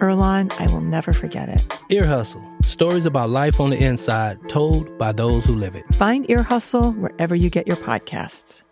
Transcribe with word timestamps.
Earlonne, 0.00 0.52
I 0.60 0.66
will 0.72 0.80
never 0.80 1.12
forget 1.12 1.48
it. 1.48 1.80
Ear 1.90 2.06
Hustle 2.06 2.42
stories 2.62 3.06
about 3.06 3.30
life 3.30 3.60
on 3.60 3.70
the 3.70 3.82
inside 3.82 4.38
told 4.48 4.96
by 4.98 5.12
those 5.12 5.44
who 5.44 5.54
live 5.54 5.74
it. 5.74 5.84
Find 5.94 6.28
Ear 6.30 6.42
Hustle 6.42 6.92
wherever 6.92 7.34
you 7.34 7.50
get 7.50 7.66
your 7.66 7.76
podcasts. 7.76 8.62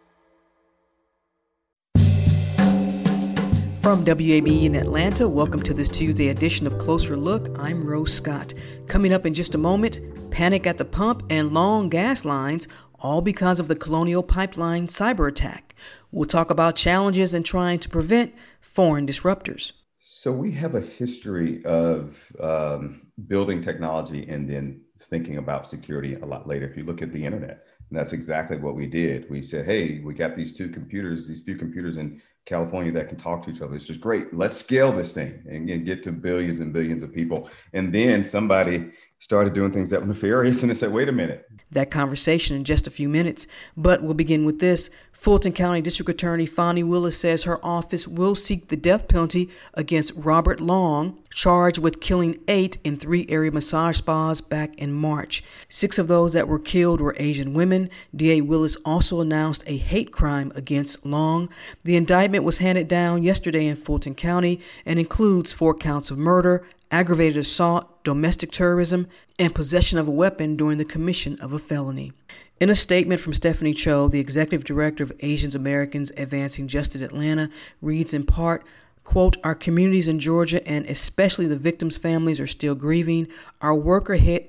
From 3.82 4.04
WABE 4.04 4.64
in 4.64 4.74
Atlanta, 4.74 5.26
welcome 5.26 5.62
to 5.62 5.72
this 5.72 5.88
Tuesday 5.88 6.28
edition 6.28 6.66
of 6.66 6.76
Closer 6.76 7.16
Look. 7.16 7.48
I'm 7.58 7.84
Rose 7.84 8.12
Scott. 8.12 8.52
Coming 8.86 9.14
up 9.14 9.24
in 9.24 9.32
just 9.32 9.54
a 9.54 9.58
moment, 9.58 10.00
panic 10.30 10.66
at 10.66 10.76
the 10.76 10.84
pump 10.84 11.22
and 11.30 11.54
long 11.54 11.88
gas 11.88 12.24
lines, 12.24 12.68
all 13.00 13.22
because 13.22 13.58
of 13.58 13.68
the 13.68 13.76
Colonial 13.76 14.22
Pipeline 14.22 14.88
cyber 14.88 15.28
attack. 15.28 15.74
We'll 16.10 16.26
talk 16.26 16.50
about 16.50 16.76
challenges 16.76 17.32
in 17.32 17.44
trying 17.44 17.78
to 17.78 17.88
prevent 17.88 18.34
foreign 18.60 19.06
disruptors. 19.06 19.72
So 20.20 20.32
we 20.32 20.50
have 20.50 20.74
a 20.74 20.80
history 20.80 21.64
of 21.64 22.32
um, 22.40 23.02
building 23.28 23.62
technology 23.62 24.28
and 24.28 24.50
then 24.50 24.80
thinking 24.98 25.36
about 25.36 25.70
security 25.70 26.16
a 26.16 26.26
lot 26.26 26.48
later. 26.48 26.68
If 26.68 26.76
you 26.76 26.82
look 26.82 27.02
at 27.02 27.12
the 27.12 27.24
internet, 27.24 27.64
and 27.88 27.96
that's 27.96 28.12
exactly 28.12 28.56
what 28.56 28.74
we 28.74 28.88
did. 28.88 29.30
We 29.30 29.42
said, 29.42 29.64
"Hey, 29.64 30.00
we 30.00 30.14
got 30.14 30.34
these 30.34 30.52
two 30.52 30.70
computers, 30.70 31.28
these 31.28 31.42
few 31.42 31.54
computers 31.54 31.98
in 31.98 32.20
California 32.46 32.90
that 32.94 33.06
can 33.06 33.16
talk 33.16 33.44
to 33.44 33.50
each 33.52 33.62
other. 33.62 33.74
This 33.74 33.90
is 33.90 33.96
great. 33.96 34.34
Let's 34.34 34.56
scale 34.56 34.90
this 34.90 35.12
thing 35.12 35.40
and, 35.48 35.70
and 35.70 35.86
get 35.86 36.02
to 36.02 36.10
billions 36.10 36.58
and 36.58 36.72
billions 36.72 37.04
of 37.04 37.14
people." 37.14 37.48
And 37.72 37.94
then 37.94 38.24
somebody 38.24 38.90
started 39.20 39.52
doing 39.52 39.72
things 39.72 39.90
that 39.90 40.00
were 40.00 40.06
nefarious 40.06 40.62
and 40.62 40.70
they 40.70 40.74
said, 40.74 40.92
wait 40.92 41.08
a 41.08 41.12
minute. 41.12 41.44
That 41.72 41.90
conversation 41.90 42.56
in 42.56 42.64
just 42.64 42.86
a 42.86 42.90
few 42.90 43.08
minutes. 43.08 43.46
But 43.76 44.02
we'll 44.02 44.14
begin 44.14 44.44
with 44.44 44.60
this. 44.60 44.90
Fulton 45.18 45.50
County 45.50 45.80
District 45.80 46.08
Attorney 46.08 46.46
Fani 46.46 46.84
Willis 46.84 47.18
says 47.18 47.42
her 47.42 47.58
office 47.66 48.06
will 48.06 48.36
seek 48.36 48.68
the 48.68 48.76
death 48.76 49.08
penalty 49.08 49.50
against 49.74 50.12
Robert 50.14 50.60
Long, 50.60 51.18
charged 51.28 51.78
with 51.78 52.00
killing 52.00 52.38
eight 52.46 52.78
in 52.84 52.96
three 52.96 53.26
area 53.28 53.50
massage 53.50 53.98
spas 53.98 54.40
back 54.40 54.76
in 54.76 54.92
March. 54.92 55.42
Six 55.68 55.98
of 55.98 56.06
those 56.06 56.34
that 56.34 56.46
were 56.46 56.60
killed 56.60 57.00
were 57.00 57.16
Asian 57.18 57.52
women. 57.52 57.90
DA 58.14 58.42
Willis 58.42 58.76
also 58.84 59.20
announced 59.20 59.64
a 59.66 59.76
hate 59.76 60.12
crime 60.12 60.52
against 60.54 61.04
Long. 61.04 61.48
The 61.82 61.96
indictment 61.96 62.44
was 62.44 62.58
handed 62.58 62.86
down 62.86 63.24
yesterday 63.24 63.66
in 63.66 63.74
Fulton 63.74 64.14
County 64.14 64.60
and 64.86 65.00
includes 65.00 65.52
four 65.52 65.74
counts 65.74 66.12
of 66.12 66.18
murder, 66.18 66.64
aggravated 66.92 67.38
assault, 67.38 68.04
domestic 68.04 68.52
terrorism, 68.52 69.08
and 69.36 69.52
possession 69.52 69.98
of 69.98 70.06
a 70.06 70.12
weapon 70.12 70.56
during 70.56 70.78
the 70.78 70.84
commission 70.84 71.36
of 71.40 71.52
a 71.52 71.58
felony. 71.58 72.12
In 72.60 72.70
a 72.70 72.74
statement 72.74 73.20
from 73.20 73.34
Stephanie 73.34 73.72
Cho, 73.72 74.08
the 74.08 74.18
executive 74.18 74.64
director 74.64 75.04
of 75.04 75.12
Asians 75.20 75.54
Americans 75.54 76.10
Advancing 76.16 76.66
Justice 76.66 77.02
Atlanta, 77.02 77.50
reads 77.80 78.12
in 78.12 78.26
part, 78.26 78.64
quote, 79.04 79.36
Our 79.44 79.54
communities 79.54 80.08
in 80.08 80.18
Georgia 80.18 80.66
and 80.66 80.84
especially 80.86 81.46
the 81.46 81.56
victims' 81.56 81.96
families 81.96 82.40
are 82.40 82.48
still 82.48 82.74
grieving. 82.74 83.28
Our 83.60 83.74
work 83.74 84.10
ahead 84.10 84.48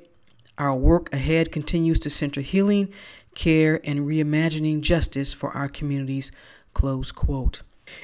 our 0.58 0.76
work 0.76 1.14
ahead 1.14 1.54
continues 1.54 2.00
to 2.00 2.10
center 2.10 2.42
healing, 2.42 2.92
care, 3.34 3.80
and 3.86 4.02
reimagining 4.02 4.82
justice 4.82 5.32
for 5.32 5.52
our 5.52 5.70
communities. 5.70 6.34
Close 6.74 7.14
quote. 7.14 7.62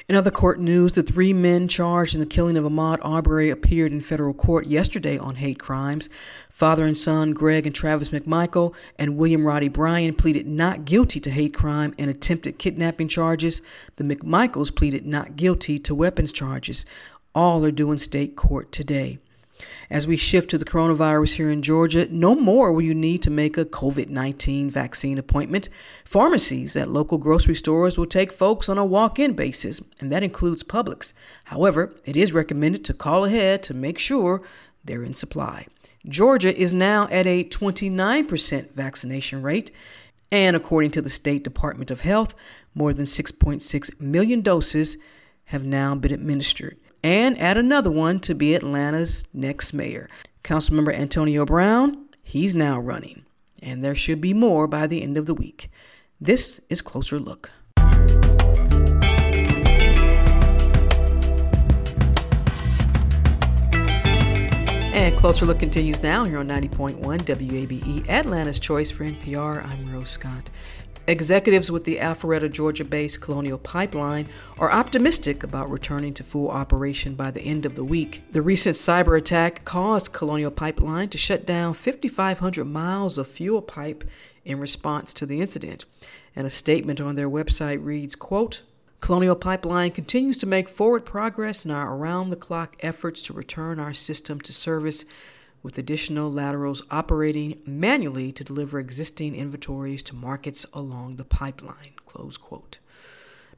In 0.08 0.16
other 0.16 0.30
court 0.30 0.60
news, 0.60 0.92
the 0.92 1.02
three 1.02 1.32
men 1.32 1.68
charged 1.68 2.14
in 2.14 2.20
the 2.20 2.26
killing 2.26 2.56
of 2.56 2.64
Ahmaud 2.64 2.98
Arbery 3.02 3.50
appeared 3.50 3.92
in 3.92 4.00
federal 4.00 4.34
court 4.34 4.66
yesterday 4.66 5.18
on 5.18 5.36
hate 5.36 5.58
crimes. 5.58 6.08
Father 6.48 6.86
and 6.86 6.96
son 6.96 7.32
Greg 7.32 7.66
and 7.66 7.74
Travis 7.74 8.10
McMichael 8.10 8.74
and 8.98 9.16
William 9.16 9.46
Roddy 9.46 9.68
Bryan 9.68 10.14
pleaded 10.14 10.46
not 10.46 10.84
guilty 10.84 11.20
to 11.20 11.30
hate 11.30 11.54
crime 11.54 11.92
and 11.98 12.08
attempted 12.08 12.58
kidnapping 12.58 13.08
charges. 13.08 13.60
The 13.96 14.04
McMichaels 14.04 14.74
pleaded 14.74 15.06
not 15.06 15.36
guilty 15.36 15.78
to 15.80 15.94
weapons 15.94 16.32
charges. 16.32 16.84
All 17.34 17.64
are 17.64 17.70
due 17.70 17.92
in 17.92 17.98
state 17.98 18.36
court 18.36 18.72
today. 18.72 19.18
As 19.88 20.06
we 20.06 20.16
shift 20.16 20.50
to 20.50 20.58
the 20.58 20.64
coronavirus 20.64 21.36
here 21.36 21.50
in 21.50 21.62
Georgia, 21.62 22.08
no 22.10 22.34
more 22.34 22.72
will 22.72 22.82
you 22.82 22.94
need 22.94 23.22
to 23.22 23.30
make 23.30 23.56
a 23.56 23.64
COVID 23.64 24.08
19 24.08 24.70
vaccine 24.70 25.18
appointment. 25.18 25.68
Pharmacies 26.04 26.76
at 26.76 26.90
local 26.90 27.18
grocery 27.18 27.54
stores 27.54 27.96
will 27.96 28.06
take 28.06 28.32
folks 28.32 28.68
on 28.68 28.78
a 28.78 28.84
walk 28.84 29.18
in 29.18 29.34
basis, 29.34 29.80
and 30.00 30.10
that 30.10 30.22
includes 30.22 30.62
Publix. 30.62 31.12
However, 31.44 31.94
it 32.04 32.16
is 32.16 32.32
recommended 32.32 32.84
to 32.84 32.94
call 32.94 33.24
ahead 33.24 33.62
to 33.64 33.74
make 33.74 33.98
sure 33.98 34.42
they're 34.84 35.04
in 35.04 35.14
supply. 35.14 35.66
Georgia 36.08 36.56
is 36.56 36.72
now 36.72 37.08
at 37.10 37.26
a 37.26 37.44
29% 37.44 38.70
vaccination 38.72 39.42
rate, 39.42 39.70
and 40.30 40.54
according 40.54 40.90
to 40.92 41.02
the 41.02 41.10
State 41.10 41.44
Department 41.44 41.90
of 41.90 42.02
Health, 42.02 42.34
more 42.74 42.92
than 42.92 43.06
6.6 43.06 44.00
million 44.00 44.40
doses 44.40 44.96
have 45.46 45.64
now 45.64 45.94
been 45.94 46.12
administered 46.12 46.76
and 47.02 47.38
add 47.40 47.56
another 47.56 47.90
one 47.90 48.20
to 48.20 48.34
be 48.34 48.54
Atlanta's 48.54 49.24
next 49.32 49.72
mayor. 49.72 50.08
Councilmember 50.42 50.94
Antonio 50.94 51.44
Brown, 51.44 52.06
he's 52.22 52.54
now 52.54 52.78
running, 52.78 53.24
and 53.62 53.84
there 53.84 53.94
should 53.94 54.20
be 54.20 54.32
more 54.34 54.66
by 54.66 54.86
the 54.86 55.02
end 55.02 55.16
of 55.16 55.26
the 55.26 55.34
week. 55.34 55.70
This 56.20 56.60
is 56.68 56.80
Closer 56.80 57.18
Look. 57.18 57.50
And 64.96 65.14
Closer 65.14 65.44
Look 65.44 65.58
continues 65.58 66.02
now 66.02 66.24
here 66.24 66.38
on 66.38 66.48
90.1 66.48 67.00
WABE, 67.00 68.08
Atlanta's 68.08 68.58
Choice 68.58 68.90
for 68.90 69.04
NPR. 69.04 69.62
I'm 69.64 69.92
Rose 69.92 70.08
Scott. 70.08 70.48
Executives 71.08 71.70
with 71.70 71.84
the 71.84 71.98
Alpharetta, 71.98 72.50
Georgia 72.50 72.84
based 72.84 73.20
Colonial 73.20 73.58
Pipeline 73.58 74.28
are 74.58 74.72
optimistic 74.72 75.44
about 75.44 75.70
returning 75.70 76.12
to 76.14 76.24
full 76.24 76.48
operation 76.48 77.14
by 77.14 77.30
the 77.30 77.42
end 77.42 77.64
of 77.64 77.76
the 77.76 77.84
week. 77.84 78.24
The 78.32 78.42
recent 78.42 78.74
cyber 78.74 79.16
attack 79.16 79.64
caused 79.64 80.12
Colonial 80.12 80.50
Pipeline 80.50 81.08
to 81.10 81.18
shut 81.18 81.46
down 81.46 81.74
5,500 81.74 82.64
miles 82.64 83.18
of 83.18 83.28
fuel 83.28 83.62
pipe 83.62 84.02
in 84.44 84.58
response 84.58 85.14
to 85.14 85.26
the 85.26 85.40
incident. 85.40 85.84
And 86.34 86.44
a 86.44 86.50
statement 86.50 87.00
on 87.00 87.14
their 87.14 87.30
website 87.30 87.84
reads, 87.84 88.16
quote, 88.16 88.62
Colonial 89.00 89.36
Pipeline 89.36 89.92
continues 89.92 90.38
to 90.38 90.46
make 90.46 90.68
forward 90.68 91.06
progress 91.06 91.64
in 91.64 91.70
our 91.70 91.94
around 91.94 92.30
the 92.30 92.36
clock 92.36 92.74
efforts 92.80 93.22
to 93.22 93.32
return 93.32 93.78
our 93.78 93.94
system 93.94 94.40
to 94.40 94.52
service 94.52 95.04
with 95.66 95.78
additional 95.78 96.30
laterals 96.30 96.80
operating 96.92 97.60
manually 97.66 98.30
to 98.30 98.44
deliver 98.44 98.78
existing 98.78 99.34
inventories 99.34 100.00
to 100.00 100.14
markets 100.14 100.64
along 100.72 101.16
the 101.16 101.24
pipeline. 101.24 101.90
Close 102.06 102.36
quote. 102.36 102.78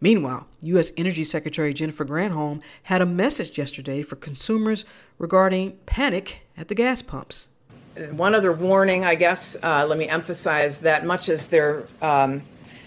Meanwhile, 0.01 0.47
U.S. 0.63 0.91
Energy 0.97 1.23
Secretary 1.23 1.75
Jennifer 1.75 2.07
Granholm 2.07 2.63
had 2.85 3.03
a 3.03 3.07
message 3.07 3.59
yesterday 3.59 4.01
for 4.01 4.17
consumers 4.17 4.87
regarding 5.19 5.73
panic 5.85 6.47
at 6.57 6.69
the 6.69 6.75
gas 6.75 7.03
pumps. 7.03 7.49
One 8.13 8.35
other 8.35 8.55
warning, 8.55 9.05
I 9.05 9.15
guess, 9.15 9.55
uh, 9.63 9.85
let 9.87 9.99
me 9.99 10.09
emphasize 10.09 10.81
that 10.81 11.05
much 11.05 11.29
as 11.29 11.49
there 11.49 11.85
um, 12.01 12.41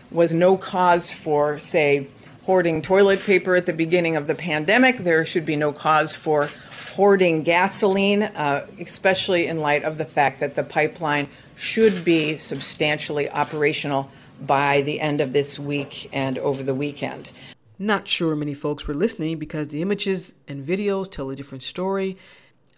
was 0.09 0.33
no 0.33 0.57
cause 0.57 1.13
for, 1.13 1.59
say, 1.59 2.07
hoarding 2.47 2.81
toilet 2.81 3.19
paper 3.19 3.55
at 3.55 3.67
the 3.67 3.73
beginning 3.73 4.15
of 4.15 4.25
the 4.25 4.33
pandemic, 4.33 4.97
there 4.97 5.23
should 5.25 5.45
be 5.45 5.55
no 5.55 5.71
cause 5.71 6.15
for 6.15 6.49
hoarding 6.95 7.43
gasoline, 7.43 8.23
uh, 8.23 8.67
especially 8.79 9.47
in 9.47 9.57
light 9.57 9.83
of 9.83 9.97
the 9.97 10.05
fact 10.05 10.39
that 10.39 10.55
the 10.55 10.63
pipeline 10.63 11.27
should 11.55 12.03
be 12.03 12.37
substantially 12.37 13.29
operational 13.29 14.09
by 14.41 14.81
the 14.81 14.99
end 14.99 15.21
of 15.21 15.33
this 15.33 15.59
week 15.59 16.09
and 16.11 16.37
over 16.39 16.63
the 16.63 16.73
weekend. 16.73 17.31
Not 17.77 18.07
sure 18.07 18.35
many 18.35 18.53
folks 18.53 18.87
were 18.87 18.93
listening 18.93 19.39
because 19.39 19.69
the 19.69 19.81
images 19.81 20.33
and 20.47 20.65
videos 20.65 21.09
tell 21.09 21.29
a 21.29 21.35
different 21.35 21.63
story. 21.63 22.17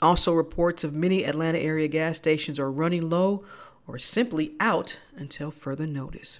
Also, 0.01 0.33
reports 0.33 0.83
of 0.83 0.93
many 0.93 1.25
Atlanta 1.25 1.59
area 1.59 1.87
gas 1.87 2.17
stations 2.17 2.59
are 2.59 2.71
running 2.71 3.09
low 3.09 3.43
or 3.87 3.97
simply 3.97 4.53
out 4.59 4.99
until 5.15 5.51
further 5.51 5.87
notice. 5.87 6.39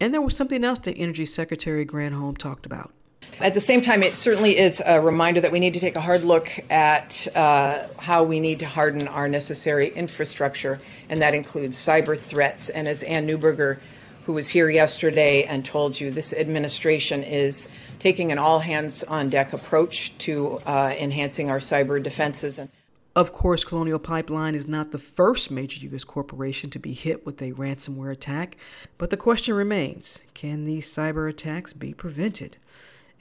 And 0.00 0.12
there 0.12 0.20
was 0.20 0.36
something 0.36 0.64
else 0.64 0.80
that 0.80 0.94
Energy 0.94 1.24
Secretary 1.24 1.86
Granholm 1.86 2.36
talked 2.36 2.66
about. 2.66 2.92
At 3.40 3.54
the 3.54 3.60
same 3.60 3.82
time, 3.82 4.02
it 4.02 4.14
certainly 4.14 4.56
is 4.56 4.80
a 4.84 5.00
reminder 5.00 5.40
that 5.40 5.50
we 5.50 5.58
need 5.58 5.74
to 5.74 5.80
take 5.80 5.96
a 5.96 6.00
hard 6.00 6.22
look 6.22 6.48
at 6.70 7.26
uh, 7.34 7.86
how 7.98 8.22
we 8.24 8.38
need 8.40 8.60
to 8.60 8.66
harden 8.66 9.08
our 9.08 9.28
necessary 9.28 9.88
infrastructure, 9.88 10.80
and 11.08 11.20
that 11.22 11.34
includes 11.34 11.76
cyber 11.76 12.18
threats. 12.18 12.68
And 12.68 12.86
as 12.86 13.02
Ann 13.02 13.26
Neuberger 13.26 13.78
who 14.26 14.32
was 14.32 14.48
here 14.48 14.70
yesterday 14.70 15.44
and 15.44 15.64
told 15.64 16.00
you 16.00 16.10
this 16.10 16.32
administration 16.32 17.22
is 17.22 17.68
taking 17.98 18.32
an 18.32 18.38
all 18.38 18.60
hands 18.60 19.02
on 19.04 19.28
deck 19.28 19.52
approach 19.52 20.16
to 20.18 20.60
uh, 20.66 20.94
enhancing 20.98 21.50
our 21.50 21.58
cyber 21.58 22.02
defenses. 22.02 22.76
Of 23.14 23.32
course, 23.32 23.64
Colonial 23.64 23.98
Pipeline 23.98 24.54
is 24.54 24.66
not 24.66 24.90
the 24.90 24.98
first 24.98 25.50
major 25.50 25.86
U.S. 25.88 26.02
corporation 26.02 26.70
to 26.70 26.78
be 26.78 26.94
hit 26.94 27.26
with 27.26 27.42
a 27.42 27.52
ransomware 27.52 28.10
attack, 28.10 28.56
but 28.96 29.10
the 29.10 29.18
question 29.18 29.54
remains 29.54 30.22
can 30.34 30.64
these 30.64 30.90
cyber 30.90 31.28
attacks 31.28 31.72
be 31.72 31.92
prevented? 31.92 32.56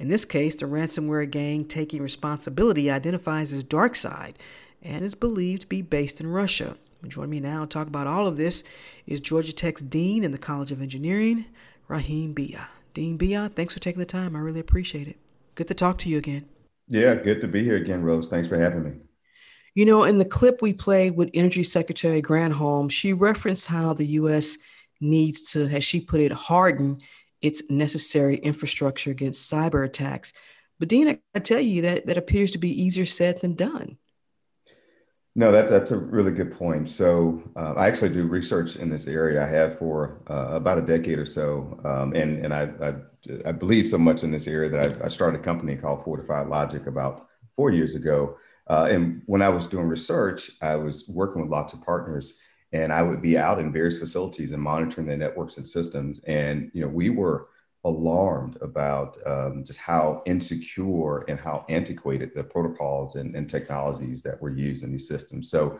In 0.01 0.07
this 0.07 0.25
case, 0.25 0.55
the 0.55 0.65
ransomware 0.65 1.29
gang 1.29 1.63
taking 1.63 2.01
responsibility 2.01 2.89
identifies 2.89 3.53
as 3.53 3.63
DarkSide 3.63 4.33
and 4.81 5.05
is 5.05 5.13
believed 5.13 5.61
to 5.61 5.67
be 5.67 5.83
based 5.83 6.19
in 6.19 6.25
Russia. 6.25 6.75
Joining 7.07 7.29
me 7.29 7.39
now 7.39 7.61
to 7.61 7.67
talk 7.67 7.85
about 7.85 8.07
all 8.07 8.25
of 8.25 8.35
this 8.35 8.63
is 9.05 9.19
Georgia 9.19 9.53
Tech's 9.53 9.83
Dean 9.83 10.23
in 10.23 10.31
the 10.31 10.39
College 10.39 10.71
of 10.71 10.81
Engineering, 10.81 11.45
Raheem 11.87 12.33
Beyah. 12.33 12.69
Dean 12.95 13.15
Beyah, 13.15 13.53
thanks 13.53 13.75
for 13.75 13.79
taking 13.79 13.99
the 13.99 14.07
time. 14.07 14.35
I 14.35 14.39
really 14.39 14.59
appreciate 14.59 15.07
it. 15.07 15.17
Good 15.53 15.67
to 15.67 15.75
talk 15.75 15.99
to 15.99 16.09
you 16.09 16.17
again. 16.17 16.45
Yeah, 16.87 17.13
good 17.13 17.39
to 17.41 17.47
be 17.47 17.63
here 17.63 17.75
again, 17.75 18.01
Rose. 18.01 18.25
Thanks 18.25 18.49
for 18.49 18.57
having 18.59 18.83
me. 18.83 18.93
You 19.75 19.85
know, 19.85 20.05
in 20.05 20.17
the 20.17 20.25
clip 20.25 20.63
we 20.63 20.73
played 20.73 21.15
with 21.15 21.29
Energy 21.35 21.61
Secretary 21.61 22.23
Granholm, 22.23 22.89
she 22.89 23.13
referenced 23.13 23.67
how 23.67 23.93
the 23.93 24.07
U.S. 24.07 24.57
needs 24.99 25.51
to, 25.51 25.67
as 25.67 25.83
she 25.83 26.01
put 26.01 26.21
it, 26.21 26.31
harden 26.31 26.97
its 27.41 27.63
necessary 27.69 28.37
infrastructure 28.37 29.11
against 29.11 29.51
cyber 29.51 29.85
attacks. 29.85 30.33
But 30.79 30.89
Dean, 30.89 31.19
I 31.35 31.39
tell 31.39 31.59
you 31.59 31.83
that 31.83 32.07
that 32.07 32.17
appears 32.17 32.51
to 32.53 32.57
be 32.57 32.83
easier 32.83 33.05
said 33.05 33.41
than 33.41 33.55
done. 33.55 33.97
No, 35.33 35.51
that, 35.51 35.69
that's 35.69 35.91
a 35.91 35.97
really 35.97 36.31
good 36.31 36.57
point. 36.57 36.89
So 36.89 37.41
uh, 37.55 37.73
I 37.77 37.87
actually 37.87 38.09
do 38.09 38.27
research 38.27 38.75
in 38.75 38.89
this 38.89 39.07
area. 39.07 39.41
I 39.41 39.47
have 39.47 39.79
for 39.79 40.21
uh, 40.29 40.55
about 40.55 40.77
a 40.77 40.81
decade 40.81 41.19
or 41.19 41.25
so, 41.25 41.79
um, 41.85 42.13
and 42.13 42.43
and 42.43 42.53
I, 42.53 42.69
I, 42.81 43.49
I 43.49 43.51
believe 43.53 43.87
so 43.87 43.97
much 43.97 44.23
in 44.23 44.31
this 44.31 44.47
area 44.47 44.69
that 44.69 45.01
I, 45.01 45.05
I 45.05 45.07
started 45.07 45.39
a 45.39 45.43
company 45.43 45.77
called 45.77 46.03
Fortiphyd 46.03 46.49
Logic 46.49 46.85
about 46.85 47.29
four 47.55 47.71
years 47.71 47.95
ago 47.95 48.35
uh, 48.71 48.87
and 48.89 49.21
when 49.25 49.41
I 49.41 49.49
was 49.49 49.67
doing 49.67 49.87
research, 49.87 50.51
I 50.61 50.75
was 50.75 51.05
working 51.09 51.41
with 51.41 51.51
lots 51.51 51.73
of 51.73 51.81
partners, 51.81 52.37
and 52.73 52.93
I 52.93 53.01
would 53.01 53.21
be 53.21 53.37
out 53.37 53.59
in 53.59 53.71
various 53.71 53.97
facilities 53.97 54.51
and 54.51 54.61
monitoring 54.61 55.07
the 55.07 55.17
networks 55.17 55.57
and 55.57 55.67
systems. 55.67 56.19
And 56.25 56.71
you 56.73 56.81
know, 56.81 56.87
we 56.87 57.09
were 57.09 57.47
alarmed 57.83 58.57
about 58.61 59.17
um, 59.25 59.63
just 59.63 59.79
how 59.79 60.21
insecure 60.25 61.19
and 61.27 61.39
how 61.39 61.65
antiquated 61.67 62.31
the 62.35 62.43
protocols 62.43 63.15
and, 63.15 63.35
and, 63.35 63.49
technologies 63.49 64.21
that 64.21 64.39
were 64.39 64.51
used 64.51 64.83
in 64.83 64.91
these 64.91 65.07
systems. 65.07 65.49
So, 65.49 65.79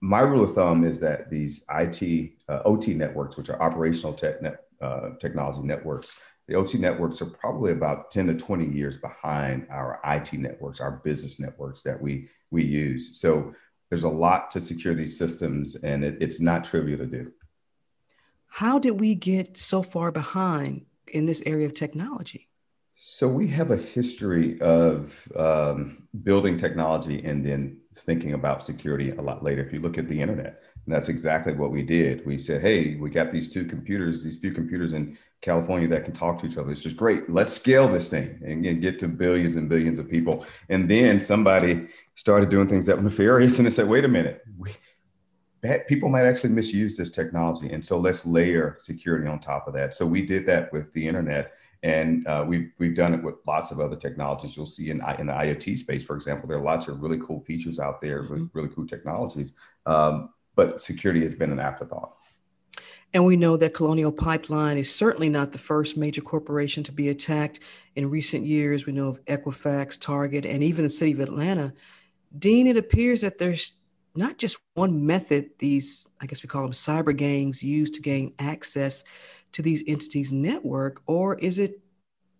my 0.00 0.20
rule 0.20 0.44
of 0.44 0.54
thumb 0.54 0.84
is 0.84 1.00
that 1.00 1.30
these 1.30 1.64
IT, 1.70 2.32
uh, 2.48 2.60
OT 2.64 2.94
networks, 2.94 3.36
which 3.36 3.48
are 3.48 3.60
operational 3.62 4.12
tech 4.12 4.42
net, 4.42 4.64
uh, 4.80 5.10
technology 5.20 5.60
networks, 5.60 6.18
the 6.46 6.54
OT 6.54 6.76
networks 6.78 7.22
are 7.22 7.26
probably 7.26 7.72
about 7.72 8.10
10 8.10 8.26
to 8.26 8.34
20 8.34 8.66
years 8.66 8.98
behind 8.98 9.66
our 9.70 10.00
IT 10.04 10.32
networks, 10.34 10.80
our 10.80 11.00
business 11.04 11.40
networks 11.40 11.82
that 11.82 12.00
we, 12.00 12.28
we 12.50 12.62
use. 12.62 13.18
So 13.18 13.54
there's 13.94 14.02
a 14.02 14.08
lot 14.08 14.50
to 14.50 14.60
secure 14.60 14.92
these 14.92 15.16
systems, 15.16 15.76
and 15.76 16.02
it, 16.04 16.16
it's 16.20 16.40
not 16.40 16.64
trivial 16.64 16.98
to 16.98 17.06
do. 17.06 17.30
How 18.48 18.80
did 18.80 18.98
we 18.98 19.14
get 19.14 19.56
so 19.56 19.84
far 19.84 20.10
behind 20.10 20.86
in 21.06 21.26
this 21.26 21.44
area 21.46 21.64
of 21.66 21.74
technology? 21.74 22.48
So 22.94 23.28
we 23.28 23.46
have 23.48 23.70
a 23.70 23.76
history 23.76 24.60
of 24.60 25.28
um, 25.36 26.08
building 26.24 26.58
technology 26.58 27.24
and 27.24 27.46
then 27.46 27.78
thinking 27.94 28.32
about 28.32 28.66
security 28.66 29.10
a 29.10 29.22
lot 29.22 29.44
later. 29.44 29.64
If 29.64 29.72
you 29.72 29.78
look 29.78 29.96
at 29.96 30.08
the 30.08 30.20
internet, 30.20 30.60
and 30.86 30.94
that's 30.94 31.08
exactly 31.08 31.54
what 31.54 31.70
we 31.70 31.82
did. 31.82 32.26
We 32.26 32.36
said, 32.36 32.62
"Hey, 32.62 32.96
we 32.96 33.10
got 33.10 33.30
these 33.30 33.48
two 33.48 33.64
computers, 33.64 34.24
these 34.24 34.38
few 34.38 34.52
computers 34.52 34.92
in 34.92 35.16
California 35.40 35.88
that 35.88 36.04
can 36.04 36.12
talk 36.12 36.40
to 36.40 36.46
each 36.46 36.58
other. 36.58 36.72
It's 36.72 36.82
just 36.82 36.96
great. 36.96 37.30
Let's 37.30 37.52
scale 37.52 37.86
this 37.88 38.10
thing 38.10 38.40
and, 38.44 38.66
and 38.66 38.82
get 38.82 38.98
to 38.98 39.08
billions 39.08 39.54
and 39.54 39.68
billions 39.68 40.00
of 40.00 40.10
people." 40.10 40.44
And 40.68 40.88
then 40.90 41.20
somebody 41.20 41.88
started 42.14 42.48
doing 42.48 42.68
things 42.68 42.86
that 42.86 42.96
were 42.96 43.02
nefarious, 43.02 43.58
and 43.58 43.66
they 43.66 43.70
said, 43.70 43.88
"Wait 43.88 44.04
a 44.04 44.08
minute, 44.08 44.42
we, 44.58 44.70
people 45.88 46.08
might 46.08 46.24
actually 46.24 46.50
misuse 46.50 46.96
this 46.96 47.10
technology, 47.10 47.70
and 47.72 47.84
so 47.84 47.98
let's 47.98 48.24
layer 48.26 48.76
security 48.78 49.26
on 49.26 49.40
top 49.40 49.66
of 49.66 49.74
that." 49.74 49.94
So 49.94 50.06
we 50.06 50.22
did 50.22 50.46
that 50.46 50.72
with 50.72 50.92
the 50.92 51.06
internet 51.06 51.52
and 51.84 52.26
uh, 52.26 52.42
we've, 52.48 52.72
we've 52.78 52.96
done 52.96 53.12
it 53.12 53.22
with 53.22 53.34
lots 53.46 53.70
of 53.70 53.78
other 53.78 53.94
technologies. 53.94 54.56
You'll 54.56 54.64
see 54.64 54.88
in, 54.88 55.02
in 55.18 55.26
the 55.26 55.34
IoT 55.34 55.76
space, 55.76 56.02
for 56.02 56.16
example, 56.16 56.48
there 56.48 56.56
are 56.56 56.62
lots 56.62 56.88
of 56.88 57.02
really 57.02 57.18
cool 57.18 57.42
features 57.42 57.78
out 57.78 58.00
there 58.00 58.22
with 58.22 58.30
mm-hmm. 58.30 58.58
really 58.58 58.70
cool 58.74 58.86
technologies. 58.86 59.52
Um, 59.84 60.30
but 60.56 60.80
security 60.80 61.22
has 61.24 61.34
been 61.34 61.52
an 61.52 61.60
afterthought. 61.60 62.16
And 63.12 63.26
we 63.26 63.36
know 63.36 63.58
that 63.58 63.74
Colonial 63.74 64.10
Pipeline 64.10 64.78
is 64.78 64.92
certainly 64.92 65.28
not 65.28 65.52
the 65.52 65.58
first 65.58 65.98
major 65.98 66.22
corporation 66.22 66.82
to 66.84 66.92
be 66.92 67.10
attacked. 67.10 67.60
In 67.96 68.08
recent 68.08 68.46
years, 68.46 68.86
we 68.86 68.92
know 68.94 69.08
of 69.08 69.22
Equifax, 69.26 70.00
Target, 70.00 70.46
and 70.46 70.62
even 70.62 70.84
the 70.84 70.90
city 70.90 71.12
of 71.12 71.20
Atlanta. 71.20 71.74
Dean, 72.38 72.66
it 72.66 72.76
appears 72.76 73.20
that 73.20 73.38
there's 73.38 73.72
not 74.16 74.38
just 74.38 74.58
one 74.74 75.06
method 75.06 75.50
these, 75.58 76.06
I 76.20 76.26
guess 76.26 76.42
we 76.42 76.48
call 76.48 76.62
them 76.62 76.72
cyber 76.72 77.16
gangs, 77.16 77.62
use 77.62 77.90
to 77.90 78.00
gain 78.00 78.32
access 78.38 79.04
to 79.52 79.62
these 79.62 79.84
entities' 79.86 80.32
network, 80.32 81.02
or 81.06 81.38
is 81.38 81.58
it 81.58 81.80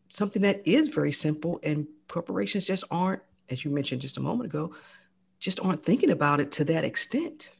something 0.08 0.43
that 0.43 0.62
is 0.67 0.88
very 0.88 1.12
simple 1.12 1.61
and 1.62 1.87
corporations 2.08 2.67
just 2.67 2.85
aren't, 2.91 3.23
as 3.50 3.64
you 3.64 3.70
mentioned 3.70 4.00
just 4.00 4.17
a 4.17 4.20
moment 4.20 4.46
ago, 4.46 4.75
just 5.38 5.61
aren't 5.61 5.85
thinking 5.85 6.11
about 6.11 6.41
it 6.41 6.50
to 6.52 6.64
that 6.64 6.85
extent? 6.85 7.50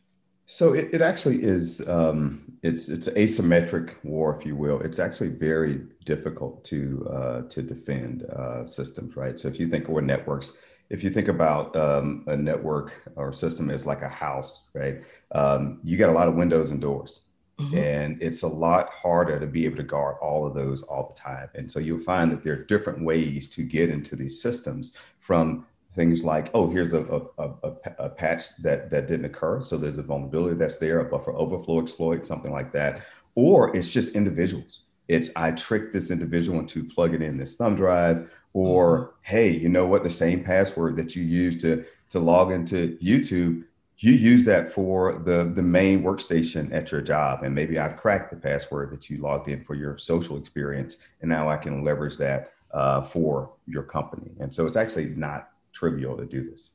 So 0.47 0.75
it, 0.75 0.91
it 0.93 1.01
actually 1.01 1.43
is 1.43 1.87
um, 1.89 2.59
it's 2.63 2.89
it's 2.89 3.09
asymmetric 3.09 3.95
war, 4.03 4.37
if 4.39 4.45
you 4.45 4.57
will. 4.57 4.81
It's 4.81 4.99
actually 4.99 5.31
very 5.31 5.87
difficult 6.05 6.65
to 6.67 7.09
uh, 7.11 7.43
to 7.49 7.63
defend 7.63 8.25
uh, 8.25 8.67
systems, 8.67 9.17
right? 9.17 9.39
So 9.39 9.49
if 9.49 9.59
you 9.59 9.71
think 9.71 9.89
of 9.89 10.05
networks, 10.05 10.53
if 10.91 11.03
you 11.03 11.11
think 11.11 11.29
about 11.29 11.75
um, 11.77 12.25
a 12.27 12.37
network 12.37 13.11
or 13.17 13.33
system 13.33 13.71
as 13.71 13.87
like 13.87 14.03
a 14.03 14.09
house, 14.09 14.67
right? 14.75 15.03
Um, 15.33 15.81
you 15.83 15.97
got 15.97 16.11
a 16.11 16.13
lot 16.13 16.29
of 16.29 16.35
windows 16.35 16.71
and 16.71 16.81
doors, 16.81 17.23
Mm-hmm. 17.59 17.77
And 17.77 18.23
it's 18.23 18.43
a 18.43 18.49
lot 18.49 18.89
harder 18.89 19.39
to 19.39 19.47
be 19.47 19.65
able 19.65 19.77
to 19.77 19.85
guard 19.85 20.17
all 20.21 20.47
of 20.47 20.55
those 20.55 20.83
all 20.83 21.15
the 21.15 21.21
time. 21.21 21.49
And 21.55 21.71
so 21.71 21.79
you'll 21.79 21.99
find 21.99 22.33
that 22.33 22.43
there 22.43 22.55
are 22.55 22.65
different 22.65 23.05
ways 23.05 23.49
to 23.51 23.63
get 23.63 23.91
into 23.91 24.17
these 24.17 24.43
systems 24.43 24.93
from 25.21 25.67
things 25.95 26.25
like, 26.25 26.51
oh, 26.55 26.69
here's 26.69 26.95
a, 26.95 27.05
a, 27.05 27.51
a, 27.63 27.73
a 27.99 28.09
patch 28.09 28.57
that, 28.57 28.91
that 28.91 29.07
didn't 29.07 29.27
occur. 29.27 29.63
So 29.63 29.77
there's 29.77 29.99
a 29.99 30.03
vulnerability 30.03 30.57
that's 30.57 30.79
there, 30.79 30.99
a 30.99 31.05
buffer 31.05 31.33
overflow 31.33 31.81
exploit, 31.81 32.27
something 32.27 32.51
like 32.51 32.73
that. 32.73 33.03
Or 33.37 33.75
it's 33.77 33.89
just 33.89 34.17
individuals. 34.17 34.81
It's 35.09 35.31
I 35.37 35.51
tricked 35.53 35.93
this 35.93 36.11
individual 36.11 36.59
into 36.61 36.85
plugging 36.85 37.23
in 37.23 37.37
this 37.37 37.57
thumb 37.57 37.77
drive, 37.77 38.31
or 38.53 38.99
mm-hmm. 38.99 39.11
hey, 39.23 39.51
you 39.51 39.69
know 39.69 39.87
what? 39.87 40.03
The 40.03 40.11
same 40.11 40.43
password 40.43 40.97
that 40.97 41.15
you 41.15 41.23
use 41.23 41.61
to 41.63 41.85
to 42.11 42.21
log 42.21 42.53
into 42.53 42.97
YouTube 43.03 43.65
you 43.99 44.13
use 44.13 44.45
that 44.45 44.73
for 44.73 45.21
the 45.25 45.51
the 45.55 45.63
main 45.63 46.03
workstation 46.03 46.73
at 46.73 46.91
your 46.91 47.01
job 47.01 47.43
and 47.43 47.55
maybe 47.55 47.79
i've 47.79 47.97
cracked 47.97 48.31
the 48.31 48.37
password 48.37 48.91
that 48.91 49.09
you 49.09 49.19
logged 49.19 49.49
in 49.49 49.63
for 49.65 49.75
your 49.75 49.97
social 49.97 50.37
experience 50.37 50.97
and 51.21 51.31
now 51.31 51.49
i 51.49 51.57
can 51.57 51.85
leverage 51.85 52.17
that 52.17 52.53
uh, 52.73 53.01
for 53.01 53.53
your 53.67 53.85
company 53.85 54.33
and 54.41 54.53
so 54.53 54.67
it's 54.67 54.77
actually 54.77 55.07
not 55.07 55.51
trivial 55.73 56.17
to 56.17 56.27
do 56.27 56.49
this 56.51 56.71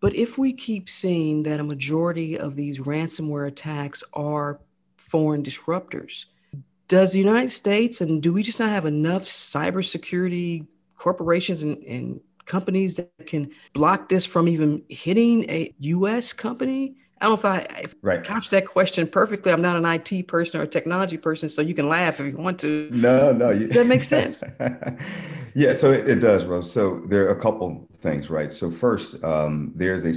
but 0.00 0.14
if 0.16 0.36
we 0.36 0.52
keep 0.52 0.88
seeing 0.88 1.44
that 1.44 1.60
a 1.60 1.64
majority 1.64 2.36
of 2.36 2.56
these 2.56 2.80
ransomware 2.80 3.46
attacks 3.46 4.02
are 4.14 4.60
foreign 4.96 5.42
disruptors 5.42 6.26
does 6.92 7.14
the 7.14 7.18
united 7.18 7.50
states 7.50 8.02
and 8.02 8.22
do 8.22 8.34
we 8.34 8.42
just 8.42 8.58
not 8.58 8.68
have 8.68 8.84
enough 8.84 9.24
cybersecurity 9.24 10.66
corporations 10.94 11.62
and, 11.62 11.82
and 11.84 12.20
companies 12.44 12.96
that 12.96 13.26
can 13.26 13.50
block 13.72 14.10
this 14.10 14.26
from 14.26 14.46
even 14.46 14.82
hitting 14.90 15.48
a 15.48 15.74
U.S. 15.78 16.34
company? 16.34 16.96
I 17.18 17.26
don't 17.26 17.42
know 17.42 17.50
if 17.50 17.70
I 17.70 17.82
if 17.82 17.94
right. 18.02 18.22
that 18.50 18.66
question 18.66 19.06
perfectly. 19.06 19.52
I'm 19.52 19.62
not 19.62 19.76
an 19.76 19.86
IT 19.86 20.28
person 20.28 20.60
or 20.60 20.64
a 20.64 20.66
technology 20.66 21.16
person, 21.16 21.48
so 21.48 21.62
you 21.62 21.72
can 21.72 21.88
laugh 21.88 22.20
if 22.20 22.26
you 22.26 22.36
want 22.36 22.60
to. 22.60 22.90
No, 22.92 23.32
no. 23.32 23.50
You, 23.50 23.68
Does 23.68 23.76
that 23.76 23.86
make 23.86 24.04
sense? 24.04 24.42
yeah, 25.54 25.72
so 25.72 25.92
it, 25.92 26.08
it, 26.08 26.16
does, 26.16 26.44
Rose. 26.44 26.70
So 26.72 27.02
there 27.06 27.26
are 27.26 27.36
a 27.36 27.40
couple 27.40 27.88
things, 28.00 28.30
right? 28.30 28.52
So 28.52 28.70
first, 28.70 29.22
um, 29.22 29.72
there's 29.74 30.04
a, 30.04 30.14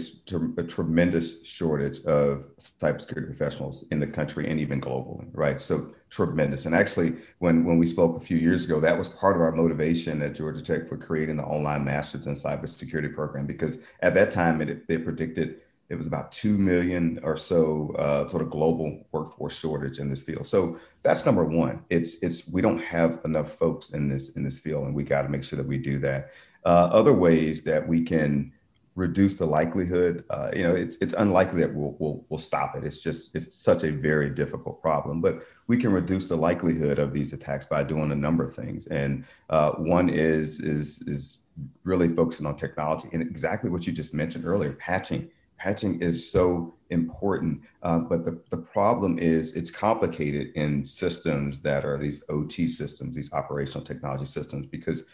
a, 0.57 0.63
tremendous 0.63 1.43
shortage 1.43 2.03
of 2.05 2.45
cybersecurity 2.59 3.25
professionals 3.25 3.85
in 3.91 3.99
the 3.99 4.07
country 4.07 4.49
and 4.49 4.59
even 4.59 4.79
globally, 4.79 5.27
right? 5.33 5.59
So 5.59 5.93
tremendous. 6.09 6.65
And 6.65 6.75
actually, 6.75 7.15
when 7.39 7.65
when 7.65 7.77
we 7.77 7.87
spoke 7.87 8.21
a 8.21 8.25
few 8.25 8.37
years 8.37 8.65
ago, 8.65 8.79
that 8.79 8.97
was 8.97 9.09
part 9.09 9.35
of 9.35 9.41
our 9.41 9.51
motivation 9.51 10.21
at 10.21 10.35
Georgia 10.35 10.61
Tech 10.61 10.87
for 10.87 10.97
creating 10.97 11.37
the 11.37 11.43
online 11.43 11.83
Masters 11.83 12.25
in 12.25 12.33
Cybersecurity 12.33 13.13
program 13.13 13.45
because 13.45 13.83
at 14.01 14.13
that 14.13 14.31
time 14.31 14.61
it, 14.61 14.87
they 14.87 14.97
predicted 14.97 15.61
it 15.89 15.95
was 15.95 16.07
about 16.07 16.31
2 16.31 16.57
million 16.57 17.19
or 17.23 17.37
so 17.37 17.93
uh, 17.99 18.27
sort 18.27 18.41
of 18.41 18.49
global 18.49 19.05
workforce 19.11 19.57
shortage 19.57 19.99
in 19.99 20.09
this 20.09 20.21
field 20.21 20.45
so 20.45 20.77
that's 21.03 21.25
number 21.25 21.43
one 21.43 21.83
it's 21.89 22.15
it's 22.21 22.47
we 22.49 22.61
don't 22.61 22.79
have 22.79 23.19
enough 23.25 23.53
folks 23.53 23.91
in 23.91 24.07
this 24.07 24.35
in 24.35 24.43
this 24.43 24.59
field 24.59 24.85
and 24.85 24.95
we 24.95 25.03
got 25.03 25.21
to 25.21 25.29
make 25.29 25.43
sure 25.43 25.57
that 25.57 25.67
we 25.67 25.77
do 25.77 25.99
that 25.99 26.31
uh, 26.65 26.89
other 26.91 27.13
ways 27.13 27.61
that 27.61 27.87
we 27.87 28.03
can 28.03 28.51
reduce 28.95 29.37
the 29.37 29.45
likelihood, 29.45 30.23
uh, 30.29 30.49
you 30.55 30.63
know, 30.63 30.73
it's 30.73 30.97
it's 30.97 31.13
unlikely 31.13 31.61
that 31.61 31.73
we'll, 31.73 31.95
we'll 31.99 32.25
we'll 32.29 32.39
stop 32.39 32.75
it. 32.75 32.83
It's 32.83 33.01
just 33.01 33.35
it's 33.35 33.57
such 33.57 33.83
a 33.83 33.91
very 33.91 34.29
difficult 34.29 34.81
problem, 34.81 35.21
but 35.21 35.43
we 35.67 35.77
can 35.77 35.91
reduce 35.91 36.25
the 36.25 36.35
likelihood 36.35 36.97
of 36.97 37.11
these 37.11 37.33
attacks 37.33 37.65
by 37.65 37.83
doing 37.83 38.11
a 38.11 38.15
number 38.15 38.45
of 38.45 38.55
things. 38.55 38.87
And 38.87 39.25
uh, 39.49 39.73
one 39.73 40.09
is 40.09 40.61
is 40.61 41.01
is 41.07 41.39
really 41.83 42.13
focusing 42.13 42.45
on 42.45 42.55
technology 42.55 43.07
and 43.13 43.21
exactly 43.21 43.69
what 43.69 43.85
you 43.85 43.93
just 43.93 44.13
mentioned 44.13 44.45
earlier, 44.45 44.73
patching. 44.73 45.29
Patching 45.57 46.01
is 46.01 46.29
so 46.31 46.75
important, 46.89 47.61
uh, 47.81 47.99
but 47.99 48.23
the, 48.25 48.39
the 48.49 48.57
problem 48.57 49.17
is 49.19 49.53
it's 49.53 49.71
complicated 49.71 50.51
in 50.55 50.83
systems 50.83 51.61
that 51.61 51.85
are 51.85 51.97
these 51.97 52.23
OT 52.29 52.67
systems, 52.67 53.15
these 53.15 53.33
operational 53.33 53.83
technology 53.83 54.25
systems, 54.25 54.67
because 54.67 55.05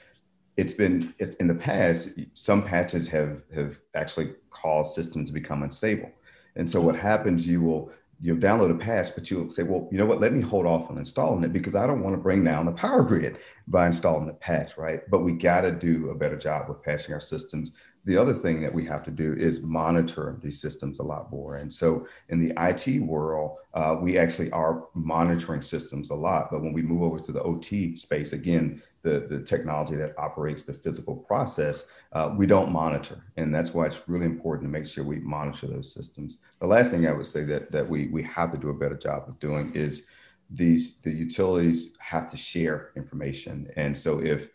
it's 0.58 0.74
been 0.74 1.14
it's, 1.18 1.36
in 1.38 1.48
the 1.48 1.54
past 1.54 2.20
some 2.34 2.64
patches 2.64 3.08
have 3.08 3.44
have 3.54 3.80
actually 3.96 4.34
caused 4.50 4.94
systems 4.94 5.30
to 5.30 5.34
become 5.34 5.64
unstable. 5.64 6.12
And 6.56 6.70
so 6.70 6.82
what 6.82 6.96
happens 6.96 7.48
you 7.48 7.62
will 7.62 7.92
you'll 8.20 8.38
download 8.38 8.70
a 8.70 8.78
patch 8.78 9.16
but 9.16 9.32
you'll 9.32 9.50
say 9.50 9.64
well 9.64 9.88
you 9.92 9.98
know 9.98 10.06
what? 10.06 10.20
Let 10.20 10.34
me 10.34 10.42
hold 10.42 10.66
off 10.66 10.90
on 10.90 10.98
installing 10.98 11.44
it 11.44 11.54
because 11.54 11.76
i 11.76 11.88
don't 11.88 12.04
want 12.04 12.16
to 12.16 12.22
bring 12.22 12.44
down 12.44 12.66
the 12.66 12.72
power 12.72 13.04
grid 13.04 13.40
by 13.68 13.88
installing 13.88 14.28
the 14.28 14.34
patch 14.34 14.78
right? 14.78 15.02
But 15.10 15.20
we 15.20 15.34
got 15.34 15.62
to 15.62 15.72
do 15.72 16.10
a 16.10 16.16
better 16.16 16.38
job 16.38 16.68
with 16.68 16.84
patching 16.84 17.14
our 17.14 17.22
systems 17.22 17.72
the 18.04 18.18
other 18.18 18.34
thing 18.34 18.62
that 18.62 18.74
we 18.74 18.86
have 18.86 19.04
to 19.04 19.12
do 19.12 19.34
is 19.34 19.62
monitor 19.62 20.40
these 20.42 20.60
systems 20.60 21.00
a 21.00 21.04
lot 21.04 21.32
more. 21.32 21.58
And 21.58 21.72
so 21.72 22.08
in 22.30 22.40
the 22.40 22.54
IT 22.58 23.00
world, 23.02 23.58
uh, 23.74 23.98
we 24.02 24.18
actually 24.18 24.52
are 24.52 24.88
monitoring 24.96 25.62
systems 25.62 26.10
a 26.10 26.16
lot. 26.16 26.50
But 26.52 26.62
when 26.62 26.74
we 26.74 26.82
move 26.82 27.04
over 27.04 27.20
to 27.20 27.32
the 27.32 27.44
OT 27.44 27.96
space, 27.98 28.34
again, 28.34 28.82
the, 29.04 29.28
the 29.30 29.42
technology 29.42 29.96
that 29.96 30.18
operates 30.18 30.64
the 30.64 30.74
physical 30.74 31.16
process, 31.16 31.88
uh, 32.14 32.34
we 32.36 32.46
don't 32.48 32.72
monitor. 32.72 33.24
And 33.38 33.54
that's 33.54 33.74
why 33.74 33.86
it's 33.86 34.02
really 34.08 34.26
important 34.26 34.68
to 34.68 34.72
make 34.72 34.88
sure 34.88 35.04
we 35.04 35.20
monitor 35.20 35.68
those 35.68 35.94
systems. 35.94 36.40
The 36.60 36.68
last 36.68 36.92
thing 36.92 37.08
I 37.08 37.14
would 37.14 37.28
say 37.28 37.44
that, 37.46 37.72
that 37.72 37.88
we, 37.88 38.08
we 38.08 38.24
have 38.24 38.52
to 38.52 38.58
do 38.58 38.70
a 38.70 38.74
better 38.74 38.98
job 38.98 39.26
of 39.28 39.40
doing 39.40 39.74
is 39.76 40.08
these 40.50 41.00
the 41.02 41.12
utilities 41.12 41.96
have 42.00 42.30
to 42.32 42.38
share 42.38 42.92
information. 42.96 43.70
And 43.78 43.98
so 43.98 44.20
if 44.20 44.50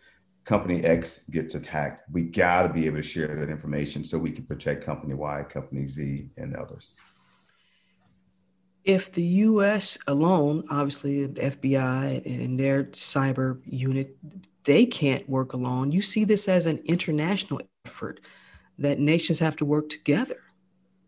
company 0.46 0.82
X 0.84 1.28
gets 1.28 1.54
attacked, 1.54 2.08
we 2.10 2.22
got 2.22 2.62
to 2.62 2.68
be 2.68 2.86
able 2.86 2.96
to 2.98 3.02
share 3.02 3.34
that 3.34 3.50
information 3.50 4.04
so 4.04 4.16
we 4.16 4.30
can 4.30 4.46
protect 4.46 4.86
company 4.86 5.12
Y, 5.12 5.44
company 5.50 5.86
Z, 5.86 6.30
and 6.36 6.56
others. 6.56 6.94
If 8.84 9.10
the 9.10 9.22
US 9.22 9.98
alone, 10.06 10.64
obviously 10.70 11.26
the 11.26 11.40
FBI 11.40 12.24
and 12.24 12.58
their 12.58 12.84
cyber 12.84 13.60
unit, 13.64 14.16
they 14.62 14.86
can't 14.86 15.28
work 15.28 15.52
alone. 15.52 15.90
You 15.90 16.00
see 16.00 16.22
this 16.22 16.46
as 16.46 16.66
an 16.66 16.78
international 16.84 17.60
effort 17.84 18.20
that 18.78 19.00
nations 19.00 19.40
have 19.40 19.56
to 19.56 19.64
work 19.64 19.88
together 19.88 20.36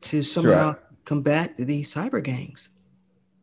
to 0.00 0.24
somehow 0.24 0.72
sure. 0.72 0.82
combat 1.04 1.54
these 1.56 1.94
cyber 1.94 2.22
gangs. 2.22 2.70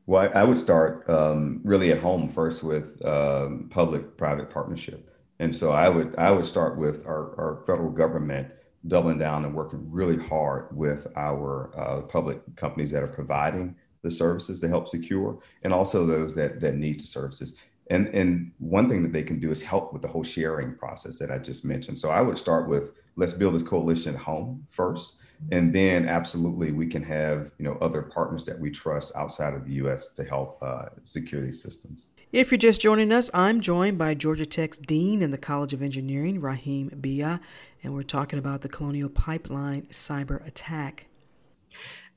Well, 0.08 0.30
I 0.36 0.44
would 0.44 0.60
start 0.60 1.10
um, 1.10 1.62
really 1.64 1.92
at 1.94 2.00
home 2.00 2.28
first 2.28 2.64
with 2.64 3.04
um, 3.06 3.70
public-private 3.72 4.50
partnership, 4.50 5.10
and 5.40 5.56
so 5.56 5.72
I 5.72 5.90
would 5.90 6.16
I 6.18 6.32
would 6.32 6.46
start 6.46 6.78
with 6.78 7.06
our, 7.06 7.36
our 7.40 7.64
federal 7.66 7.92
government 7.92 8.48
doubling 8.88 9.18
down 9.18 9.46
and 9.46 9.56
working 9.56 9.86
really 9.92 10.24
hard 10.28 10.68
with 10.76 11.08
our 11.16 11.72
uh, 11.78 12.02
public 12.02 12.40
companies 12.56 12.92
that 12.92 13.04
are 13.04 13.08
providing 13.08 13.76
the 14.04 14.12
services 14.12 14.60
to 14.60 14.68
help 14.68 14.88
secure, 14.88 15.40
and 15.64 15.74
also 15.74 16.06
those 16.06 16.36
that 16.36 16.60
that 16.62 16.76
need 16.76 17.00
the 17.00 17.08
services. 17.08 17.56
And 17.90 18.08
and 18.10 18.52
one 18.60 18.90
thing 18.90 19.04
that 19.04 19.12
they 19.12 19.24
can 19.24 19.40
do 19.40 19.52
is 19.52 19.62
help 19.62 19.92
with 19.92 20.02
the 20.02 20.08
whole 20.08 20.24
sharing 20.24 20.76
process 20.76 21.20
that 21.20 21.32
I 21.32 21.38
just 21.38 21.66
mentioned. 21.66 22.00
So 22.00 22.10
I 22.10 22.22
would 22.22 22.38
start 22.38 22.70
with 22.70 22.92
let's 23.16 23.34
build 23.34 23.56
this 23.56 23.64
coalition 23.64 24.16
at 24.16 24.22
home 24.22 24.66
first, 24.70 25.20
and 25.52 25.74
then 25.74 26.08
absolutely 26.08 26.72
we 26.72 26.88
can 26.88 27.04
have 27.04 27.52
you 27.58 27.66
know 27.66 27.78
other 27.82 28.04
partners 28.04 28.46
that 28.46 28.60
we 28.60 28.72
trust 28.72 29.14
outside 29.16 29.54
of 29.54 29.66
the 29.66 29.74
U.S. 29.74 30.10
to 30.14 30.24
help 30.24 30.60
uh, 30.62 30.86
secure 31.04 31.42
these 31.42 31.62
systems. 31.62 32.12
If 32.32 32.52
you're 32.52 32.58
just 32.58 32.82
joining 32.82 33.12
us, 33.12 33.30
I'm 33.34 33.62
joined 33.62 33.98
by 33.98 34.14
Georgia 34.16 34.46
Tech's 34.46 34.80
Dean 34.80 35.22
in 35.22 35.32
the 35.32 35.38
College 35.38 35.74
of 35.74 35.82
Engineering, 35.82 36.42
Raheem 36.42 36.90
Beyah, 36.90 37.40
and 37.84 37.94
we're 37.94 38.02
talking 38.02 38.40
about 38.40 38.62
the 38.62 38.68
Colonial 38.68 39.10
Pipeline 39.10 39.84
cyber 39.92 40.46
attack. 40.46 41.06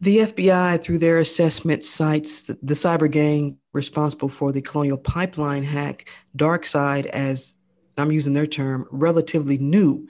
The 0.00 0.19
FBI, 0.19 0.83
through 0.83 0.99
their 0.99 1.19
assessment, 1.19 1.85
cites 1.85 2.45
the, 2.45 2.75
cyber 2.75 3.11
gang 3.11 3.59
responsible 3.73 4.29
for 4.29 4.50
the 4.50 4.62
Colonial 4.62 4.97
Pipeline 4.97 5.62
hack, 5.62 6.09
DarkSide, 6.37 7.07
as 7.07 7.57
I'm 7.99 8.11
using 8.11 8.33
their 8.33 8.47
term, 8.47 8.87
relatively 8.91 9.59
new. 9.59 10.09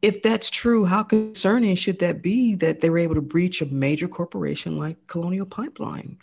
If 0.00 0.22
that's 0.22 0.48
true, 0.48 0.86
how 0.86 1.02
concerning 1.02 1.76
should 1.76 1.98
that 1.98 2.22
be 2.22 2.54
that 2.56 2.80
they 2.80 2.88
were 2.90 2.98
able 2.98 3.16
to 3.16 3.20
breach 3.20 3.60
a 3.60 3.66
major 3.66 4.08
corporation 4.08 4.78
like 4.78 5.06
Colonial 5.06 5.46
Pipeline? 5.46 6.18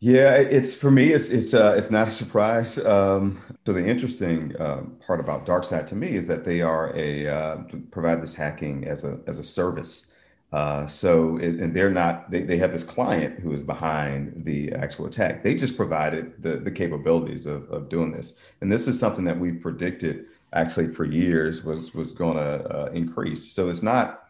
Yeah, 0.00 0.34
it's 0.34 0.76
for 0.76 0.90
me. 0.92 1.12
It's 1.12 1.28
it's 1.28 1.54
uh, 1.54 1.74
it's 1.76 1.90
not 1.90 2.06
a 2.06 2.10
surprise. 2.10 2.78
Um, 2.84 3.42
so 3.66 3.72
the 3.72 3.84
interesting 3.84 4.54
um, 4.60 4.96
part 5.04 5.18
about 5.18 5.44
DarkSide 5.44 5.88
to 5.88 5.96
me 5.96 6.14
is 6.14 6.28
that 6.28 6.44
they 6.44 6.62
are 6.62 6.96
a 6.96 7.26
uh, 7.26 7.56
provide 7.90 8.22
this 8.22 8.34
hacking 8.34 8.84
as 8.86 9.02
a 9.02 9.18
as 9.26 9.40
a 9.40 9.44
service. 9.44 10.14
Uh, 10.50 10.86
so, 10.86 11.36
it, 11.36 11.56
and 11.56 11.76
they're 11.76 11.90
not, 11.90 12.30
they, 12.30 12.40
they 12.40 12.56
have 12.56 12.72
this 12.72 12.82
client 12.82 13.38
who 13.38 13.52
is 13.52 13.62
behind 13.62 14.32
the 14.46 14.72
actual 14.72 15.04
attack. 15.04 15.42
They 15.42 15.54
just 15.54 15.76
provided 15.76 16.42
the, 16.42 16.56
the 16.56 16.70
capabilities 16.70 17.44
of, 17.44 17.70
of 17.70 17.90
doing 17.90 18.12
this. 18.12 18.38
And 18.62 18.72
this 18.72 18.88
is 18.88 18.98
something 18.98 19.26
that 19.26 19.38
we 19.38 19.52
predicted 19.52 20.24
actually 20.54 20.94
for 20.94 21.04
years 21.04 21.64
was, 21.64 21.92
was 21.92 22.12
going 22.12 22.38
to 22.38 22.64
uh, 22.64 22.90
increase. 22.94 23.52
So 23.52 23.68
it's 23.68 23.82
not, 23.82 24.27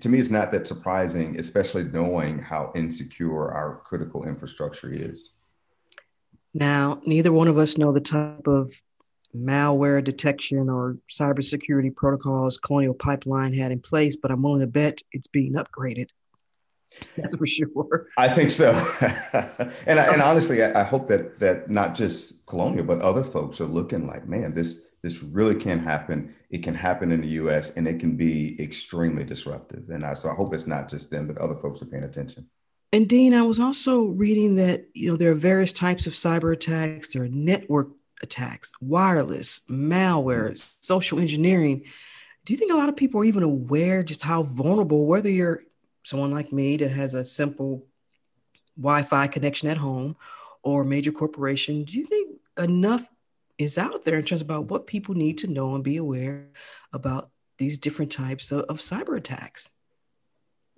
to 0.00 0.08
me, 0.08 0.18
it's 0.18 0.30
not 0.30 0.50
that 0.52 0.66
surprising, 0.66 1.38
especially 1.38 1.84
knowing 1.84 2.38
how 2.38 2.72
insecure 2.74 3.52
our 3.52 3.80
critical 3.84 4.24
infrastructure 4.24 4.92
is. 4.92 5.30
Now, 6.54 7.00
neither 7.04 7.32
one 7.32 7.48
of 7.48 7.58
us 7.58 7.78
know 7.78 7.92
the 7.92 8.00
type 8.00 8.46
of 8.46 8.72
malware 9.36 10.02
detection 10.02 10.68
or 10.68 10.96
cybersecurity 11.08 11.94
protocols 11.94 12.58
Colonial 12.58 12.94
Pipeline 12.94 13.54
had 13.54 13.70
in 13.70 13.80
place, 13.80 14.16
but 14.16 14.30
I'm 14.30 14.42
willing 14.42 14.60
to 14.60 14.66
bet 14.66 15.00
it's 15.12 15.28
being 15.28 15.54
upgraded. 15.54 16.08
That's 17.16 17.36
for 17.36 17.46
sure. 17.46 18.08
I 18.18 18.28
think 18.28 18.50
so. 18.50 18.72
and, 19.86 20.00
I, 20.00 20.12
and 20.12 20.22
honestly, 20.22 20.62
I, 20.62 20.80
I, 20.80 20.82
hope 20.82 21.06
that 21.08 21.38
that 21.38 21.70
not 21.70 21.94
just 21.94 22.46
Colonial, 22.46 22.84
but 22.84 23.00
other 23.00 23.24
folks 23.24 23.60
are 23.60 23.66
looking 23.66 24.06
like, 24.06 24.26
man, 24.26 24.54
this 24.54 24.88
this 25.02 25.22
really 25.22 25.54
can 25.54 25.78
happen. 25.78 26.34
It 26.50 26.62
can 26.62 26.74
happen 26.74 27.12
in 27.12 27.20
the 27.20 27.28
U.S. 27.28 27.70
and 27.76 27.86
it 27.86 28.00
can 28.00 28.16
be 28.16 28.60
extremely 28.60 29.24
disruptive. 29.24 29.88
And 29.88 30.04
I, 30.04 30.14
so 30.14 30.30
I 30.30 30.34
hope 30.34 30.52
it's 30.52 30.66
not 30.66 30.88
just 30.88 31.10
them, 31.10 31.26
but 31.26 31.38
other 31.38 31.54
folks 31.54 31.80
are 31.80 31.86
paying 31.86 32.04
attention. 32.04 32.48
And 32.92 33.08
Dean, 33.08 33.34
I 33.34 33.42
was 33.42 33.60
also 33.60 34.06
reading 34.06 34.56
that 34.56 34.86
you 34.94 35.10
know 35.10 35.16
there 35.16 35.30
are 35.30 35.36
various 35.36 35.72
types 35.72 36.06
of 36.06 36.12
cyber 36.12 36.52
attacks. 36.52 37.12
There 37.12 37.22
are 37.22 37.28
network 37.28 37.88
attacks, 38.22 38.72
wireless, 38.80 39.62
malware, 39.70 40.50
mm-hmm. 40.50 40.76
social 40.80 41.18
engineering. 41.18 41.84
Do 42.44 42.52
you 42.52 42.58
think 42.58 42.72
a 42.72 42.76
lot 42.76 42.88
of 42.88 42.96
people 42.96 43.20
are 43.20 43.24
even 43.24 43.42
aware 43.42 44.02
just 44.02 44.22
how 44.22 44.42
vulnerable, 44.42 45.06
whether 45.06 45.30
you're 45.30 45.62
someone 46.10 46.32
like 46.32 46.52
me 46.52 46.76
that 46.76 46.90
has 46.90 47.14
a 47.14 47.22
simple 47.22 47.86
Wi 48.76 49.02
Fi 49.02 49.28
connection 49.28 49.68
at 49.68 49.78
home 49.78 50.16
or 50.64 50.82
a 50.82 50.84
major 50.84 51.12
corporation, 51.12 51.84
do 51.84 51.96
you 51.96 52.04
think 52.04 52.40
enough 52.58 53.08
is 53.58 53.78
out 53.78 54.04
there 54.04 54.18
in 54.18 54.24
terms 54.24 54.40
about 54.40 54.70
what 54.70 54.88
people 54.88 55.14
need 55.14 55.38
to 55.38 55.46
know 55.46 55.74
and 55.74 55.84
be 55.84 55.98
aware 55.98 56.48
about 56.92 57.30
these 57.58 57.78
different 57.78 58.10
types 58.10 58.50
of, 58.50 58.62
of 58.62 58.78
cyber 58.78 59.16
attacks? 59.16 59.70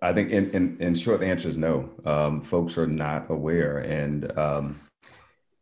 I 0.03 0.13
think 0.13 0.31
in, 0.31 0.51
in, 0.51 0.77
in 0.81 0.95
short, 0.95 1.21
the 1.21 1.27
answer 1.27 1.49
is 1.49 1.57
no. 1.57 1.89
Um, 2.05 2.43
folks 2.43 2.77
are 2.77 2.89
not 2.89 3.31
aware. 3.31 3.79
And 3.79 4.37
um, 4.37 4.81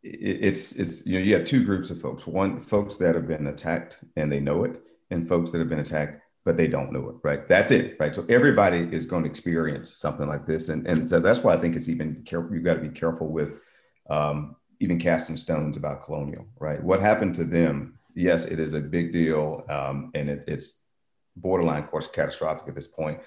it's 0.03 0.73
it's 0.73 1.05
you 1.07 1.19
know 1.19 1.25
you 1.25 1.35
have 1.35 1.45
two 1.45 1.63
groups 1.63 1.91
of 1.91 2.01
folks 2.01 2.27
one 2.27 2.63
folks 2.63 2.97
that 2.97 3.15
have 3.15 3.29
been 3.29 3.49
attacked 3.49 3.99
and 4.17 4.33
they 4.33 4.41
know 4.41 4.65
it 4.65 4.81
and 5.11 5.29
folks 5.29 5.53
that 5.53 5.59
have 5.59 5.69
been 5.69 5.81
attacked 5.81 6.23
but 6.45 6.57
they 6.57 6.67
don't 6.67 6.93
know 6.93 7.09
it 7.09 7.17
right? 7.23 7.49
That's 7.49 7.71
it 7.71 7.97
right? 8.01 8.15
So 8.15 8.25
everybody 8.29 8.89
is 8.93 9.07
going 9.07 9.25
to 9.25 9.31
experience 9.31 9.97
something 9.97 10.29
like 10.29 10.47
this 10.47 10.69
and 10.69 10.87
and 10.87 11.09
so 11.09 11.21
that's 11.21 11.41
why 11.41 11.55
i 11.55 11.61
think 11.61 11.77
it's 11.77 11.89
even 11.89 12.23
careful 12.25 12.55
You've 12.55 12.65
got 12.65 12.75
to 12.75 12.81
be 12.81 12.89
careful 12.89 13.29
with 13.29 13.51
um, 14.09 14.57
even 14.81 14.99
casting 14.99 15.37
stones 15.37 15.77
about 15.77 16.05
colonial 16.05 16.47
right? 16.59 16.83
What 16.83 17.01
happened 17.01 17.35
to 17.37 17.45
them? 17.45 17.99
Yes 18.15 18.45
it 18.45 18.59
is 18.59 18.73
a 18.73 18.81
big 18.81 19.13
deal 19.13 19.65
um, 19.69 20.11
and 20.15 20.29
it, 20.29 20.45
it's 20.47 20.85
borderline 21.37 21.85
of 21.85 21.91
course 21.91 22.09
catastrophic 22.13 22.69
at 22.69 22.75
this 22.75 22.89
point 22.89 23.21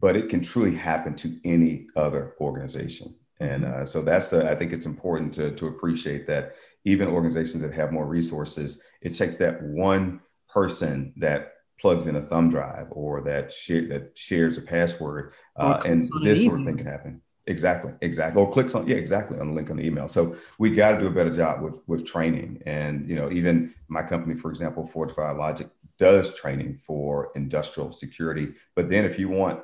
but 0.00 0.16
it 0.16 0.28
can 0.28 0.40
truly 0.40 0.74
happen 0.74 1.14
to 1.14 1.38
any 1.44 1.86
other 1.96 2.34
organization. 2.40 3.14
And 3.38 3.64
uh, 3.64 3.86
so 3.86 4.02
that's, 4.02 4.32
uh, 4.32 4.46
I 4.50 4.54
think 4.54 4.72
it's 4.72 4.86
important 4.86 5.32
to, 5.34 5.52
to 5.52 5.66
appreciate 5.66 6.26
that 6.26 6.56
even 6.84 7.08
organizations 7.08 7.62
that 7.62 7.72
have 7.72 7.92
more 7.92 8.06
resources, 8.06 8.82
it 9.02 9.14
takes 9.14 9.36
that 9.38 9.62
one 9.62 10.20
person 10.48 11.12
that 11.16 11.52
plugs 11.80 12.06
in 12.06 12.16
a 12.16 12.22
thumb 12.22 12.50
drive 12.50 12.86
or 12.90 13.20
that, 13.22 13.52
share, 13.52 13.86
that 13.88 14.16
shares 14.16 14.58
a 14.58 14.62
password, 14.62 15.32
uh, 15.56 15.80
and 15.84 16.08
this 16.22 16.44
sort 16.44 16.60
of 16.60 16.66
thing 16.66 16.76
can 16.76 16.86
happen. 16.86 17.22
Exactly, 17.46 17.92
exactly. 18.00 18.40
Or 18.40 18.52
clicks 18.52 18.74
on, 18.74 18.86
yeah, 18.86 18.96
exactly, 18.96 19.38
on 19.38 19.48
the 19.48 19.54
link 19.54 19.70
on 19.70 19.76
the 19.76 19.84
email. 19.84 20.06
So 20.08 20.36
we 20.58 20.70
got 20.70 20.92
to 20.92 21.00
do 21.00 21.06
a 21.06 21.10
better 21.10 21.34
job 21.34 21.62
with 21.62 21.74
with 21.86 22.06
training. 22.06 22.62
And 22.66 23.08
you 23.08 23.16
know, 23.16 23.30
even 23.32 23.74
my 23.88 24.02
company, 24.02 24.36
for 24.36 24.50
example, 24.50 24.88
Fortiphyd 24.92 25.36
Logic, 25.36 25.68
does 25.98 26.34
training 26.34 26.80
for 26.86 27.32
industrial 27.34 27.92
security. 27.92 28.54
But 28.76 28.88
then 28.88 29.04
if 29.04 29.18
you 29.18 29.28
want 29.28 29.62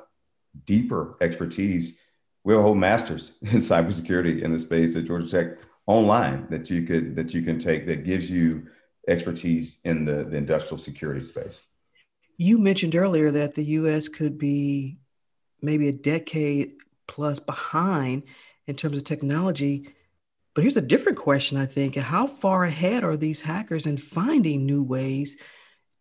deeper 0.65 1.17
expertise, 1.21 1.99
we'll 2.43 2.61
hold 2.61 2.77
masters 2.77 3.37
in 3.41 3.57
cybersecurity 3.57 4.41
in 4.41 4.51
the 4.51 4.59
space 4.59 4.95
at 4.95 5.05
Georgia 5.05 5.29
Tech 5.29 5.57
online 5.85 6.47
that 6.49 6.69
you 6.69 6.83
could 6.83 7.15
that 7.15 7.33
you 7.33 7.41
can 7.41 7.57
take 7.57 7.85
that 7.85 8.03
gives 8.03 8.29
you 8.29 8.67
expertise 9.07 9.79
in 9.85 10.03
the, 10.03 10.25
the 10.25 10.35
industrial 10.35 10.77
security 10.77 11.23
space. 11.23 11.63
You 12.37 12.59
mentioned 12.59 12.95
earlier 12.95 13.31
that 13.31 13.55
the 13.55 13.63
US 13.63 14.07
could 14.07 14.37
be 14.37 14.99
maybe 15.61 15.87
a 15.87 15.93
decade 15.93 16.73
plus 17.07 17.39
behind 17.39 18.23
in 18.67 18.75
terms 18.75 18.97
of 18.97 19.03
technology. 19.03 19.89
But 20.53 20.63
here's 20.63 20.77
a 20.77 20.81
different 20.81 21.17
question, 21.17 21.57
I 21.57 21.65
think. 21.65 21.95
How 21.95 22.27
far 22.27 22.63
ahead 22.63 23.03
are 23.03 23.17
these 23.17 23.41
hackers 23.41 23.85
in 23.85 23.97
finding 23.97 24.65
new 24.65 24.83
ways 24.83 25.37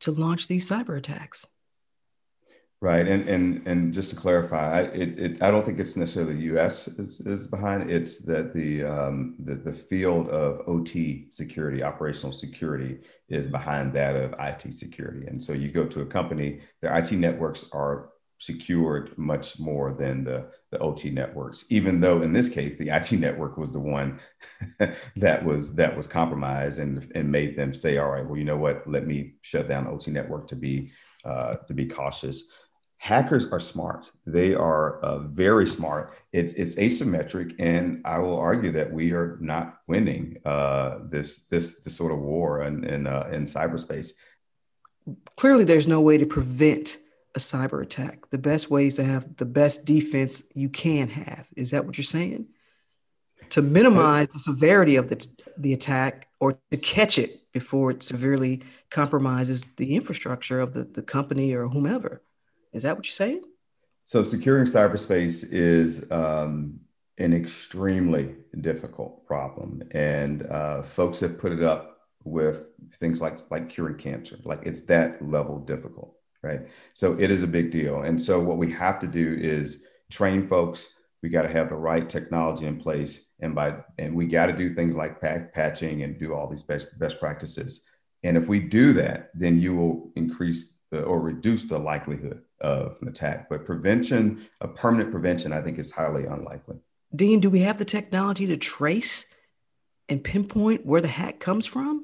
to 0.01 0.11
launch 0.11 0.47
these 0.49 0.69
cyber 0.69 0.99
attacks? 0.99 1.47
Right, 2.83 3.09
and 3.09 3.27
and 3.27 3.67
and 3.67 3.93
just 3.95 4.11
to 4.11 4.17
clarify, 4.17 4.83
it, 4.83 5.19
it 5.19 5.43
I 5.43 5.51
don't 5.51 5.65
think 5.65 5.81
it's 5.81 5.97
necessarily 5.97 6.35
the 6.35 6.43
U.S. 6.43 6.89
is, 6.89 7.23
is 7.23 7.47
behind. 7.47 7.91
It's 7.91 8.19
that 8.27 8.53
the 8.53 8.85
um, 8.85 9.35
the 9.39 9.55
the 9.55 9.73
field 9.73 10.29
of 10.29 10.61
OT 10.69 11.29
security, 11.31 11.83
operational 11.83 12.35
security, 12.35 12.99
is 13.31 13.49
behind 13.49 13.95
that 13.95 14.15
of 14.15 14.35
IT 14.39 14.75
security. 14.75 15.27
And 15.27 15.43
so 15.43 15.55
you 15.55 15.71
go 15.71 15.87
to 15.87 16.03
a 16.03 16.07
company, 16.07 16.61
their 16.83 16.95
IT 16.99 17.13
networks 17.13 17.65
are 17.73 18.11
secured 18.39 19.17
much 19.17 19.59
more 19.59 19.95
than 19.95 20.23
the 20.23 20.47
the 20.71 20.79
OT 20.81 21.09
networks. 21.09 21.65
Even 21.71 21.99
though 21.99 22.21
in 22.21 22.35
this 22.35 22.51
case, 22.51 22.77
the 22.77 22.91
IT 22.91 23.11
network 23.19 23.57
was 23.57 23.73
the 23.73 23.81
one 23.81 24.21
that 25.17 25.43
was 25.43 25.75
that 25.77 25.97
was 25.97 26.07
compromised 26.07 26.79
and 26.79 27.11
and 27.15 27.33
made 27.33 27.57
them 27.57 27.73
say, 27.73 27.97
all 27.97 28.11
right, 28.11 28.27
well, 28.27 28.37
you 28.37 28.45
know 28.45 28.59
what? 28.59 28.87
Let 28.87 29.07
me 29.07 29.37
shut 29.41 29.67
down 29.67 29.85
the 29.85 29.91
OT 29.91 30.11
network 30.11 30.47
to 30.49 30.57
be 30.57 30.91
uh, 31.25 31.55
to 31.67 31.73
be 31.73 31.87
cautious 31.87 32.51
hackers 33.07 33.47
are 33.53 33.61
smart. 33.61 34.11
They 34.27 34.53
are 34.53 34.99
uh, 35.01 35.19
very 35.21 35.67
smart. 35.67 36.13
It's, 36.33 36.53
it's 36.55 36.75
asymmetric, 36.75 37.55
and 37.61 38.03
I 38.05 38.19
will 38.19 38.37
argue 38.37 38.73
that 38.73 38.93
we 38.93 39.13
are 39.13 39.39
not 39.41 39.79
winning 39.87 40.39
uh, 40.45 40.99
this 41.13 41.45
this 41.45 41.83
this 41.83 41.95
sort 41.95 42.13
of 42.13 42.19
war 42.19 42.63
in 42.67 42.85
in, 42.85 43.07
uh, 43.07 43.29
in 43.33 43.45
cyberspace. 43.45 44.09
Clearly, 45.37 45.65
there's 45.65 45.87
no 45.87 46.01
way 46.01 46.19
to 46.19 46.27
prevent 46.27 46.97
a 47.37 47.39
cyber 47.39 47.81
attack. 47.81 48.29
The 48.31 48.39
best 48.51 48.71
way 48.71 48.89
is 48.89 48.97
to 48.97 49.05
have 49.05 49.37
the 49.37 49.51
best 49.61 49.85
defense 49.85 50.43
you 50.55 50.69
can 50.69 51.09
have. 51.09 51.47
Is 51.55 51.71
that 51.71 51.87
what 51.87 51.97
you're 51.97 52.15
saying? 52.19 52.47
To 53.51 53.63
minimize 53.63 54.29
the 54.29 54.41
severity 54.41 54.97
of 54.97 55.09
the, 55.11 55.19
the 55.57 55.73
attack 55.75 56.29
or 56.41 56.59
to 56.73 56.77
catch 56.77 57.19
it 57.19 57.53
before 57.53 57.93
it 57.93 58.03
severely 58.03 58.63
compromises 58.91 59.65
the 59.77 59.95
infrastructure 59.95 60.59
of 60.59 60.73
the, 60.73 60.85
the 60.85 61.03
company 61.03 61.53
or 61.53 61.69
whomever. 61.69 62.23
Is 62.73 62.83
that 62.83 62.97
what 62.97 63.07
you're 63.07 63.13
saying? 63.13 63.43
So 64.05 64.23
securing 64.23 64.67
cyberspace 64.67 65.45
is 65.51 66.09
um, 66.13 66.79
an 67.19 67.33
extremely 67.33 68.37
difficult 68.61 69.27
problem, 69.27 69.83
and 69.91 70.47
uh, 70.47 70.83
folks 70.83 71.21
have 71.21 71.39
put 71.39 71.53
it 71.53 71.63
up 71.63 71.99
with 72.23 72.69
things 72.95 73.21
like 73.21 73.39
like 73.51 73.69
curing 73.69 73.97
cancer. 73.97 74.39
Like 74.45 74.61
it's 74.65 74.85
that 74.85 75.29
level 75.29 75.59
difficult, 75.59 76.15
right? 76.43 76.69
So 76.93 77.17
it 77.19 77.33
is 77.33 77.43
a 77.43 77.49
big 77.49 77.73
deal, 77.73 78.03
and 78.03 78.21
so 78.21 78.39
what 78.39 78.59
we 78.59 78.71
have 78.73 79.01
to 79.01 79.09
do 79.09 79.37
is 79.41 79.87
train 80.11 80.47
folks. 80.47 80.87
We 81.23 81.31
got 81.31 81.43
to 81.43 81.49
have 81.49 81.71
the 81.71 81.75
right 81.75 82.09
technology 82.09 82.67
in 82.67 82.79
place, 82.79 83.27
and 83.41 83.57
by 83.57 83.79
and 83.99 84.15
we 84.15 84.27
got 84.27 84.47
to 84.47 84.53
do 84.57 84.73
things 84.73 84.95
like 84.95 85.21
pack, 85.21 85.53
patching 85.53 86.03
and 86.03 86.17
do 86.17 86.33
all 86.33 86.49
these 86.49 86.63
best 86.63 86.97
best 86.99 87.19
practices. 87.19 87.83
And 88.23 88.37
if 88.37 88.47
we 88.47 88.61
do 88.61 88.93
that, 88.95 89.31
then 89.35 89.61
you 89.61 89.75
will 89.75 90.13
increase 90.15 90.75
the, 90.91 91.03
or 91.03 91.21
reduce 91.21 91.65
the 91.65 91.79
likelihood 91.79 92.43
of 92.61 92.97
an 93.01 93.09
attack. 93.09 93.49
But 93.49 93.65
prevention, 93.65 94.47
a 94.61 94.69
permanent 94.69 95.11
prevention, 95.11 95.53
I 95.53 95.61
think 95.63 95.79
is 95.79 95.91
highly 95.91 96.25
unlikely. 96.25 96.77
Dean, 97.15 97.41
do 97.41 97.51
we 97.51 97.61
have 97.61 97.79
the 97.79 97.85
technology 97.85 98.47
to 98.47 98.57
trace 98.57 99.27
and 100.09 100.23
pinpoint 100.23 100.85
where 100.85 101.01
the 101.01 101.09
hack 101.09 101.41
comes 101.41 101.67
from? 101.67 102.03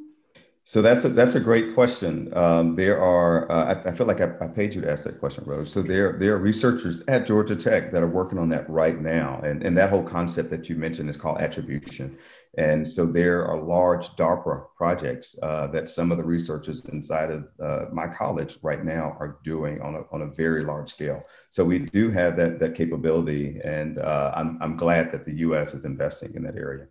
So 0.64 0.80
that's 0.80 1.04
a, 1.04 1.08
that's 1.08 1.34
a 1.34 1.40
great 1.40 1.74
question. 1.74 2.32
Um, 2.36 2.76
there 2.76 3.02
are, 3.02 3.50
uh, 3.50 3.74
I, 3.74 3.90
I, 3.90 3.92
feel 3.96 4.06
like 4.06 4.20
I, 4.20 4.30
I, 4.40 4.46
paid 4.46 4.74
you 4.74 4.80
to 4.82 4.90
ask 4.90 5.02
that 5.04 5.18
question, 5.18 5.42
Rose. 5.44 5.72
So 5.72 5.82
there, 5.82 6.12
there 6.12 6.34
are 6.34 6.38
researchers 6.38 7.02
at 7.08 7.26
Georgia 7.26 7.56
Tech 7.56 7.90
that 7.90 8.00
are 8.00 8.08
working 8.08 8.38
on 8.38 8.48
that 8.50 8.70
right 8.70 9.00
now. 9.00 9.40
And, 9.42 9.64
and 9.64 9.76
that 9.76 9.90
whole 9.90 10.04
concept 10.04 10.50
that 10.50 10.68
you 10.68 10.76
mentioned 10.76 11.10
is 11.10 11.16
called 11.16 11.38
attribution. 11.38 12.16
And 12.58 12.86
so 12.86 13.06
there 13.06 13.46
are 13.46 13.62
large 13.62 14.08
DARPA 14.10 14.66
projects 14.76 15.38
uh, 15.42 15.68
that 15.68 15.88
some 15.88 16.12
of 16.12 16.18
the 16.18 16.24
researchers 16.24 16.84
inside 16.86 17.30
of 17.30 17.48
uh, 17.58 17.86
my 17.92 18.06
college 18.06 18.58
right 18.62 18.84
now 18.84 19.16
are 19.18 19.38
doing 19.42 19.80
on 19.80 19.94
a, 19.94 20.02
on 20.12 20.22
a 20.22 20.26
very 20.26 20.62
large 20.62 20.90
scale. 20.90 21.22
So 21.48 21.64
we 21.64 21.78
do 21.78 22.10
have 22.10 22.36
that, 22.36 22.58
that 22.58 22.74
capability, 22.74 23.58
and 23.64 23.98
uh, 23.98 24.32
I'm, 24.36 24.58
I'm 24.60 24.76
glad 24.76 25.12
that 25.12 25.24
the 25.24 25.32
US 25.36 25.72
is 25.72 25.86
investing 25.86 26.34
in 26.34 26.42
that 26.42 26.56
area. 26.56 26.88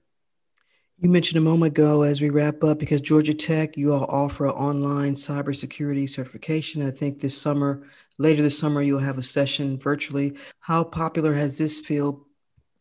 You 0.98 1.10
mentioned 1.10 1.38
a 1.38 1.42
moment 1.42 1.78
ago 1.78 2.04
as 2.04 2.22
we 2.22 2.30
wrap 2.30 2.64
up, 2.64 2.80
because 2.80 3.02
Georgia 3.02 3.34
Tech, 3.34 3.78
you 3.78 3.94
all 3.94 4.06
offer 4.06 4.46
an 4.46 4.52
online 4.52 5.14
cybersecurity 5.14 6.10
certification. 6.10 6.86
I 6.86 6.92
think 6.92 7.20
this 7.20 7.40
summer, 7.40 7.88
later 8.18 8.42
this 8.42 8.58
summer, 8.58 8.82
you'll 8.82 9.00
have 9.00 9.18
a 9.20 9.24
session 9.24 9.80
virtually. 9.80 10.38
How 10.60 10.84
popular 10.84 11.34
has 11.34 11.58
this 11.58 11.80
field 11.80 12.26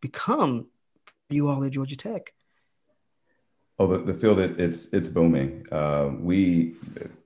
become 0.00 0.66
for 1.28 1.34
you 1.34 1.48
all 1.48 1.64
at 1.64 1.72
Georgia 1.72 1.96
Tech? 1.96 2.32
Oh, 3.80 3.86
the, 3.86 3.96
the 3.96 4.12
field 4.12 4.38
it, 4.40 4.60
it's 4.60 4.92
it's 4.92 5.08
booming. 5.08 5.64
Uh, 5.72 6.10
we 6.18 6.74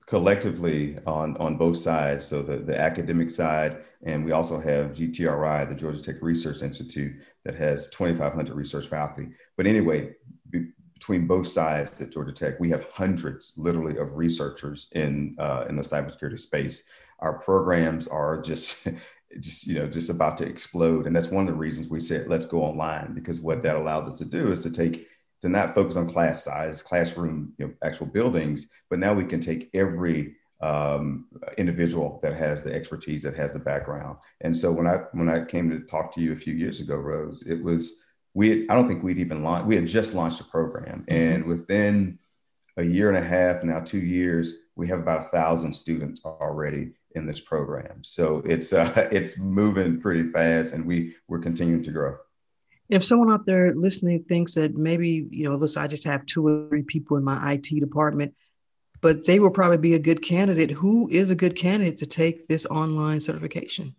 collectively 0.05 0.97
on 1.05 1.35
on 1.35 1.57
both 1.57 1.75
sides, 1.75 2.25
so 2.25 2.41
the, 2.41 2.55
the 2.55 2.79
academic 2.79 3.29
side, 3.29 3.79
and 4.03 4.23
we 4.23 4.31
also 4.31 4.57
have 4.61 4.93
GTRI, 4.93 5.67
the 5.67 5.75
Georgia 5.75 6.01
Tech 6.01 6.21
Research 6.21 6.61
Institute, 6.61 7.13
that 7.43 7.55
has 7.55 7.89
2,500 7.89 8.55
research 8.55 8.87
faculty. 8.87 9.31
But 9.57 9.67
anyway, 9.67 10.13
be, 10.49 10.67
between 10.93 11.27
both 11.27 11.45
sides 11.45 11.99
at 11.99 12.13
Georgia 12.13 12.31
Tech, 12.31 12.57
we 12.57 12.69
have 12.69 12.89
hundreds, 12.89 13.51
literally, 13.57 13.97
of 13.97 14.15
researchers 14.15 14.87
in 14.93 15.35
uh, 15.37 15.65
in 15.67 15.75
the 15.75 15.81
cybersecurity 15.81 16.39
space. 16.39 16.87
Our 17.19 17.37
programs 17.39 18.07
are 18.07 18.41
just 18.41 18.87
just 19.41 19.67
you 19.67 19.77
know 19.77 19.87
just 19.87 20.09
about 20.09 20.37
to 20.37 20.45
explode, 20.45 21.05
and 21.05 21.13
that's 21.13 21.27
one 21.27 21.45
of 21.45 21.51
the 21.51 21.59
reasons 21.59 21.89
we 21.89 21.99
said 21.99 22.29
let's 22.29 22.45
go 22.45 22.63
online 22.63 23.13
because 23.13 23.41
what 23.41 23.61
that 23.63 23.75
allows 23.75 24.13
us 24.13 24.19
to 24.19 24.25
do 24.25 24.53
is 24.53 24.63
to 24.63 24.69
take 24.69 25.09
to 25.45 25.51
not 25.51 25.75
focus 25.75 25.95
on 25.95 26.09
class 26.09 26.43
size, 26.43 26.81
classroom, 26.81 27.53
you 27.59 27.67
know, 27.67 27.73
actual 27.83 28.07
buildings, 28.07 28.67
but 28.89 28.97
now 28.97 29.13
we 29.13 29.23
can 29.23 29.39
take 29.39 29.69
every 29.75 30.35
um, 30.59 31.27
individual 31.59 32.19
that 32.23 32.35
has 32.35 32.63
the 32.63 32.73
expertise, 32.73 33.21
that 33.21 33.35
has 33.35 33.51
the 33.51 33.59
background. 33.59 34.17
And 34.41 34.57
so 34.57 34.71
when 34.71 34.87
I 34.87 35.01
when 35.11 35.29
I 35.29 35.45
came 35.45 35.69
to 35.69 35.81
talk 35.81 36.11
to 36.15 36.21
you 36.21 36.33
a 36.33 36.35
few 36.35 36.55
years 36.55 36.81
ago, 36.81 36.95
Rose, 36.95 37.43
it 37.43 37.63
was 37.63 37.99
we. 38.33 38.49
Had, 38.49 38.65
I 38.71 38.75
don't 38.75 38.87
think 38.87 39.03
we'd 39.03 39.19
even 39.19 39.43
launched. 39.43 39.67
We 39.67 39.75
had 39.75 39.85
just 39.85 40.15
launched 40.15 40.41
a 40.41 40.45
program, 40.45 41.01
mm-hmm. 41.01 41.13
and 41.13 41.45
within 41.45 42.17
a 42.77 42.83
year 42.83 43.09
and 43.09 43.17
a 43.17 43.23
half, 43.23 43.63
now 43.63 43.81
two 43.81 43.99
years, 43.99 44.53
we 44.75 44.87
have 44.87 44.99
about 44.99 45.27
a 45.27 45.29
thousand 45.29 45.73
students 45.73 46.25
already 46.25 46.93
in 47.11 47.27
this 47.27 47.39
program. 47.39 48.03
So 48.03 48.41
it's 48.45 48.73
uh, 48.73 49.09
it's 49.11 49.37
moving 49.37 50.01
pretty 50.01 50.31
fast, 50.31 50.73
and 50.73 50.87
we 50.87 51.15
we're 51.27 51.37
continuing 51.37 51.83
to 51.83 51.91
grow 51.91 52.17
if 52.89 53.03
someone 53.03 53.31
out 53.31 53.45
there 53.45 53.73
listening 53.75 54.23
thinks 54.23 54.53
that 54.53 54.75
maybe 54.75 55.27
you 55.31 55.43
know 55.43 55.55
listen 55.55 55.81
i 55.81 55.87
just 55.87 56.03
have 56.03 56.25
two 56.25 56.47
or 56.47 56.67
three 56.69 56.83
people 56.83 57.17
in 57.17 57.23
my 57.23 57.53
it 57.53 57.79
department 57.79 58.33
but 59.05 59.23
they 59.27 59.39
will 59.39 59.51
probably 59.51 59.77
be 59.77 59.93
a 59.93 59.99
good 59.99 60.23
candidate. 60.23 60.71
Who 60.71 61.07
is 61.09 61.29
a 61.29 61.35
good 61.35 61.55
candidate 61.55 61.97
to 61.97 62.07
take 62.07 62.47
this 62.47 62.65
online 62.65 63.19
certification? 63.19 63.93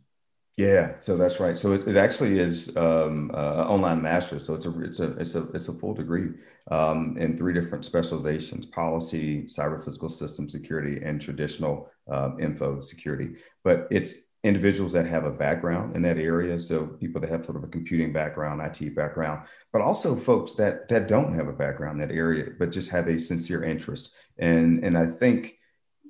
Yeah 0.57 0.94
so 0.99 1.16
that's 1.16 1.38
right. 1.38 1.57
So 1.57 1.75
it 1.75 1.96
actually 1.96 2.40
is 2.40 2.77
um, 2.77 3.31
uh, 3.33 3.66
online 3.68 4.03
master. 4.03 4.40
So 4.40 4.55
it's 4.55 4.66
a 4.66 4.83
it's 4.83 4.99
a 4.99 5.12
it's 5.18 5.35
a 5.37 5.42
it's 5.55 5.68
a 5.68 5.75
full 5.75 5.94
degree 5.94 6.31
um, 6.72 7.16
in 7.18 7.37
three 7.37 7.53
different 7.53 7.85
specializations 7.85 8.66
policy 8.66 9.44
cyber 9.44 9.85
physical 9.85 10.09
system 10.09 10.49
security 10.49 11.01
and 11.05 11.20
traditional 11.20 11.88
uh, 12.11 12.31
info 12.40 12.81
security. 12.81 13.37
But 13.62 13.87
it's 13.90 14.14
individuals 14.47 14.93
that 14.93 15.07
have 15.07 15.25
a 15.25 15.31
background 15.31 15.97
in 15.97 16.03
that 16.03 16.19
area 16.19 16.59
so 16.59 16.87
people 16.87 17.21
that 17.21 17.31
have 17.31 17.45
sort 17.45 17.57
of 17.57 17.65
a 17.65 17.69
computing 17.69 18.13
background 18.13 18.61
it 18.61 18.95
background 18.95 19.43
but 19.73 19.83
also 19.83 20.15
folks 20.15 20.53
that 20.53 20.89
that 20.89 21.09
don't 21.09 21.35
have 21.35 21.49
a 21.49 21.53
background 21.53 22.01
in 22.01 22.09
that 22.09 22.15
area 22.15 22.51
but 22.59 22.71
just 22.71 22.91
have 22.91 23.09
a 23.09 23.19
sincere 23.19 23.65
interest. 23.65 24.15
And 24.39 24.85
and 24.85 24.97
i 24.97 25.07
think 25.07 25.57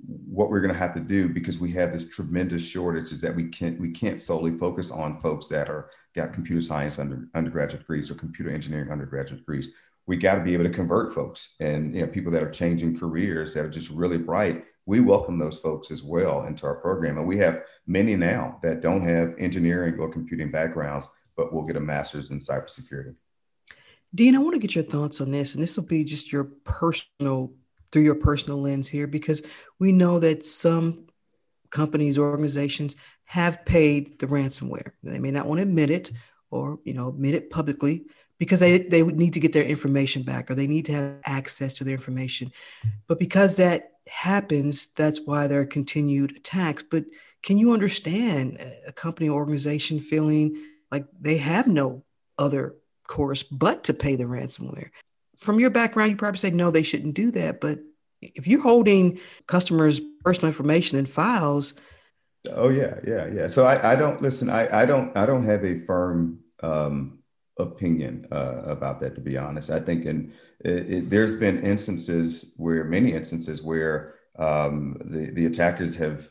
what 0.06 0.50
we're 0.50 0.60
going 0.60 0.72
to 0.72 0.78
have 0.78 0.94
to 0.94 1.00
do 1.00 1.28
because 1.28 1.58
we 1.58 1.72
have 1.72 1.92
this 1.92 2.08
tremendous 2.08 2.62
shortage 2.62 3.12
is 3.12 3.20
that 3.20 3.34
we 3.34 3.48
can't 3.48 3.80
we 3.80 3.90
can't 3.90 4.22
solely 4.22 4.56
focus 4.58 4.90
on 4.90 5.20
folks 5.20 5.48
that 5.48 5.68
are 5.68 5.90
got 6.14 6.32
computer 6.32 6.62
science 6.62 6.98
under, 6.98 7.28
undergraduate 7.34 7.80
degrees 7.80 8.10
or 8.10 8.14
computer 8.14 8.50
engineering 8.50 8.90
undergraduate 8.90 9.40
degrees. 9.40 9.70
We 10.06 10.16
got 10.16 10.36
to 10.36 10.44
be 10.44 10.54
able 10.54 10.64
to 10.64 10.70
convert 10.70 11.14
folks 11.14 11.56
and 11.60 11.94
you 11.94 12.02
know 12.02 12.06
people 12.06 12.32
that 12.32 12.42
are 12.42 12.50
changing 12.50 12.98
careers 12.98 13.54
that 13.54 13.64
are 13.64 13.70
just 13.70 13.90
really 13.90 14.18
bright 14.18 14.64
we 14.86 15.00
welcome 15.00 15.38
those 15.38 15.58
folks 15.58 15.90
as 15.90 16.02
well 16.02 16.46
into 16.46 16.64
our 16.64 16.76
program. 16.76 17.18
And 17.18 17.26
we 17.26 17.36
have 17.38 17.64
many 17.86 18.16
now 18.16 18.58
that 18.62 18.80
don't 18.80 19.02
have 19.02 19.34
engineering 19.38 19.98
or 19.98 20.08
computing 20.08 20.50
backgrounds, 20.50 21.08
but 21.36 21.52
will 21.52 21.64
get 21.64 21.76
a 21.76 21.80
master's 21.80 22.30
in 22.30 22.38
cybersecurity. 22.38 23.16
Dean, 24.14 24.36
I 24.36 24.38
want 24.38 24.54
to 24.54 24.60
get 24.60 24.74
your 24.74 24.84
thoughts 24.84 25.20
on 25.20 25.32
this, 25.32 25.54
and 25.54 25.62
this 25.62 25.76
will 25.76 25.84
be 25.84 26.04
just 26.04 26.32
your 26.32 26.44
personal, 26.64 27.52
through 27.90 28.02
your 28.02 28.14
personal 28.14 28.62
lens 28.62 28.88
here, 28.88 29.08
because 29.08 29.42
we 29.80 29.90
know 29.90 30.20
that 30.20 30.44
some 30.44 31.06
companies, 31.70 32.16
organizations 32.16 32.94
have 33.24 33.64
paid 33.64 34.20
the 34.20 34.26
ransomware. 34.26 34.92
They 35.02 35.18
may 35.18 35.32
not 35.32 35.46
want 35.46 35.58
to 35.58 35.62
admit 35.62 35.90
it 35.90 36.12
or, 36.50 36.78
you 36.84 36.94
know, 36.94 37.08
admit 37.08 37.34
it 37.34 37.50
publicly 37.50 38.06
because 38.38 38.60
they, 38.60 38.78
they 38.78 39.02
would 39.02 39.16
need 39.16 39.32
to 39.32 39.40
get 39.40 39.52
their 39.52 39.64
information 39.64 40.22
back 40.22 40.48
or 40.48 40.54
they 40.54 40.68
need 40.68 40.84
to 40.86 40.92
have 40.92 41.16
access 41.24 41.74
to 41.74 41.84
their 41.84 41.94
information. 41.94 42.52
But 43.08 43.18
because 43.18 43.56
that 43.56 43.95
happens, 44.08 44.88
that's 44.88 45.20
why 45.24 45.46
there 45.46 45.60
are 45.60 45.66
continued 45.66 46.36
attacks. 46.36 46.82
But 46.82 47.04
can 47.42 47.58
you 47.58 47.72
understand 47.72 48.58
a 48.86 48.92
company 48.92 49.28
or 49.28 49.38
organization 49.38 50.00
feeling 50.00 50.56
like 50.90 51.06
they 51.20 51.38
have 51.38 51.66
no 51.66 52.04
other 52.38 52.74
course 53.06 53.42
but 53.42 53.84
to 53.84 53.94
pay 53.94 54.16
the 54.16 54.24
ransomware? 54.24 54.90
From 55.36 55.60
your 55.60 55.70
background, 55.70 56.10
you 56.10 56.16
probably 56.16 56.38
say, 56.38 56.50
no, 56.50 56.70
they 56.70 56.82
shouldn't 56.82 57.14
do 57.14 57.30
that. 57.32 57.60
But 57.60 57.80
if 58.20 58.46
you're 58.46 58.62
holding 58.62 59.18
customers' 59.46 60.00
personal 60.24 60.48
information 60.48 60.98
and 60.98 61.08
files, 61.08 61.74
oh 62.52 62.68
yeah, 62.68 62.98
yeah, 63.06 63.26
yeah. 63.26 63.46
So 63.46 63.66
I, 63.66 63.92
I 63.92 63.96
don't 63.96 64.22
listen. 64.22 64.48
I, 64.48 64.82
I 64.82 64.86
don't 64.86 65.16
I 65.16 65.26
don't 65.26 65.44
have 65.44 65.64
a 65.64 65.80
firm 65.80 66.40
um, 66.62 67.18
opinion 67.58 68.26
uh, 68.30 68.62
about 68.64 69.00
that. 69.00 69.14
To 69.14 69.20
be 69.20 69.36
honest, 69.36 69.70
I 69.70 69.80
think 69.80 70.04
it, 70.60 71.10
there's 71.10 71.34
been 71.34 71.64
instances 71.64 72.52
where 72.56 72.84
many 72.84 73.12
instances 73.12 73.62
where 73.62 74.14
um, 74.38 74.96
the 75.04 75.30
the 75.30 75.46
attackers 75.46 75.96
have 75.96 76.28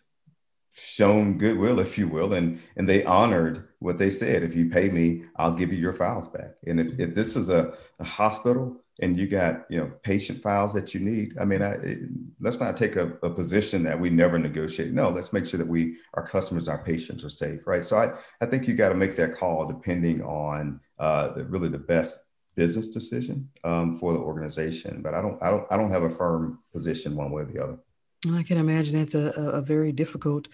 shown 0.74 1.38
goodwill, 1.38 1.80
if 1.80 1.98
you 1.98 2.08
will, 2.08 2.34
and 2.34 2.62
and 2.78 2.88
they 2.88 3.04
honored 3.04 3.68
what 3.80 3.98
they 3.98 4.10
said. 4.10 4.44
If 4.44 4.56
you 4.56 4.70
pay 4.70 4.90
me, 4.90 5.26
I'll 5.38 5.54
give 5.54 5.72
you 5.72 5.80
your 5.80 5.94
files 5.94 6.28
back. 6.28 6.56
And 6.68 6.80
if, 6.80 7.00
if 7.00 7.16
this 7.16 7.36
is 7.36 7.50
a, 7.50 7.74
a 8.00 8.04
hospital 8.04 8.85
and 9.02 9.18
you 9.18 9.28
got 9.28 9.66
you 9.70 9.78
know 9.78 9.92
patient 10.04 10.42
files 10.42 10.74
that 10.74 10.94
you 10.94 11.00
need, 11.00 11.38
I 11.40 11.46
mean, 11.46 11.62
I, 11.62 11.74
it, 11.74 12.00
let's 12.40 12.60
not 12.60 12.78
take 12.78 12.96
a, 12.96 13.14
a, 13.24 13.30
position 13.30 13.84
that 13.84 14.00
we 14.00 14.10
never 14.10 14.40
negotiate. 14.40 14.94
No, 14.94 15.10
let's 15.10 15.34
make 15.34 15.46
sure 15.46 15.58
that 15.58 15.68
we 15.68 15.98
our 16.14 16.26
customers, 16.28 16.70
our 16.70 16.84
patients 16.84 17.24
are 17.24 17.30
safe, 17.30 17.68
right? 17.68 17.86
So 17.86 17.98
I 17.98 18.14
I 18.42 18.46
think 18.46 18.68
you 18.68 18.76
got 18.76 18.90
to 18.90 18.96
make 18.96 19.16
that 19.18 19.36
call 19.36 19.68
depending 19.68 20.22
on 20.24 20.80
uh, 21.00 21.34
the, 21.34 21.44
really 21.46 21.70
the 21.70 21.78
best 21.78 22.20
business 22.56 22.88
decision 22.88 23.50
um, 23.66 23.94
for 23.94 24.14
the 24.14 24.20
organization. 24.20 25.02
But 25.02 25.14
I 25.14 25.22
don't 25.22 25.42
I 25.44 25.50
don't 25.50 25.66
I 25.72 25.78
don't 25.78 25.92
have 25.92 26.04
a 26.04 26.10
firm 26.10 26.60
position 26.72 27.16
one 27.16 27.32
way 27.32 27.44
or 27.44 27.46
the 27.46 27.64
other. 27.64 27.78
I 28.34 28.44
can 28.44 28.58
imagine 28.58 28.96
it's 28.96 29.14
a, 29.14 29.32
a 29.38 29.62
very 29.62 29.92
difficult 29.92 30.48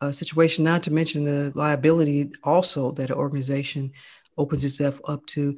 uh, 0.00 0.12
situation, 0.12 0.64
not 0.64 0.82
to 0.84 0.92
mention 0.92 1.24
the 1.24 1.50
liability 1.54 2.30
also 2.44 2.92
that 2.92 3.10
an 3.10 3.16
organization 3.16 3.92
opens 4.36 4.64
itself 4.64 5.00
up 5.06 5.24
to. 5.26 5.56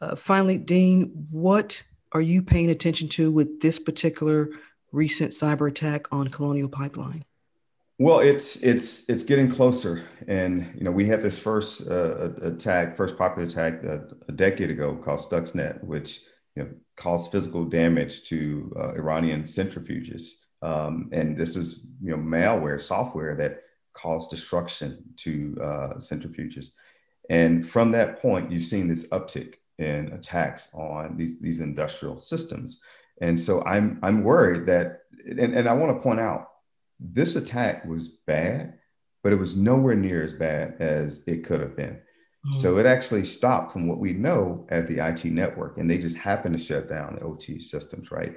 Uh, 0.00 0.16
finally, 0.16 0.58
Dean, 0.58 1.26
what 1.30 1.82
are 2.12 2.20
you 2.20 2.42
paying 2.42 2.70
attention 2.70 3.08
to 3.08 3.30
with 3.30 3.60
this 3.60 3.78
particular 3.78 4.50
recent 4.92 5.32
cyber 5.32 5.68
attack 5.68 6.06
on 6.12 6.28
Colonial 6.28 6.68
Pipeline? 6.68 7.24
Well, 8.00 8.20
it's 8.20 8.56
it's 8.62 9.08
it's 9.08 9.24
getting 9.24 9.50
closer, 9.50 10.04
and 10.28 10.72
you 10.76 10.84
know 10.84 10.92
we 10.92 11.06
had 11.06 11.20
this 11.20 11.36
first 11.36 11.90
uh, 11.90 12.30
attack, 12.42 12.96
first 12.96 13.18
popular 13.18 13.48
attack 13.48 13.84
uh, 13.84 13.98
a 14.28 14.32
decade 14.32 14.70
ago 14.70 14.94
called 14.94 15.18
Stuxnet, 15.18 15.82
which 15.82 16.20
you 16.54 16.62
know 16.62 16.70
caused 16.96 17.32
physical 17.32 17.64
damage 17.64 18.22
to 18.24 18.72
uh, 18.78 18.92
Iranian 18.92 19.42
centrifuges. 19.42 20.34
Um, 20.62 21.08
and 21.12 21.36
this 21.36 21.56
is 21.56 21.88
you 22.00 22.12
know 22.12 22.18
malware 22.18 22.80
software 22.80 23.34
that 23.34 23.62
caused 23.94 24.30
destruction 24.30 25.02
to 25.16 25.56
uh, 25.60 25.94
centrifuges. 25.98 26.66
And 27.30 27.68
from 27.68 27.90
that 27.92 28.22
point, 28.22 28.52
you've 28.52 28.62
seen 28.62 28.86
this 28.86 29.08
uptick 29.08 29.54
in 29.78 30.12
attacks 30.12 30.68
on 30.74 31.16
these 31.16 31.40
these 31.40 31.60
industrial 31.60 32.18
systems. 32.18 32.80
And 33.20 33.38
so 33.38 33.64
I'm 33.64 33.98
I'm 34.02 34.22
worried 34.22 34.66
that, 34.66 35.00
and, 35.26 35.54
and 35.54 35.68
I 35.68 35.72
want 35.72 35.96
to 35.96 36.02
point 36.02 36.20
out, 36.20 36.48
this 37.00 37.36
attack 37.36 37.84
was 37.84 38.08
bad, 38.08 38.74
but 39.22 39.32
it 39.32 39.36
was 39.36 39.56
nowhere 39.56 39.94
near 39.94 40.22
as 40.22 40.32
bad 40.32 40.76
as 40.80 41.26
it 41.26 41.44
could 41.44 41.60
have 41.60 41.76
been. 41.76 41.94
Mm-hmm. 41.94 42.54
So 42.54 42.78
it 42.78 42.86
actually 42.86 43.24
stopped 43.24 43.72
from 43.72 43.88
what 43.88 43.98
we 43.98 44.12
know 44.12 44.66
at 44.70 44.86
the 44.86 45.04
IT 45.04 45.24
network, 45.26 45.78
and 45.78 45.90
they 45.90 45.98
just 45.98 46.16
happened 46.16 46.58
to 46.58 46.64
shut 46.64 46.88
down 46.88 47.16
the 47.16 47.24
OT 47.24 47.60
systems. 47.60 48.10
Right. 48.10 48.36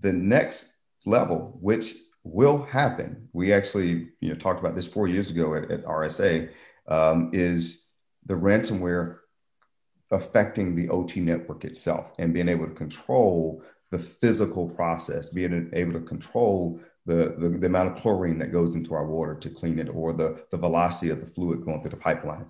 The 0.00 0.12
next 0.12 0.72
level, 1.04 1.58
which 1.60 1.94
will 2.24 2.62
happen. 2.62 3.28
We 3.32 3.52
actually, 3.52 4.08
you 4.20 4.28
know, 4.28 4.34
talked 4.34 4.60
about 4.60 4.76
this 4.76 4.86
four 4.86 5.08
years 5.08 5.30
ago 5.30 5.54
at, 5.54 5.70
at 5.70 5.84
RSA. 5.84 6.50
Um, 6.88 7.30
is 7.32 7.88
the 8.26 8.34
ransomware 8.34 9.18
affecting 10.12 10.76
the 10.76 10.88
OT 10.90 11.20
network 11.20 11.64
itself 11.64 12.12
and 12.18 12.32
being 12.32 12.48
able 12.48 12.66
to 12.66 12.74
control 12.74 13.62
the 13.90 13.98
physical 13.98 14.68
process, 14.68 15.30
being 15.30 15.70
able 15.72 15.92
to 15.92 16.00
control 16.00 16.80
the, 17.04 17.34
the, 17.38 17.48
the, 17.48 17.66
amount 17.66 17.90
of 17.90 17.96
chlorine 18.00 18.38
that 18.38 18.52
goes 18.52 18.74
into 18.74 18.94
our 18.94 19.06
water 19.06 19.34
to 19.34 19.50
clean 19.50 19.78
it 19.78 19.88
or 19.88 20.12
the, 20.12 20.44
the 20.50 20.56
velocity 20.56 21.10
of 21.10 21.20
the 21.20 21.26
fluid 21.26 21.64
going 21.64 21.80
through 21.80 21.90
the 21.90 21.96
pipeline. 21.96 22.46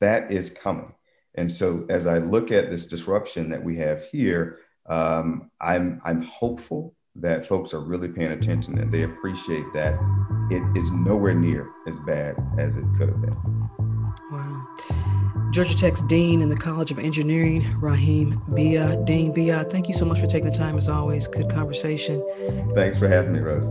That 0.00 0.32
is 0.32 0.50
coming. 0.50 0.92
And 1.36 1.50
so 1.50 1.86
as 1.88 2.06
I 2.06 2.18
look 2.18 2.50
at 2.50 2.70
this 2.70 2.86
disruption 2.86 3.50
that 3.50 3.62
we 3.62 3.76
have 3.78 4.04
here, 4.06 4.58
um, 4.86 5.50
I'm, 5.60 6.00
I'm 6.04 6.22
hopeful 6.22 6.94
that 7.16 7.46
folks 7.46 7.72
are 7.72 7.80
really 7.80 8.08
paying 8.08 8.32
attention 8.32 8.78
and 8.78 8.92
they 8.92 9.04
appreciate 9.04 9.64
that 9.72 9.94
it 10.50 10.62
is 10.76 10.90
nowhere 10.90 11.34
near 11.34 11.70
as 11.86 11.98
bad 12.00 12.36
as 12.58 12.76
it 12.76 12.84
could 12.98 13.08
have 13.08 13.20
been. 13.20 13.36
Wow. 14.30 14.53
Georgia 15.54 15.76
Tech's 15.76 16.02
Dean 16.02 16.42
in 16.42 16.48
the 16.48 16.56
College 16.56 16.90
of 16.90 16.98
Engineering, 16.98 17.78
Raheem 17.78 18.42
Beyah. 18.50 19.06
Dean 19.06 19.32
Beyah, 19.32 19.70
thank 19.70 19.86
you 19.86 19.94
so 19.94 20.04
much 20.04 20.18
for 20.18 20.26
taking 20.26 20.50
the 20.50 20.58
time 20.58 20.76
as 20.76 20.88
always. 20.88 21.28
Good 21.28 21.48
conversation. 21.48 22.20
Thanks 22.74 22.98
for 22.98 23.06
having 23.06 23.34
me, 23.34 23.38
Rose. 23.38 23.70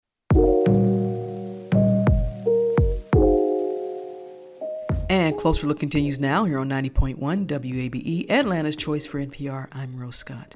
And 5.31 5.39
Closer 5.39 5.65
Look 5.65 5.79
continues 5.79 6.19
now 6.19 6.43
here 6.43 6.59
on 6.59 6.67
90.1 6.67 7.15
WABE, 7.47 8.29
Atlanta's 8.29 8.75
Choice 8.75 9.05
for 9.05 9.17
NPR. 9.17 9.69
I'm 9.71 9.95
Rose 9.95 10.17
Scott. 10.17 10.55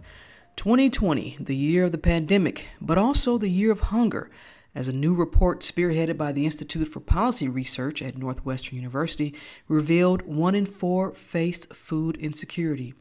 2020, 0.58 1.38
the 1.40 1.56
year 1.56 1.86
of 1.86 1.94
the 1.94 1.98
pandemic, 1.98 2.68
but 2.82 2.98
also 2.98 3.38
the 3.38 3.48
year 3.48 3.72
of 3.72 3.80
hunger, 3.80 4.30
as 4.76 4.90
a 4.90 4.94
new 4.94 5.16
report 5.16 5.62
spearheaded 5.62 6.18
by 6.18 6.34
the 6.34 6.44
Institute 6.44 6.90
for 6.90 7.00
Policy 7.00 7.48
Research 7.48 8.02
at 8.02 8.18
Northwestern 8.18 8.76
University 8.76 9.34
revealed 9.70 10.24
one 10.24 10.56
in 10.56 10.66
four 10.66 11.14
faced 11.14 11.74
food 11.74 12.18
insecurity. 12.18 12.94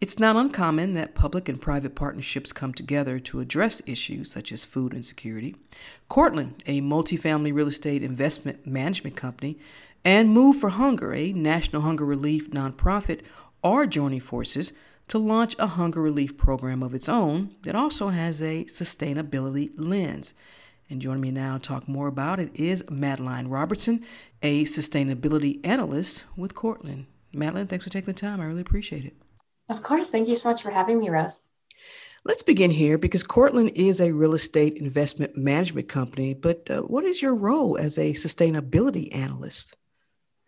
It's 0.00 0.18
not 0.18 0.34
uncommon 0.34 0.94
that 0.94 1.14
public 1.14 1.48
and 1.48 1.60
private 1.60 1.94
partnerships 1.94 2.52
come 2.52 2.74
together 2.74 3.20
to 3.20 3.38
address 3.38 3.80
issues 3.86 4.30
such 4.30 4.50
as 4.50 4.64
food 4.64 4.92
insecurity. 4.92 5.54
Cortland, 6.08 6.62
a 6.66 6.82
multifamily 6.82 7.54
real 7.54 7.68
estate 7.68 8.02
investment 8.02 8.66
management 8.66 9.14
company, 9.14 9.56
and 10.06 10.30
Move 10.30 10.58
for 10.58 10.68
Hunger, 10.68 11.12
a 11.12 11.32
national 11.32 11.82
hunger 11.82 12.04
relief 12.04 12.48
nonprofit, 12.52 13.22
are 13.64 13.86
joining 13.86 14.20
forces 14.20 14.72
to 15.08 15.18
launch 15.18 15.56
a 15.58 15.66
hunger 15.66 16.00
relief 16.00 16.36
program 16.36 16.80
of 16.80 16.94
its 16.94 17.08
own 17.08 17.56
that 17.62 17.74
also 17.74 18.10
has 18.10 18.40
a 18.40 18.64
sustainability 18.66 19.72
lens. 19.76 20.32
And 20.88 21.02
joining 21.02 21.22
me 21.22 21.32
now 21.32 21.54
to 21.54 21.58
talk 21.58 21.88
more 21.88 22.06
about 22.06 22.38
it 22.38 22.54
is 22.54 22.88
Madeline 22.88 23.48
Robertson, 23.48 24.04
a 24.42 24.62
sustainability 24.62 25.58
analyst 25.66 26.22
with 26.36 26.54
Cortland. 26.54 27.06
Madeline, 27.32 27.66
thanks 27.66 27.84
for 27.84 27.90
taking 27.90 28.06
the 28.06 28.12
time. 28.12 28.40
I 28.40 28.44
really 28.44 28.60
appreciate 28.60 29.04
it. 29.04 29.16
Of 29.68 29.82
course. 29.82 30.08
Thank 30.08 30.28
you 30.28 30.36
so 30.36 30.50
much 30.50 30.62
for 30.62 30.70
having 30.70 31.00
me, 31.00 31.08
Rose. 31.08 31.48
Let's 32.24 32.44
begin 32.44 32.70
here 32.70 32.96
because 32.96 33.24
Cortland 33.24 33.72
is 33.74 34.00
a 34.00 34.12
real 34.12 34.34
estate 34.34 34.76
investment 34.76 35.36
management 35.36 35.88
company. 35.88 36.32
But 36.32 36.70
uh, 36.70 36.82
what 36.82 37.04
is 37.04 37.20
your 37.20 37.34
role 37.34 37.76
as 37.76 37.98
a 37.98 38.12
sustainability 38.12 39.12
analyst? 39.12 39.74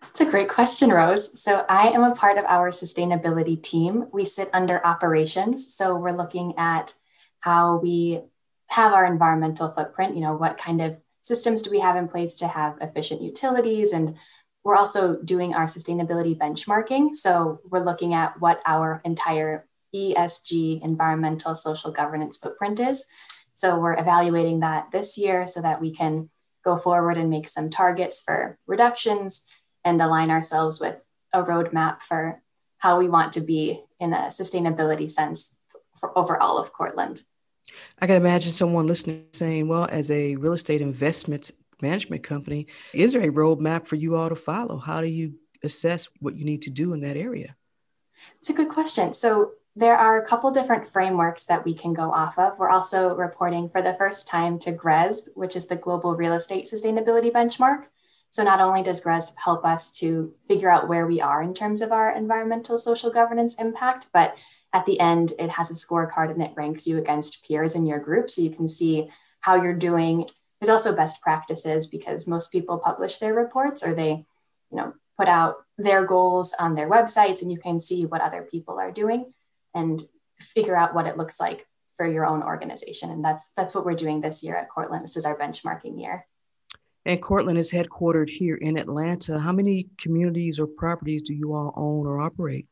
That's 0.08 0.20
a 0.20 0.30
great 0.30 0.48
question, 0.48 0.90
Rose. 0.90 1.40
So, 1.40 1.64
I 1.68 1.90
am 1.90 2.02
a 2.02 2.14
part 2.14 2.38
of 2.38 2.44
our 2.44 2.70
sustainability 2.70 3.62
team. 3.62 4.06
We 4.12 4.24
sit 4.24 4.50
under 4.52 4.84
operations. 4.84 5.74
So, 5.74 5.96
we're 5.96 6.16
looking 6.16 6.54
at 6.56 6.94
how 7.40 7.76
we 7.76 8.20
have 8.68 8.92
our 8.92 9.06
environmental 9.06 9.70
footprint. 9.70 10.16
You 10.16 10.22
know, 10.22 10.34
what 10.34 10.58
kind 10.58 10.80
of 10.80 10.96
systems 11.22 11.62
do 11.62 11.70
we 11.70 11.80
have 11.80 11.96
in 11.96 12.08
place 12.08 12.34
to 12.36 12.48
have 12.48 12.78
efficient 12.80 13.22
utilities? 13.22 13.92
And 13.92 14.16
we're 14.64 14.76
also 14.76 15.16
doing 15.16 15.54
our 15.54 15.66
sustainability 15.66 16.36
benchmarking. 16.36 17.14
So, 17.14 17.60
we're 17.64 17.84
looking 17.84 18.14
at 18.14 18.40
what 18.40 18.62
our 18.66 19.02
entire 19.04 19.66
ESG, 19.94 20.82
environmental 20.82 21.54
social 21.54 21.90
governance 21.90 22.36
footprint 22.38 22.80
is. 22.80 23.06
So 23.54 23.78
we're 23.78 23.98
evaluating 23.98 24.60
that 24.60 24.90
this 24.92 25.18
year 25.18 25.46
so 25.46 25.62
that 25.62 25.80
we 25.80 25.90
can 25.90 26.30
go 26.64 26.78
forward 26.78 27.16
and 27.16 27.30
make 27.30 27.48
some 27.48 27.70
targets 27.70 28.22
for 28.22 28.58
reductions 28.66 29.44
and 29.84 30.00
align 30.00 30.30
ourselves 30.30 30.80
with 30.80 31.04
a 31.32 31.42
roadmap 31.42 32.00
for 32.00 32.42
how 32.78 32.98
we 32.98 33.08
want 33.08 33.32
to 33.34 33.40
be 33.40 33.82
in 34.00 34.12
a 34.12 34.28
sustainability 34.28 35.10
sense 35.10 35.56
for 35.96 36.16
over 36.16 36.40
all 36.40 36.58
of 36.58 36.72
Cortland. 36.72 37.22
I 38.00 38.06
can 38.06 38.16
imagine 38.16 38.52
someone 38.52 38.86
listening 38.86 39.26
saying, 39.32 39.68
well, 39.68 39.88
as 39.90 40.10
a 40.10 40.36
real 40.36 40.54
estate 40.54 40.80
investment 40.80 41.50
management 41.82 42.22
company, 42.22 42.66
is 42.94 43.12
there 43.12 43.22
a 43.22 43.32
roadmap 43.32 43.86
for 43.86 43.96
you 43.96 44.16
all 44.16 44.28
to 44.28 44.36
follow? 44.36 44.78
How 44.78 45.00
do 45.00 45.06
you 45.06 45.34
assess 45.62 46.08
what 46.20 46.36
you 46.36 46.44
need 46.44 46.62
to 46.62 46.70
do 46.70 46.92
in 46.92 47.00
that 47.00 47.16
area? 47.16 47.56
It's 48.38 48.50
a 48.50 48.54
good 48.54 48.68
question. 48.68 49.12
So 49.12 49.52
there 49.76 49.96
are 49.96 50.20
a 50.20 50.26
couple 50.26 50.50
different 50.50 50.88
frameworks 50.88 51.46
that 51.46 51.64
we 51.64 51.74
can 51.74 51.94
go 51.94 52.10
off 52.10 52.38
of. 52.38 52.58
We're 52.58 52.70
also 52.70 53.14
reporting 53.14 53.68
for 53.68 53.82
the 53.82 53.94
first 53.94 54.26
time 54.26 54.58
to 54.60 54.72
GRESB, 54.72 55.28
which 55.34 55.54
is 55.54 55.66
the 55.66 55.76
Global 55.76 56.16
Real 56.16 56.32
Estate 56.32 56.64
Sustainability 56.64 57.30
Benchmark. 57.30 57.84
So 58.38 58.44
not 58.44 58.60
only 58.60 58.84
does 58.84 59.02
GRESB 59.02 59.32
help 59.42 59.64
us 59.64 59.90
to 59.98 60.32
figure 60.46 60.70
out 60.70 60.86
where 60.86 61.08
we 61.08 61.20
are 61.20 61.42
in 61.42 61.54
terms 61.54 61.82
of 61.82 61.90
our 61.90 62.14
environmental 62.14 62.78
social 62.78 63.10
governance 63.10 63.56
impact, 63.58 64.06
but 64.12 64.36
at 64.72 64.86
the 64.86 65.00
end, 65.00 65.32
it 65.40 65.50
has 65.50 65.72
a 65.72 65.74
scorecard 65.74 66.30
and 66.30 66.40
it 66.40 66.52
ranks 66.54 66.86
you 66.86 66.98
against 66.98 67.44
peers 67.44 67.74
in 67.74 67.84
your 67.84 67.98
group. 67.98 68.30
So 68.30 68.40
you 68.42 68.50
can 68.50 68.68
see 68.68 69.10
how 69.40 69.60
you're 69.60 69.74
doing. 69.74 70.28
There's 70.60 70.68
also 70.68 70.94
best 70.94 71.20
practices 71.20 71.88
because 71.88 72.28
most 72.28 72.52
people 72.52 72.78
publish 72.78 73.16
their 73.16 73.34
reports 73.34 73.84
or 73.84 73.92
they, 73.92 74.24
you 74.70 74.76
know, 74.76 74.92
put 75.18 75.26
out 75.26 75.56
their 75.76 76.04
goals 76.04 76.54
on 76.60 76.76
their 76.76 76.88
websites 76.88 77.42
and 77.42 77.50
you 77.50 77.58
can 77.58 77.80
see 77.80 78.06
what 78.06 78.20
other 78.20 78.46
people 78.48 78.78
are 78.78 78.92
doing 78.92 79.34
and 79.74 80.00
figure 80.38 80.76
out 80.76 80.94
what 80.94 81.08
it 81.08 81.16
looks 81.16 81.40
like 81.40 81.66
for 81.96 82.06
your 82.06 82.24
own 82.24 82.44
organization. 82.44 83.10
And 83.10 83.24
that's 83.24 83.50
that's 83.56 83.74
what 83.74 83.84
we're 83.84 83.94
doing 83.94 84.20
this 84.20 84.44
year 84.44 84.54
at 84.54 84.68
Cortland. 84.68 85.02
This 85.02 85.16
is 85.16 85.26
our 85.26 85.36
benchmarking 85.36 86.00
year. 86.00 86.27
And 87.08 87.22
Cortland 87.22 87.58
is 87.58 87.72
headquartered 87.72 88.28
here 88.28 88.56
in 88.56 88.76
Atlanta. 88.76 89.38
How 89.38 89.50
many 89.50 89.88
communities 89.96 90.60
or 90.60 90.66
properties 90.66 91.22
do 91.22 91.32
you 91.32 91.54
all 91.54 91.72
own 91.74 92.06
or 92.06 92.20
operate? 92.20 92.66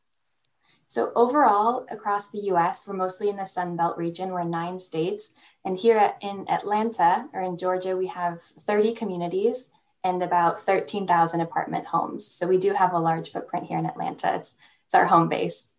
So 0.85 1.11
overall, 1.15 1.87
across 1.89 2.29
the 2.29 2.41
U.S., 2.51 2.85
we're 2.87 2.93
mostly 2.93 3.29
in 3.29 3.37
the 3.37 3.45
Sun 3.45 3.77
Belt 3.77 3.97
region. 3.97 4.29
We're 4.29 4.41
in 4.41 4.51
nine 4.51 4.77
states, 4.77 5.33
and 5.65 5.75
here 5.75 6.13
in 6.21 6.45
Atlanta 6.49 7.25
or 7.33 7.41
in 7.41 7.57
Georgia, 7.57 7.97
we 7.97 8.07
have 8.07 8.43
30 8.43 8.93
communities 8.93 9.71
and 10.03 10.21
about 10.21 10.61
13,000 10.61 11.41
apartment 11.41 11.87
homes. 11.87 12.27
So 12.27 12.47
we 12.47 12.59
do 12.59 12.73
have 12.73 12.93
a 12.93 12.99
large 12.99 13.31
footprint 13.31 13.65
here 13.65 13.79
in 13.79 13.87
Atlanta. 13.87 14.35
It's 14.35 14.55
it's 14.85 14.93
our 14.93 15.05
home 15.05 15.29
base. 15.29 15.73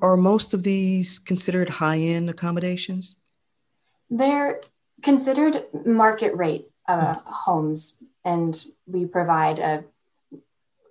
Are 0.00 0.16
most 0.16 0.54
of 0.54 0.62
these 0.62 1.18
considered 1.18 1.68
high 1.68 1.98
end 1.98 2.30
accommodations? 2.30 3.14
They're 4.08 4.62
considered 5.02 5.66
market 5.84 6.34
rate 6.34 6.70
uh, 6.86 7.14
homes, 7.24 8.02
and 8.24 8.64
we 8.86 9.06
provide 9.06 9.58
a, 9.58 9.84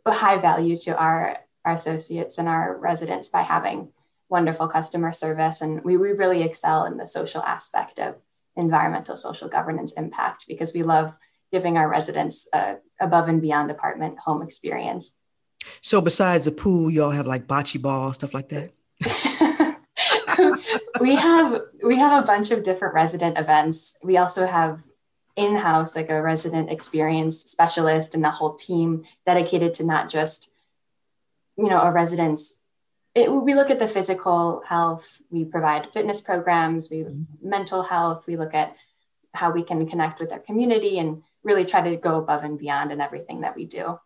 a 0.06 0.12
high 0.12 0.38
value 0.38 0.78
to 0.80 0.98
our, 0.98 1.38
our 1.66 1.74
associates 1.74 2.38
and 2.38 2.48
our 2.48 2.76
residents 2.78 3.30
by 3.30 3.42
having 3.42 3.90
wonderful 4.30 4.68
customer 4.68 5.14
service. 5.14 5.62
And 5.62 5.84
we, 5.84 5.98
we 5.98 6.12
really 6.12 6.42
excel 6.44 6.86
in 6.86 6.98
the 6.98 7.08
social 7.08 7.44
aspect 7.44 8.00
of 8.00 8.16
environmental 8.56 9.16
social 9.16 9.48
governance 9.48 9.94
impact 9.94 10.46
because 10.48 10.74
we 10.74 10.84
love 10.84 11.18
giving 11.52 11.78
our 11.78 11.88
residents 11.88 12.48
a 12.54 12.78
above 13.00 13.28
and 13.28 13.42
beyond 13.42 13.70
apartment 13.70 14.18
home 14.20 14.42
experience. 14.42 15.12
So 15.82 16.02
besides 16.02 16.46
the 16.46 16.52
pool, 16.52 16.90
y'all 16.90 17.12
have 17.12 17.28
like 17.28 17.48
bocce 17.48 17.82
ball 17.82 18.14
stuff 18.14 18.34
like 18.34 18.50
that. 18.50 18.72
we 21.00 21.16
have 21.16 21.62
we 21.84 21.98
have 21.98 22.24
a 22.24 22.26
bunch 22.26 22.52
of 22.52 22.64
different 22.64 22.94
resident 22.94 23.38
events. 23.38 23.96
We 24.04 24.18
also 24.18 24.46
have 24.46 24.82
in-house 25.36 25.96
like 25.96 26.10
a 26.10 26.22
resident 26.22 26.70
experience 26.70 27.42
specialist 27.42 28.14
and 28.14 28.26
a 28.26 28.32
whole 28.32 28.54
team 28.54 29.04
dedicated 29.26 29.74
to 29.74 29.84
not 29.84 30.10
just 30.10 30.54
you 31.58 31.70
know 31.70 31.82
a 31.82 31.92
resident's 31.92 32.60
it, 33.16 33.32
we 33.32 33.54
look 33.54 33.70
at 33.70 33.80
the 33.80 33.88
physical 33.88 34.62
health 34.66 35.22
we 35.30 35.44
provide 35.44 35.90
fitness 35.92 36.22
programs 36.22 36.90
we 36.90 36.98
mm-hmm. 36.98 37.24
mental 37.42 37.84
health 37.84 38.26
we 38.28 38.38
look 38.38 38.54
at 38.54 38.76
how 39.34 39.52
we 39.52 39.64
can 39.64 39.88
connect 39.88 40.22
with 40.22 40.32
our 40.32 40.40
community 40.40 41.00
and 41.00 41.24
really 41.44 41.66
try 41.66 41.82
to 41.82 41.96
go 41.96 42.18
above 42.18 42.44
and 42.44 42.60
beyond 42.60 42.92
in 42.92 43.02
everything 43.02 43.42
that 43.42 43.56
we 43.56 43.66
do 43.66 44.00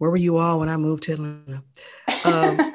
where 0.00 0.10
were 0.10 0.16
you 0.16 0.38
all 0.38 0.58
when 0.58 0.70
I 0.70 0.78
moved 0.78 1.02
to 1.04 1.12
Atlanta? 1.12 1.62
Um, 2.24 2.72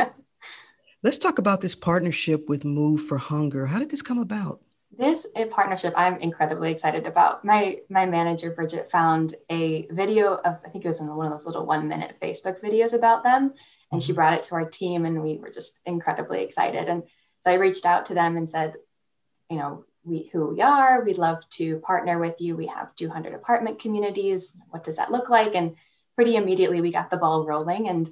let's 1.03 1.17
talk 1.17 1.39
about 1.39 1.59
this 1.59 1.73
partnership 1.73 2.47
with 2.47 2.63
Move 2.63 3.01
for 3.01 3.17
Hunger. 3.17 3.65
How 3.65 3.79
did 3.79 3.89
this 3.89 4.03
come 4.03 4.19
about? 4.19 4.61
This 4.91 5.27
a 5.35 5.45
partnership 5.45 5.93
I'm 5.97 6.17
incredibly 6.17 6.71
excited 6.71 7.05
about. 7.05 7.43
My 7.43 7.79
my 7.89 8.05
manager 8.05 8.51
Bridget 8.51 8.89
found 8.89 9.33
a 9.49 9.87
video 9.91 10.35
of 10.35 10.57
I 10.65 10.69
think 10.69 10.85
it 10.85 10.87
was 10.87 11.01
in 11.01 11.13
one 11.13 11.25
of 11.25 11.31
those 11.31 11.45
little 11.45 11.65
one 11.65 11.87
minute 11.87 12.17
Facebook 12.21 12.61
videos 12.61 12.93
about 12.93 13.23
them, 13.23 13.53
and 13.91 14.01
she 14.01 14.11
mm-hmm. 14.11 14.17
brought 14.17 14.33
it 14.33 14.43
to 14.43 14.55
our 14.55 14.69
team, 14.69 15.05
and 15.05 15.21
we 15.21 15.37
were 15.37 15.49
just 15.49 15.81
incredibly 15.85 16.43
excited. 16.43 16.87
And 16.87 17.03
so 17.41 17.51
I 17.51 17.55
reached 17.55 17.85
out 17.85 18.05
to 18.07 18.13
them 18.13 18.37
and 18.37 18.47
said, 18.47 18.75
you 19.49 19.57
know, 19.57 19.85
we 20.05 20.29
who 20.31 20.47
we 20.47 20.61
are. 20.61 21.03
We'd 21.03 21.17
love 21.17 21.47
to 21.51 21.77
partner 21.79 22.17
with 22.19 22.39
you. 22.39 22.55
We 22.55 22.67
have 22.67 22.95
200 22.95 23.33
apartment 23.33 23.79
communities. 23.79 24.57
What 24.69 24.83
does 24.83 24.97
that 24.97 25.11
look 25.11 25.29
like? 25.29 25.55
And 25.55 25.75
pretty 26.15 26.35
immediately 26.35 26.79
we 26.79 26.91
got 26.91 27.09
the 27.09 27.17
ball 27.17 27.45
rolling 27.45 27.89
and 27.89 28.09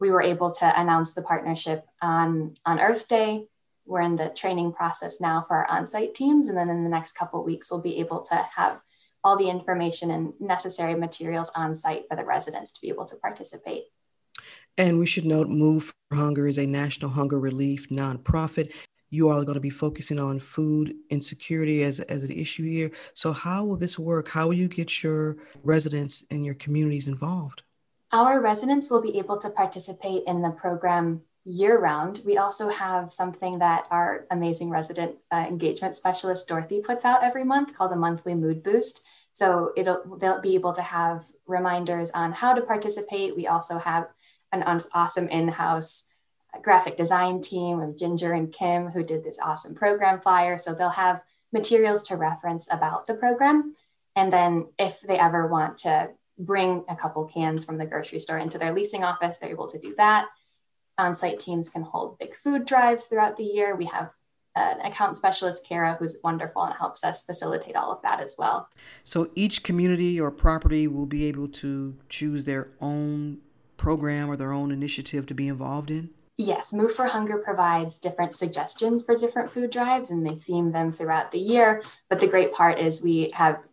we 0.00 0.10
were 0.10 0.22
able 0.22 0.50
to 0.50 0.80
announce 0.80 1.12
the 1.12 1.22
partnership 1.22 1.86
on, 2.02 2.56
on 2.66 2.80
Earth 2.80 3.06
Day. 3.08 3.46
We're 3.86 4.00
in 4.00 4.16
the 4.16 4.30
training 4.30 4.72
process 4.72 5.20
now 5.20 5.44
for 5.46 5.56
our 5.56 5.70
on-site 5.70 6.14
teams. 6.14 6.48
And 6.48 6.56
then 6.56 6.70
in 6.70 6.84
the 6.84 6.90
next 6.90 7.12
couple 7.12 7.44
weeks, 7.44 7.70
we'll 7.70 7.80
be 7.80 7.98
able 7.98 8.22
to 8.22 8.34
have 8.56 8.80
all 9.22 9.36
the 9.36 9.48
information 9.48 10.10
and 10.10 10.32
necessary 10.40 10.94
materials 10.94 11.50
on 11.56 11.74
site 11.74 12.04
for 12.08 12.16
the 12.16 12.24
residents 12.24 12.72
to 12.72 12.80
be 12.80 12.88
able 12.88 13.06
to 13.06 13.16
participate. 13.16 13.84
And 14.76 14.98
we 14.98 15.06
should 15.06 15.24
note 15.24 15.48
Move 15.48 15.92
for 16.10 16.16
Hunger 16.16 16.46
is 16.46 16.58
a 16.58 16.66
national 16.66 17.10
hunger 17.10 17.38
relief 17.38 17.88
nonprofit 17.88 18.72
you 19.14 19.30
all 19.30 19.40
are 19.40 19.44
going 19.44 19.54
to 19.54 19.60
be 19.60 19.70
focusing 19.70 20.18
on 20.18 20.40
food 20.40 20.94
insecurity 21.08 21.84
as, 21.84 22.00
as 22.00 22.24
an 22.24 22.32
issue 22.32 22.68
here. 22.68 22.90
So, 23.14 23.32
how 23.32 23.64
will 23.64 23.76
this 23.76 23.96
work? 23.98 24.28
How 24.28 24.46
will 24.46 24.54
you 24.54 24.66
get 24.66 25.02
your 25.02 25.36
residents 25.62 26.24
and 26.30 26.44
your 26.44 26.54
communities 26.54 27.06
involved? 27.06 27.62
Our 28.10 28.40
residents 28.40 28.90
will 28.90 29.00
be 29.00 29.18
able 29.18 29.38
to 29.38 29.50
participate 29.50 30.24
in 30.26 30.42
the 30.42 30.50
program 30.50 31.22
year 31.44 31.78
round. 31.78 32.22
We 32.24 32.38
also 32.38 32.70
have 32.70 33.12
something 33.12 33.58
that 33.58 33.86
our 33.90 34.26
amazing 34.30 34.70
resident 34.70 35.16
uh, 35.30 35.44
engagement 35.48 35.94
specialist 35.94 36.48
Dorothy 36.48 36.80
puts 36.80 37.04
out 37.04 37.22
every 37.22 37.44
month 37.44 37.76
called 37.76 37.92
a 37.92 37.96
monthly 37.96 38.34
mood 38.34 38.62
boost. 38.62 39.02
So 39.34 39.72
it'll 39.76 40.16
they'll 40.18 40.40
be 40.40 40.54
able 40.54 40.72
to 40.72 40.82
have 40.82 41.26
reminders 41.46 42.10
on 42.12 42.32
how 42.32 42.54
to 42.54 42.62
participate. 42.62 43.36
We 43.36 43.46
also 43.46 43.78
have 43.78 44.08
an 44.52 44.62
awesome 44.94 45.28
in-house 45.28 46.04
graphic 46.62 46.96
design 46.96 47.40
team 47.40 47.80
of 47.80 47.98
Ginger 47.98 48.32
and 48.32 48.52
Kim 48.52 48.90
who 48.90 49.02
did 49.02 49.24
this 49.24 49.38
awesome 49.42 49.74
program 49.74 50.20
flyer. 50.20 50.56
So 50.56 50.72
they'll 50.72 50.90
have 50.90 51.22
materials 51.52 52.02
to 52.04 52.16
reference 52.16 52.68
about 52.70 53.06
the 53.06 53.14
program. 53.14 53.74
And 54.16 54.32
then 54.32 54.68
if 54.78 55.00
they 55.00 55.18
ever 55.18 55.46
want 55.48 55.78
to 55.78 56.10
bring 56.38 56.84
a 56.88 56.96
couple 56.96 57.24
cans 57.24 57.64
from 57.64 57.78
the 57.78 57.86
grocery 57.86 58.18
store 58.18 58.38
into 58.38 58.58
their 58.58 58.72
leasing 58.72 59.04
office, 59.04 59.38
they're 59.38 59.50
able 59.50 59.68
to 59.68 59.78
do 59.78 59.94
that. 59.96 60.26
On 60.96 61.14
site 61.14 61.40
teams 61.40 61.68
can 61.68 61.82
hold 61.82 62.18
big 62.18 62.36
food 62.36 62.66
drives 62.66 63.06
throughout 63.06 63.36
the 63.36 63.44
year. 63.44 63.74
We 63.74 63.86
have 63.86 64.12
an 64.56 64.80
account 64.80 65.16
specialist, 65.16 65.66
Kara, 65.66 65.96
who's 65.98 66.18
wonderful 66.22 66.62
and 66.62 66.74
helps 66.74 67.02
us 67.02 67.24
facilitate 67.24 67.74
all 67.74 67.90
of 67.90 68.02
that 68.02 68.20
as 68.20 68.36
well. 68.38 68.68
So 69.02 69.30
each 69.34 69.64
community 69.64 70.20
or 70.20 70.30
property 70.30 70.86
will 70.86 71.06
be 71.06 71.24
able 71.24 71.48
to 71.48 71.96
choose 72.08 72.44
their 72.44 72.68
own 72.80 73.38
program 73.76 74.30
or 74.30 74.36
their 74.36 74.52
own 74.52 74.70
initiative 74.70 75.26
to 75.26 75.34
be 75.34 75.48
involved 75.48 75.90
in? 75.90 76.10
Yes, 76.36 76.72
Move 76.72 76.92
for 76.92 77.06
Hunger 77.06 77.38
provides 77.38 78.00
different 78.00 78.34
suggestions 78.34 79.04
for 79.04 79.16
different 79.16 79.52
food 79.52 79.70
drives 79.70 80.10
and 80.10 80.26
they 80.26 80.34
theme 80.34 80.72
them 80.72 80.90
throughout 80.90 81.30
the 81.30 81.38
year. 81.38 81.82
But 82.08 82.20
the 82.20 82.26
great 82.26 82.52
part 82.52 82.78
is 82.78 83.02
we 83.02 83.30
have 83.34 83.66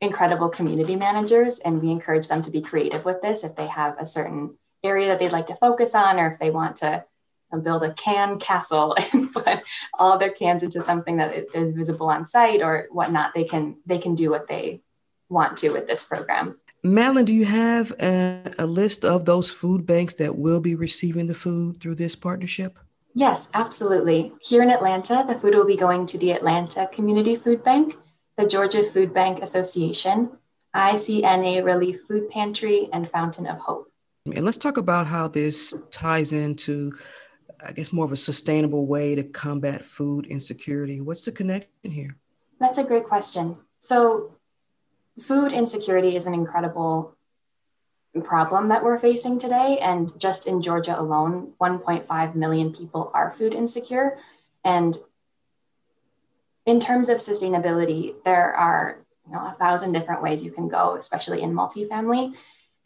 incredible 0.00 0.48
community 0.48 0.96
managers 0.96 1.58
and 1.58 1.82
we 1.82 1.90
encourage 1.90 2.28
them 2.28 2.42
to 2.42 2.50
be 2.50 2.62
creative 2.62 3.04
with 3.04 3.20
this 3.22 3.44
if 3.44 3.56
they 3.56 3.66
have 3.66 3.96
a 3.98 4.06
certain 4.06 4.56
area 4.82 5.08
that 5.08 5.18
they'd 5.18 5.32
like 5.32 5.46
to 5.46 5.54
focus 5.54 5.94
on 5.94 6.18
or 6.18 6.28
if 6.28 6.38
they 6.38 6.50
want 6.50 6.76
to 6.76 7.04
build 7.62 7.82
a 7.82 7.92
can 7.94 8.38
castle 8.38 8.96
and 9.12 9.32
put 9.32 9.62
all 9.98 10.18
their 10.18 10.30
cans 10.30 10.62
into 10.62 10.82
something 10.82 11.16
that 11.16 11.46
is 11.54 11.70
visible 11.70 12.08
on 12.08 12.24
site 12.24 12.62
or 12.62 12.86
whatnot, 12.90 13.32
they 13.34 13.44
can 13.44 13.76
they 13.86 13.98
can 13.98 14.14
do 14.14 14.30
what 14.30 14.48
they 14.48 14.80
want 15.28 15.56
to 15.58 15.70
with 15.70 15.86
this 15.86 16.04
program. 16.04 16.58
Madeline, 16.82 17.24
do 17.24 17.34
you 17.34 17.46
have 17.46 17.92
a, 18.00 18.52
a 18.58 18.66
list 18.66 19.04
of 19.04 19.24
those 19.24 19.50
food 19.50 19.86
banks 19.86 20.14
that 20.14 20.36
will 20.36 20.60
be 20.60 20.74
receiving 20.74 21.26
the 21.26 21.34
food 21.34 21.80
through 21.80 21.96
this 21.96 22.14
partnership? 22.14 22.78
Yes, 23.14 23.48
absolutely. 23.54 24.32
Here 24.40 24.62
in 24.62 24.70
Atlanta, 24.70 25.24
the 25.26 25.34
food 25.34 25.54
will 25.54 25.64
be 25.64 25.76
going 25.76 26.06
to 26.06 26.18
the 26.18 26.32
Atlanta 26.32 26.86
Community 26.92 27.34
Food 27.34 27.64
Bank, 27.64 27.96
the 28.36 28.46
Georgia 28.46 28.84
Food 28.84 29.14
Bank 29.14 29.42
Association, 29.42 30.32
ICNA 30.76 31.64
Relief 31.64 32.02
Food 32.02 32.28
Pantry, 32.28 32.90
and 32.92 33.08
Fountain 33.08 33.46
of 33.46 33.58
Hope. 33.58 33.90
And 34.32 34.44
let's 34.44 34.58
talk 34.58 34.76
about 34.76 35.06
how 35.06 35.28
this 35.28 35.74
ties 35.90 36.32
into, 36.32 36.92
I 37.64 37.72
guess, 37.72 37.92
more 37.92 38.04
of 38.04 38.12
a 38.12 38.16
sustainable 38.16 38.86
way 38.86 39.14
to 39.14 39.22
combat 39.22 39.84
food 39.84 40.26
insecurity. 40.26 41.00
What's 41.00 41.24
the 41.24 41.32
connection 41.32 41.90
here? 41.90 42.16
That's 42.58 42.78
a 42.78 42.84
great 42.84 43.04
question. 43.04 43.58
So, 43.78 44.36
food 45.20 45.52
insecurity 45.52 46.16
is 46.16 46.26
an 46.26 46.34
incredible 46.34 47.16
problem 48.24 48.68
that 48.68 48.82
we're 48.82 48.98
facing 48.98 49.38
today. 49.38 49.78
And 49.78 50.18
just 50.18 50.46
in 50.46 50.62
Georgia 50.62 50.98
alone, 50.98 51.52
1.5 51.60 52.34
million 52.34 52.72
people 52.72 53.10
are 53.14 53.32
food 53.32 53.54
insecure. 53.54 54.18
And 54.64 54.96
in 56.64 56.80
terms 56.80 57.08
of 57.08 57.18
sustainability, 57.18 58.14
there 58.24 58.54
are 58.54 58.98
you 59.26 59.32
know 59.32 59.46
a 59.46 59.54
thousand 59.54 59.92
different 59.92 60.22
ways 60.22 60.44
you 60.44 60.50
can 60.50 60.68
go, 60.68 60.96
especially 60.96 61.42
in 61.42 61.52
multifamily. 61.52 62.34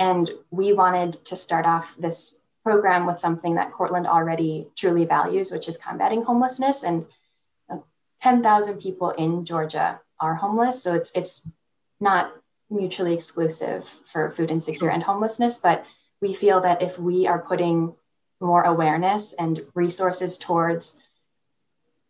And 0.01 0.31
we 0.51 0.73
wanted 0.73 1.13
to 1.27 1.37
start 1.37 1.67
off 1.67 1.95
this 1.99 2.41
program 2.65 3.07
with 3.07 3.21
something 3.21 3.55
that 3.55 3.71
Cortland 3.71 4.07
already 4.07 4.69
truly 4.75 5.05
values, 5.05 5.53
which 5.53 5.69
is 5.69 5.77
combating 5.77 6.25
homelessness. 6.25 6.83
And 6.83 7.05
10,000 8.23 8.81
people 8.81 9.11
in 9.11 9.45
Georgia 9.45 10.01
are 10.19 10.37
homeless. 10.37 10.83
So 10.83 10.95
it's 10.95 11.13
it's 11.15 11.49
not 12.01 12.33
mutually 12.71 13.15
exclusive 13.15 13.87
for 13.89 14.31
food 14.31 14.51
insecure 14.51 14.91
and 14.91 15.03
homelessness, 15.03 15.59
but 15.59 15.85
we 16.21 16.35
feel 16.35 16.61
that 16.61 16.83
if 16.83 16.99
we 16.99 17.27
are 17.27 17.39
putting 17.39 17.95
more 18.41 18.63
awareness 18.63 19.35
and 19.35 19.61
resources 19.75 20.39
towards 20.39 21.01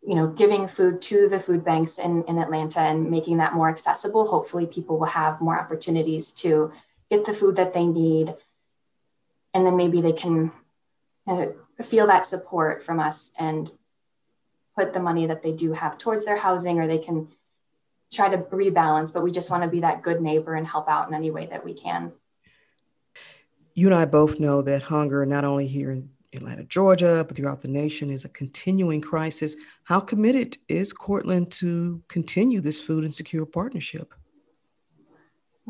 you 0.01 0.15
know 0.15 0.27
giving 0.27 0.67
food 0.67 1.01
to 1.01 1.27
the 1.29 1.39
food 1.39 1.63
banks 1.63 1.99
in, 1.99 2.23
in 2.23 2.39
atlanta 2.39 2.79
and 2.79 3.11
making 3.11 3.37
that 3.37 3.53
more 3.53 3.69
accessible 3.69 4.25
hopefully 4.25 4.65
people 4.65 4.97
will 4.97 5.07
have 5.07 5.41
more 5.41 5.59
opportunities 5.59 6.31
to 6.31 6.71
get 7.11 7.25
the 7.25 7.33
food 7.33 7.57
that 7.57 7.73
they 7.73 7.85
need 7.85 8.33
and 9.53 9.67
then 9.67 9.75
maybe 9.75 9.99
they 9.99 10.13
can 10.13 10.51
uh, 11.27 11.47
feel 11.83 12.07
that 12.07 12.25
support 12.25 12.83
from 12.83 12.99
us 12.99 13.31
and 13.37 13.71
put 14.77 14.93
the 14.93 14.99
money 14.99 15.27
that 15.27 15.43
they 15.43 15.51
do 15.51 15.73
have 15.73 15.97
towards 15.97 16.23
their 16.23 16.37
housing 16.37 16.79
or 16.79 16.87
they 16.87 16.97
can 16.97 17.27
try 18.13 18.29
to 18.29 18.37
rebalance, 18.37 19.13
but 19.13 19.23
we 19.23 19.31
just 19.31 19.51
want 19.51 19.63
to 19.63 19.69
be 19.69 19.81
that 19.81 20.01
good 20.01 20.21
neighbor 20.21 20.55
and 20.55 20.67
help 20.67 20.89
out 20.89 21.07
in 21.07 21.13
any 21.13 21.31
way 21.31 21.45
that 21.45 21.63
we 21.65 21.73
can. 21.73 22.13
You 23.73 23.87
and 23.87 23.95
I 23.95 24.05
both 24.05 24.39
know 24.39 24.61
that 24.61 24.83
hunger, 24.83 25.25
not 25.25 25.45
only 25.45 25.67
here 25.67 25.91
in 25.91 26.09
Atlanta, 26.33 26.63
Georgia, 26.63 27.25
but 27.27 27.35
throughout 27.35 27.61
the 27.61 27.67
nation, 27.67 28.09
is 28.09 28.25
a 28.25 28.29
continuing 28.29 29.01
crisis. 29.01 29.55
How 29.83 29.99
committed 29.99 30.57
is 30.69 30.93
Cortland 30.93 31.51
to 31.53 32.01
continue 32.07 32.61
this 32.61 32.81
food 32.81 33.03
insecure 33.03 33.45
partnership? 33.45 34.13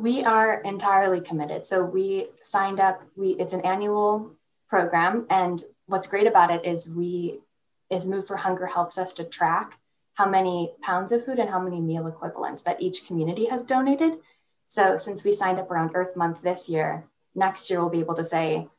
We 0.01 0.23
are 0.23 0.61
entirely 0.61 1.21
committed. 1.21 1.63
So 1.63 1.83
we 1.83 2.29
signed 2.41 2.79
up. 2.79 3.03
We 3.15 3.33
it's 3.33 3.53
an 3.53 3.61
annual 3.61 4.31
program, 4.67 5.27
and 5.29 5.61
what's 5.85 6.07
great 6.07 6.25
about 6.25 6.49
it 6.49 6.65
is 6.65 6.89
we 6.89 7.41
is 7.91 8.07
Move 8.07 8.25
for 8.25 8.37
Hunger 8.37 8.65
helps 8.65 8.97
us 8.97 9.13
to 9.13 9.23
track 9.23 9.77
how 10.15 10.27
many 10.27 10.73
pounds 10.81 11.11
of 11.11 11.23
food 11.23 11.37
and 11.37 11.51
how 11.51 11.59
many 11.61 11.79
meal 11.79 12.07
equivalents 12.07 12.63
that 12.63 12.81
each 12.81 13.05
community 13.05 13.45
has 13.45 13.63
donated. 13.63 14.13
So 14.69 14.97
since 14.97 15.23
we 15.23 15.31
signed 15.31 15.59
up 15.59 15.69
around 15.69 15.91
Earth 15.93 16.15
Month 16.15 16.41
this 16.41 16.67
year, 16.67 17.03
next 17.35 17.69
year 17.69 17.79
we'll 17.79 17.89
be 17.89 17.99
able 17.99 18.15
to 18.15 18.23
say, 18.23 18.69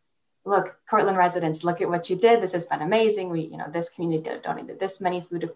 look, 0.44 0.78
Cortland 0.90 1.18
residents, 1.18 1.62
look 1.62 1.80
at 1.80 1.88
what 1.88 2.10
you 2.10 2.16
did. 2.16 2.40
This 2.40 2.52
has 2.52 2.66
been 2.66 2.82
amazing. 2.82 3.30
We, 3.30 3.42
you 3.42 3.58
know, 3.58 3.70
this 3.70 3.90
community 3.90 4.28
donated 4.42 4.80
this 4.80 5.00
many 5.00 5.20
food 5.20 5.48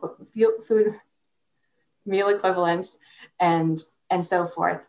food 0.64 1.00
meal 2.04 2.28
equivalents 2.28 2.98
and 3.40 3.82
and 4.08 4.24
so 4.24 4.46
forth. 4.46 4.82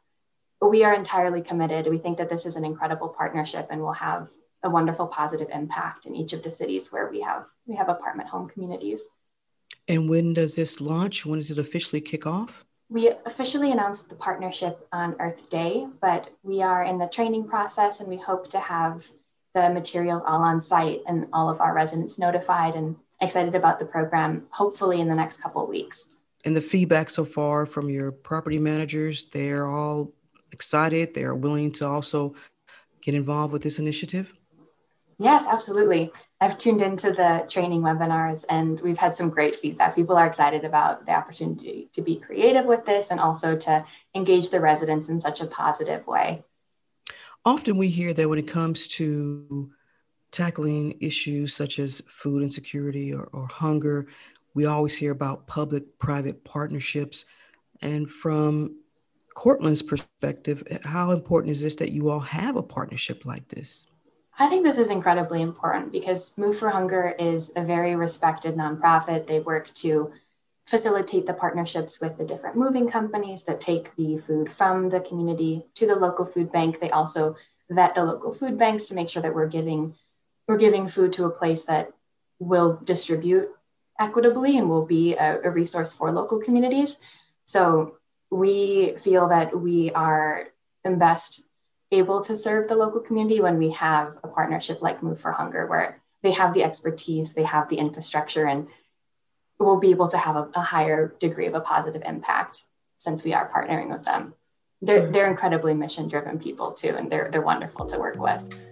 But 0.60 0.70
we 0.70 0.84
are 0.84 0.94
entirely 0.94 1.42
committed. 1.42 1.88
We 1.88 1.98
think 1.98 2.18
that 2.18 2.30
this 2.30 2.46
is 2.46 2.56
an 2.56 2.66
incredible 2.66 3.10
partnership 3.10 3.68
and 3.70 3.82
will 3.82 3.94
have 3.94 4.30
a 4.64 4.70
wonderful 4.70 5.08
positive 5.08 5.50
impact 5.54 6.06
in 6.06 6.16
each 6.16 6.34
of 6.34 6.44
the 6.44 6.52
cities 6.52 6.92
where 6.92 7.10
we 7.10 7.22
have 7.22 7.46
we 7.66 7.76
have 7.76 7.90
apartment 7.90 8.30
home 8.30 8.50
communities. 8.50 9.06
And 9.88 10.10
when 10.10 10.34
does 10.34 10.56
this 10.56 10.82
launch? 10.82 11.26
When 11.26 11.40
does 11.40 11.52
it 11.52 11.58
officially 11.58 12.02
kick 12.02 12.26
off? 12.26 12.66
We 12.90 13.12
officially 13.26 13.72
announced 13.72 14.10
the 14.10 14.16
partnership 14.16 14.88
on 14.92 15.16
Earth 15.20 15.50
Day, 15.50 15.88
but 16.02 16.30
we 16.42 16.62
are 16.62 16.84
in 16.84 16.98
the 16.98 17.08
training 17.08 17.48
process 17.48 18.00
and 18.00 18.10
we 18.10 18.18
hope 18.18 18.50
to 18.52 18.60
have 18.60 19.12
the 19.54 19.70
materials 19.70 20.22
all 20.26 20.42
on 20.42 20.62
site 20.62 21.02
and 21.08 21.28
all 21.34 21.50
of 21.50 21.60
our 21.60 21.74
residents 21.74 22.18
notified 22.18 22.76
and 22.76 22.96
excited 23.22 23.56
about 23.56 23.80
the 23.80 23.86
program, 23.86 24.44
hopefully 24.52 25.02
in 25.02 25.10
the 25.10 25.16
next 25.16 25.42
couple 25.42 25.64
of 25.64 25.70
weeks. 25.70 26.16
And 26.46 26.56
the 26.56 26.62
feedback 26.62 27.10
so 27.10 27.26
far 27.26 27.66
from 27.66 27.90
your 27.90 28.12
property 28.12 28.60
managers, 28.60 29.26
they're 29.26 29.68
all 29.68 30.14
excited. 30.52 31.14
They 31.14 31.24
are 31.24 31.36
willing 31.36 31.72
to 31.74 31.88
also 31.88 32.36
get 33.02 33.16
involved 33.16 33.54
with 33.54 33.64
this 33.64 33.80
initiative? 33.80 34.34
Yes, 35.20 35.46
absolutely. 35.50 36.12
I've 36.40 36.58
tuned 36.60 36.82
into 36.82 37.12
the 37.12 37.46
training 37.50 37.82
webinars 37.82 38.46
and 38.50 38.80
we've 38.82 39.00
had 39.00 39.16
some 39.16 39.30
great 39.30 39.56
feedback. 39.56 39.96
People 39.96 40.16
are 40.16 40.28
excited 40.28 40.64
about 40.64 41.06
the 41.06 41.14
opportunity 41.14 41.90
to 41.94 42.02
be 42.02 42.18
creative 42.18 42.66
with 42.66 42.86
this 42.86 43.10
and 43.10 43.20
also 43.20 43.56
to 43.58 43.84
engage 44.14 44.50
the 44.50 44.60
residents 44.60 45.10
in 45.10 45.20
such 45.20 45.42
a 45.42 45.48
positive 45.48 46.06
way. 46.06 46.44
Often 47.46 47.78
we 47.78 47.88
hear 47.88 48.14
that 48.14 48.30
when 48.30 48.38
it 48.38 48.48
comes 48.48 48.88
to 48.90 49.72
tackling 50.32 50.98
issues 51.00 51.56
such 51.56 51.80
as 51.80 52.04
food 52.08 52.44
insecurity 52.44 53.14
or, 53.14 53.30
or 53.32 53.48
hunger, 53.48 54.08
we 54.54 54.66
always 54.66 54.96
hear 54.96 55.12
about 55.12 55.48
public 55.48 55.98
private 55.98 56.44
partnerships. 56.44 57.26
And 57.82 58.10
from 58.12 58.82
Cortland's 59.38 59.84
perspective, 59.84 60.64
how 60.84 61.12
important 61.12 61.52
is 61.52 61.62
this 61.62 61.76
that 61.76 61.92
you 61.92 62.10
all 62.10 62.22
have 62.22 62.56
a 62.56 62.64
partnership 62.64 63.24
like 63.24 63.50
this? 63.50 63.86
I 64.40 64.48
think 64.48 64.64
this 64.66 64.80
is 64.80 64.90
incredibly 64.90 65.44
important 65.44 65.92
because 65.92 66.36
Move 66.40 66.58
for 66.58 66.72
Hunger 66.72 67.14
is 67.20 67.54
a 67.56 67.62
very 67.64 67.96
respected 67.96 68.56
nonprofit. 68.56 69.28
They 69.28 69.40
work 69.40 69.72
to 69.76 70.12
facilitate 70.66 71.28
the 71.28 71.36
partnerships 71.36 72.02
with 72.02 72.18
the 72.18 72.26
different 72.26 72.56
moving 72.56 72.90
companies 72.90 73.44
that 73.44 73.62
take 73.62 73.96
the 73.96 74.18
food 74.18 74.52
from 74.52 74.90
the 74.90 75.02
community 75.02 75.68
to 75.76 75.86
the 75.86 75.96
local 75.96 76.26
food 76.26 76.52
bank. 76.52 76.80
They 76.80 76.90
also 76.90 77.36
vet 77.70 77.94
the 77.94 78.06
local 78.06 78.34
food 78.34 78.58
banks 78.58 78.88
to 78.88 78.96
make 78.96 79.08
sure 79.08 79.22
that 79.22 79.36
we're 79.36 79.46
giving 79.46 79.94
we're 80.48 80.58
giving 80.58 80.88
food 80.88 81.14
to 81.14 81.26
a 81.26 81.30
place 81.30 81.64
that 81.66 81.92
will 82.40 82.80
distribute 82.84 83.50
equitably 84.00 84.58
and 84.58 84.68
will 84.68 84.88
be 84.88 85.14
a, 85.14 85.40
a 85.44 85.52
resource 85.52 85.94
for 85.94 86.12
local 86.12 86.40
communities. 86.40 87.02
So 87.46 87.97
we 88.30 88.96
feel 88.98 89.30
that 89.30 89.60
we 89.60 89.92
are 89.92 90.48
best 90.96 91.50
able 91.92 92.22
to 92.22 92.36
serve 92.36 92.70
the 92.70 92.76
local 92.76 93.02
community 93.02 93.42
when 93.42 93.58
we 93.58 93.72
have 93.72 94.18
a 94.24 94.28
partnership 94.28 94.82
like 94.82 95.04
Move 95.04 95.20
for 95.20 95.34
Hunger, 95.34 95.66
where 95.66 96.02
they 96.22 96.32
have 96.32 96.54
the 96.54 96.64
expertise, 96.64 97.34
they 97.34 97.44
have 97.44 97.68
the 97.68 97.78
infrastructure, 97.78 98.46
and 98.46 98.68
we'll 99.60 99.80
be 99.80 99.92
able 99.92 100.08
to 100.08 100.18
have 100.18 100.36
a, 100.36 100.50
a 100.56 100.62
higher 100.62 101.14
degree 101.20 101.48
of 101.48 101.56
a 101.56 101.60
positive 101.60 102.02
impact 102.06 102.62
since 102.98 103.24
we 103.24 103.34
are 103.34 103.50
partnering 103.50 103.90
with 103.90 104.04
them. 104.04 104.34
They're, 104.82 105.12
they're 105.12 105.30
incredibly 105.30 105.74
mission 105.74 106.08
driven 106.08 106.40
people 106.40 106.72
too, 106.72 106.96
and 106.98 107.12
they're, 107.12 107.30
they're 107.32 107.42
wonderful 107.42 107.86
to 107.88 108.00
work 108.00 108.18
with. 108.18 108.68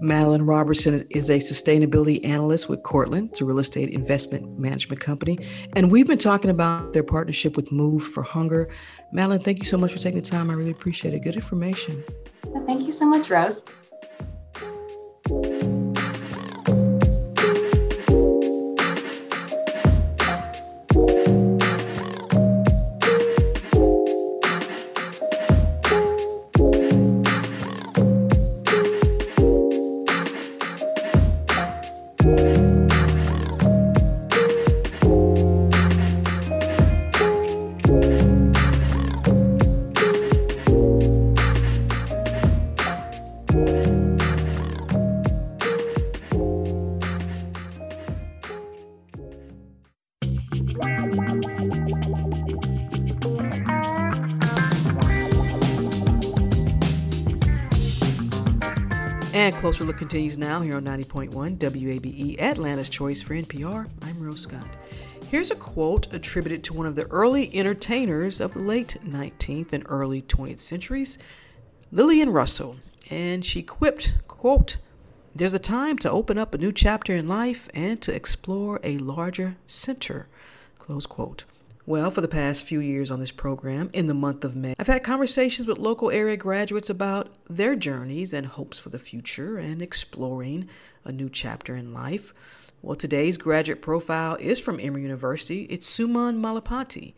Madeline 0.00 0.42
Robertson 0.42 1.06
is 1.10 1.30
a 1.30 1.38
sustainability 1.38 2.24
analyst 2.26 2.68
with 2.68 2.82
Cortland, 2.82 3.30
it's 3.30 3.40
a 3.40 3.44
real 3.44 3.58
estate 3.58 3.90
investment 3.90 4.58
management 4.58 5.00
company. 5.00 5.38
And 5.74 5.90
we've 5.90 6.06
been 6.06 6.18
talking 6.18 6.50
about 6.50 6.92
their 6.92 7.02
partnership 7.02 7.56
with 7.56 7.70
Move 7.70 8.02
for 8.02 8.22
Hunger. 8.22 8.68
Madeline, 9.12 9.42
thank 9.42 9.58
you 9.58 9.64
so 9.64 9.78
much 9.78 9.92
for 9.92 9.98
taking 9.98 10.20
the 10.20 10.28
time. 10.28 10.50
I 10.50 10.54
really 10.54 10.70
appreciate 10.70 11.14
it. 11.14 11.20
Good 11.20 11.36
information. 11.36 12.04
Thank 12.66 12.82
you 12.82 12.92
so 12.92 13.06
much, 13.06 13.30
Rose. 13.30 13.64
Closer 59.60 59.84
Look 59.84 59.98
continues 59.98 60.38
now 60.38 60.62
here 60.62 60.76
on 60.76 60.84
90.1 60.84 61.58
WABE, 61.58 62.40
Atlanta's 62.40 62.88
Choice 62.88 63.20
for 63.20 63.34
NPR. 63.34 63.90
I'm 64.00 64.18
Rose 64.18 64.40
Scott. 64.40 64.66
Here's 65.30 65.50
a 65.50 65.54
quote 65.54 66.10
attributed 66.14 66.64
to 66.64 66.72
one 66.72 66.86
of 66.86 66.94
the 66.94 67.04
early 67.08 67.54
entertainers 67.54 68.40
of 68.40 68.54
the 68.54 68.60
late 68.60 68.96
19th 69.04 69.74
and 69.74 69.84
early 69.86 70.22
20th 70.22 70.60
centuries, 70.60 71.18
Lillian 71.92 72.30
Russell. 72.30 72.76
And 73.10 73.44
she 73.44 73.62
quipped, 73.62 74.14
quote, 74.28 74.78
There's 75.36 75.52
a 75.52 75.58
time 75.58 75.98
to 75.98 76.10
open 76.10 76.38
up 76.38 76.54
a 76.54 76.58
new 76.58 76.72
chapter 76.72 77.14
in 77.14 77.28
life 77.28 77.68
and 77.74 78.00
to 78.00 78.14
explore 78.14 78.80
a 78.82 78.96
larger 78.96 79.58
center, 79.66 80.26
close 80.78 81.04
quote. 81.04 81.44
Well, 81.90 82.12
for 82.12 82.20
the 82.20 82.28
past 82.28 82.66
few 82.66 82.78
years 82.78 83.10
on 83.10 83.18
this 83.18 83.32
program, 83.32 83.90
in 83.92 84.06
the 84.06 84.14
month 84.14 84.44
of 84.44 84.54
May, 84.54 84.76
I've 84.78 84.86
had 84.86 85.02
conversations 85.02 85.66
with 85.66 85.76
local 85.76 86.08
area 86.08 86.36
graduates 86.36 86.88
about 86.88 87.34
their 87.48 87.74
journeys 87.74 88.32
and 88.32 88.46
hopes 88.46 88.78
for 88.78 88.90
the 88.90 88.98
future 89.00 89.58
and 89.58 89.82
exploring 89.82 90.68
a 91.04 91.10
new 91.10 91.28
chapter 91.28 91.74
in 91.74 91.92
life. 91.92 92.32
Well, 92.80 92.94
today's 92.94 93.38
graduate 93.38 93.82
profile 93.82 94.36
is 94.36 94.60
from 94.60 94.78
Emory 94.78 95.02
University. 95.02 95.64
It's 95.64 95.90
Suman 95.90 96.40
Malempati, 96.40 97.14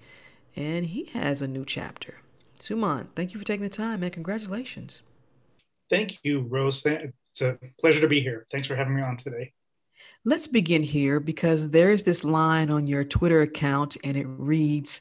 and 0.57 0.87
he 0.87 1.05
has 1.12 1.43
a 1.43 1.47
new 1.47 1.66
chapter. 1.66 2.23
Suman, 2.59 3.09
thank 3.14 3.35
you 3.35 3.39
for 3.39 3.45
taking 3.45 3.64
the 3.64 3.68
time 3.68 4.03
and 4.03 4.11
congratulations. 4.11 5.03
Thank 5.91 6.18
you, 6.23 6.47
Rose. 6.49 6.83
It's 6.87 7.43
a 7.43 7.59
pleasure 7.79 8.01
to 8.01 8.09
be 8.09 8.23
here. 8.23 8.47
Thanks 8.51 8.68
for 8.68 8.77
having 8.77 8.97
me 8.97 9.03
on 9.03 9.18
today. 9.18 9.53
Let's 10.25 10.47
begin 10.47 10.85
here 10.85 11.18
because 11.18 11.70
there's 11.70 12.05
this 12.05 12.23
line 12.23 12.70
on 12.70 12.87
your 12.87 13.03
Twitter 13.03 13.43
account 13.43 13.97
and 14.05 14.16
it 14.16 14.27
reads, 14.29 15.01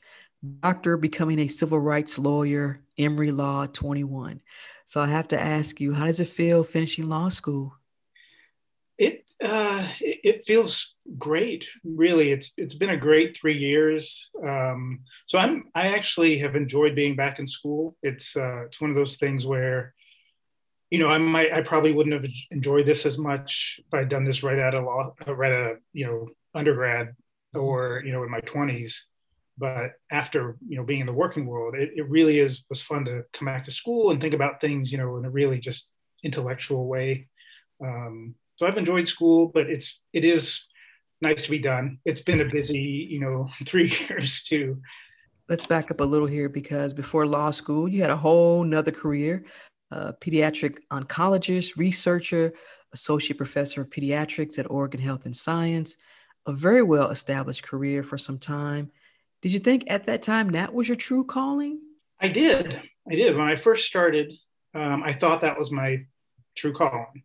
Doctor 0.62 0.98
becoming 0.98 1.38
a 1.38 1.48
civil 1.48 1.80
rights 1.80 2.18
lawyer, 2.18 2.82
Emory 2.98 3.30
Law 3.30 3.68
21. 3.68 4.42
So 4.88 5.00
I 5.00 5.06
have 5.06 5.28
to 5.28 5.40
ask 5.40 5.80
you, 5.80 5.94
how 5.94 6.08
does 6.08 6.20
it 6.20 6.28
feel 6.28 6.64
finishing 6.64 7.08
law 7.08 7.30
school? 7.30 7.78
It 8.98 9.24
uh, 9.44 9.88
it 10.00 10.46
feels 10.48 10.96
great, 11.20 11.68
really. 11.84 12.32
It's 12.32 12.54
it's 12.58 12.74
been 12.74 12.90
a 12.90 12.98
great 12.98 13.38
three 13.38 13.58
years. 13.58 14.30
Um, 14.44 15.02
so 15.28 15.38
I'm 15.38 15.70
I 15.76 15.90
actually 15.90 16.40
have 16.40 16.56
enjoyed 16.56 16.96
being 16.96 17.16
back 17.16 17.38
in 17.38 17.46
school. 17.46 17.96
It's 18.02 18.36
uh, 18.36 18.66
it's 18.66 18.82
one 18.82 18.90
of 18.90 18.96
those 18.96 19.18
things 19.18 19.46
where 19.46 19.94
you 20.92 21.00
know, 21.00 21.08
I 21.08 21.18
might, 21.18 21.54
I 21.54 21.62
probably 21.62 21.94
wouldn't 21.94 22.22
have 22.22 22.32
enjoyed 22.52 22.86
this 22.86 23.06
as 23.06 23.18
much 23.18 23.80
if 23.80 23.94
I'd 23.94 24.10
done 24.10 24.26
this 24.26 24.44
right 24.44 24.60
out 24.60 24.76
of 24.76 24.84
law, 24.84 25.16
uh, 25.26 25.34
right 25.34 25.54
out 25.54 25.72
of, 25.72 25.78
you 25.94 26.06
know, 26.06 26.28
undergrad 26.54 27.16
or, 27.56 28.04
you 28.06 28.12
know, 28.12 28.24
in 28.24 28.30
my 28.30 28.42
twenties. 28.42 29.06
But 29.58 29.94
after, 30.12 30.58
you 30.68 30.76
know, 30.76 30.84
being 30.84 31.00
in 31.00 31.08
the 31.08 31.14
working 31.14 31.46
world, 31.46 31.76
it, 31.76 31.92
it 31.96 32.10
really 32.10 32.40
is, 32.40 32.64
was 32.70 32.82
fun 32.82 33.06
to 33.06 33.24
come 33.32 33.46
back 33.46 33.64
to 33.66 33.72
school 33.72 34.12
and 34.12 34.20
think 34.20 34.34
about 34.34 34.60
things, 34.60 34.92
you 34.92 34.98
know, 34.98 35.16
in 35.16 35.24
a 35.24 35.30
really 35.30 35.60
just 35.60 35.90
intellectual 36.24 36.88
way. 36.88 37.30
Um, 37.84 38.36
so 38.58 38.66
I've 38.66 38.78
enjoyed 38.78 39.08
school, 39.08 39.48
but 39.48 39.70
it's, 39.70 40.02
it 40.12 40.26
is 40.26 40.66
nice 41.22 41.42
to 41.44 41.50
be 41.50 41.60
done. 41.60 42.00
It's 42.04 42.20
been 42.20 42.42
a 42.42 42.46
busy, 42.46 43.08
you 43.10 43.22
know, 43.22 43.50
three 43.66 43.94
years 44.10 44.44
too. 44.44 44.82
Let's 45.48 45.66
back 45.66 45.90
up 45.90 46.02
a 46.02 46.06
little 46.06 46.28
here 46.28 46.50
because 46.50 46.94
before 46.94 47.26
law 47.26 47.52
school, 47.52 47.88
you 47.88 48.02
had 48.02 48.10
a 48.10 48.18
whole 48.18 48.64
nother 48.64 48.92
career 48.92 49.46
a 49.92 50.14
pediatric 50.14 50.80
oncologist, 50.90 51.78
researcher, 51.78 52.54
associate 52.94 53.38
professor 53.38 53.82
of 53.82 53.90
pediatrics 53.90 54.58
at 54.58 54.70
Oregon 54.70 55.02
Health 55.02 55.26
and 55.26 55.36
Science, 55.36 55.98
a 56.46 56.54
very 56.54 56.82
well 56.82 57.10
established 57.10 57.64
career 57.64 58.04
for 58.04 58.18
some 58.18 58.38
time. 58.38 58.92
Did 59.42 59.54
you 59.54 59.60
think 59.60 59.86
at 59.88 60.06
that 60.06 60.24
time 60.24 60.50
that 60.52 60.74
was 60.74 60.88
your 60.88 60.98
true 60.98 61.24
calling? 61.24 61.80
I 62.20 62.28
did. 62.28 62.82
I 63.10 63.16
did. 63.16 63.36
When 63.36 63.48
I 63.48 63.56
first 63.56 63.86
started, 63.86 64.34
um, 64.74 65.04
I 65.04 65.14
thought 65.14 65.42
that 65.42 65.58
was 65.58 65.72
my 65.72 66.06
true 66.56 66.74
calling. 66.74 67.24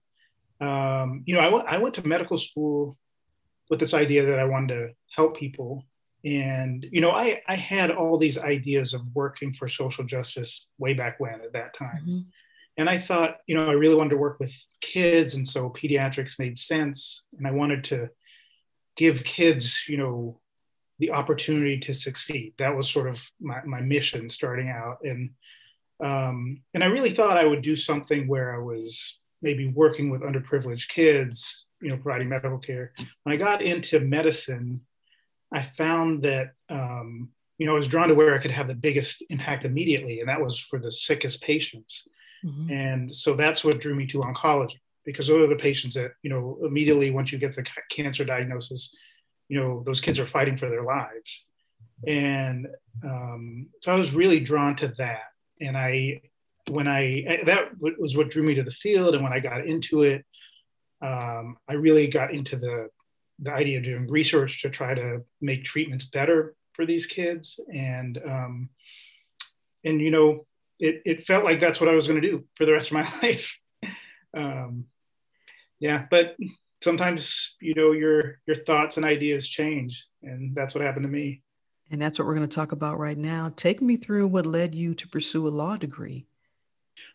Um, 0.61 1.23
you 1.27 1.35
know, 1.35 1.41
I, 1.41 1.45
w- 1.45 1.65
I 1.67 1.79
went 1.79 1.95
to 1.97 2.07
medical 2.07 2.39
school 2.39 2.97
with 3.69 3.79
this 3.79 3.95
idea 3.95 4.25
that 4.27 4.39
I 4.39 4.45
wanted 4.45 4.75
to 4.75 4.89
help 5.15 5.37
people. 5.37 5.85
And, 6.25 6.87
you 6.91 7.01
know, 7.01 7.11
I, 7.11 7.43
I 7.47 7.57
had 7.57 7.91
all 7.91 8.17
these 8.17 8.39
ideas 8.39 8.95
of 8.95 9.03
working 9.15 9.53
for 9.53 9.69
social 9.69 10.05
justice 10.05 10.69
way 10.79 10.95
back 10.95 11.21
when 11.21 11.41
at 11.43 11.53
that 11.53 11.75
time. 11.75 12.03
Mm-hmm 12.03 12.21
and 12.77 12.91
I 12.91 12.99
thought, 12.99 13.39
you 13.47 13.55
know, 13.55 13.67
I 13.67 13.73
really 13.73 13.95
wanted 13.95 14.11
to 14.11 14.17
work 14.17 14.39
with 14.39 14.55
kids, 14.81 15.35
and 15.35 15.47
so 15.47 15.71
pediatrics 15.71 16.39
made 16.39 16.59
sense. 16.59 17.25
And 17.39 17.47
I 17.47 17.51
wanted 17.51 17.85
to 17.85 18.11
give 18.97 19.25
kids, 19.25 19.85
you 19.89 19.97
know, 19.97 20.41
the 20.99 21.11
opportunity 21.11 21.79
to 21.81 21.95
succeed. 21.95 22.55
That 22.59 22.77
was 22.77 22.89
sort 22.89 23.09
of 23.09 23.27
my, 23.41 23.63
my 23.65 23.81
mission 23.81 24.29
starting 24.29 24.69
out, 24.69 24.99
and 25.03 25.31
um, 26.01 26.61
and 26.75 26.85
I 26.85 26.89
really 26.89 27.11
thought 27.11 27.39
I 27.39 27.47
would 27.47 27.63
do 27.63 27.77
something 27.77 28.29
where 28.29 28.55
I 28.55 28.59
was 28.59 29.19
maybe 29.41 29.69
working 29.69 30.11
with 30.11 30.21
underprivileged 30.21 30.89
kids, 30.89 31.67
you 31.81 31.89
know, 31.89 31.97
providing 31.97 32.29
medical 32.29 32.59
care. 32.59 32.93
When 33.23 33.35
I 33.35 33.37
got 33.37 33.63
into 33.63 34.01
medicine, 34.01 34.83
I 35.53 35.63
found 35.63 36.23
that 36.25 36.53
um, 36.69 37.31
you 37.59 37.67
know 37.67 37.73
I 37.73 37.79
was 37.79 37.89
drawn 37.89 38.09
to 38.09 38.15
where 38.15 38.35
I 38.35 38.39
could 38.39 38.51
have 38.51 38.69
the 38.69 38.75
biggest 38.75 39.25
impact 39.31 39.65
immediately, 39.65 40.21
and 40.21 40.29
that 40.29 40.43
was 40.43 40.59
for 40.59 40.79
the 40.79 40.93
sickest 40.93 41.43
patients. 41.43 42.07
Mm-hmm. 42.47 42.71
And 42.71 43.17
so 43.17 43.35
that's 43.35 43.65
what 43.65 43.81
drew 43.81 43.95
me 43.95 44.07
to 44.09 44.19
oncology 44.19 44.79
because 45.05 45.27
those 45.27 45.43
are 45.43 45.49
the 45.49 45.61
patients 45.61 45.95
that, 45.95 46.13
you 46.23 46.31
know, 46.31 46.59
immediately 46.65 47.11
once 47.11 47.33
you 47.33 47.39
get 47.39 47.55
the 47.55 47.67
cancer 47.91 48.25
diagnosis, 48.25 48.95
you 49.49 49.59
know, 49.59 49.83
those 49.85 50.01
kids 50.01 50.19
are 50.19 50.27
fighting 50.27 50.57
for 50.57 50.69
their 50.69 50.83
lives. 50.83 51.45
And 52.07 52.67
um, 53.05 53.69
so 53.83 53.93
I 53.93 53.95
was 53.95 54.15
really 54.15 54.41
drawn 54.41 54.77
to 54.77 54.89
that. 54.99 55.23
And 55.61 55.77
I, 55.77 56.21
when 56.69 56.89
I, 56.89 57.41
that 57.47 57.71
was 57.81 58.17
what 58.17 58.31
drew 58.31 58.43
me 58.43 58.55
to 58.55 58.65
the 58.65 58.71
field. 58.71 59.15
And 59.15 59.23
when 59.23 59.33
I 59.33 59.41
got 59.41 59.67
into 59.67 60.03
it, 60.03 60.25
um, 61.01 61.57
I 61.69 61.75
really 61.75 62.09
got 62.09 62.33
into 62.35 62.57
the, 62.57 62.89
the 63.39 63.53
idea 63.53 63.79
of 63.79 63.85
doing 63.85 64.09
research 64.09 64.63
to 64.63 64.71
try 64.71 64.95
to 64.95 65.23
make 65.41 65.65
treatments 65.65 66.07
better 66.07 66.55
for 66.73 66.85
these 66.85 67.07
kids. 67.07 67.61
And, 67.73 68.19
um, 68.27 68.71
and, 69.85 70.01
you 70.01 70.11
know, 70.11 70.47
it, 70.79 71.03
it 71.05 71.25
felt 71.25 71.45
like 71.45 71.61
that's 71.61 71.81
what 71.81 71.89
I 71.89 71.95
was 71.95 72.09
going 72.09 72.21
to 72.21 72.29
do 72.29 72.45
for 72.55 72.65
the 72.67 72.73
rest 72.73 72.89
of 72.89 72.95
my 72.95 73.09
life. 73.23 73.57
um, 74.37 74.85
yeah, 75.79 76.07
but 76.11 76.37
sometimes 76.83 77.57
you 77.61 77.75
know 77.75 77.93
your 77.93 78.39
your 78.47 78.57
thoughts 78.57 78.97
and 78.97 79.07
ideas 79.07 79.47
change, 79.47 80.07
and 80.23 80.55
that's 80.55 80.75
what 80.75 80.85
happened 80.85 81.05
to 81.05 81.11
me. 81.11 81.43
And 81.91 82.03
that's 82.03 82.19
what 82.19 82.27
we're 82.27 82.35
going 82.35 82.49
to 82.49 82.55
talk 82.55 82.73
about 82.73 82.99
right 82.99 83.17
now. 83.17 83.53
Take 83.55 83.81
me 83.81 83.97
through 83.97 84.27
what 84.27 84.45
led 84.45 84.75
you 84.75 84.95
to 84.95 85.09
pursue 85.09 85.47
a 85.47 85.51
law 85.51 85.77
degree. 85.77 86.27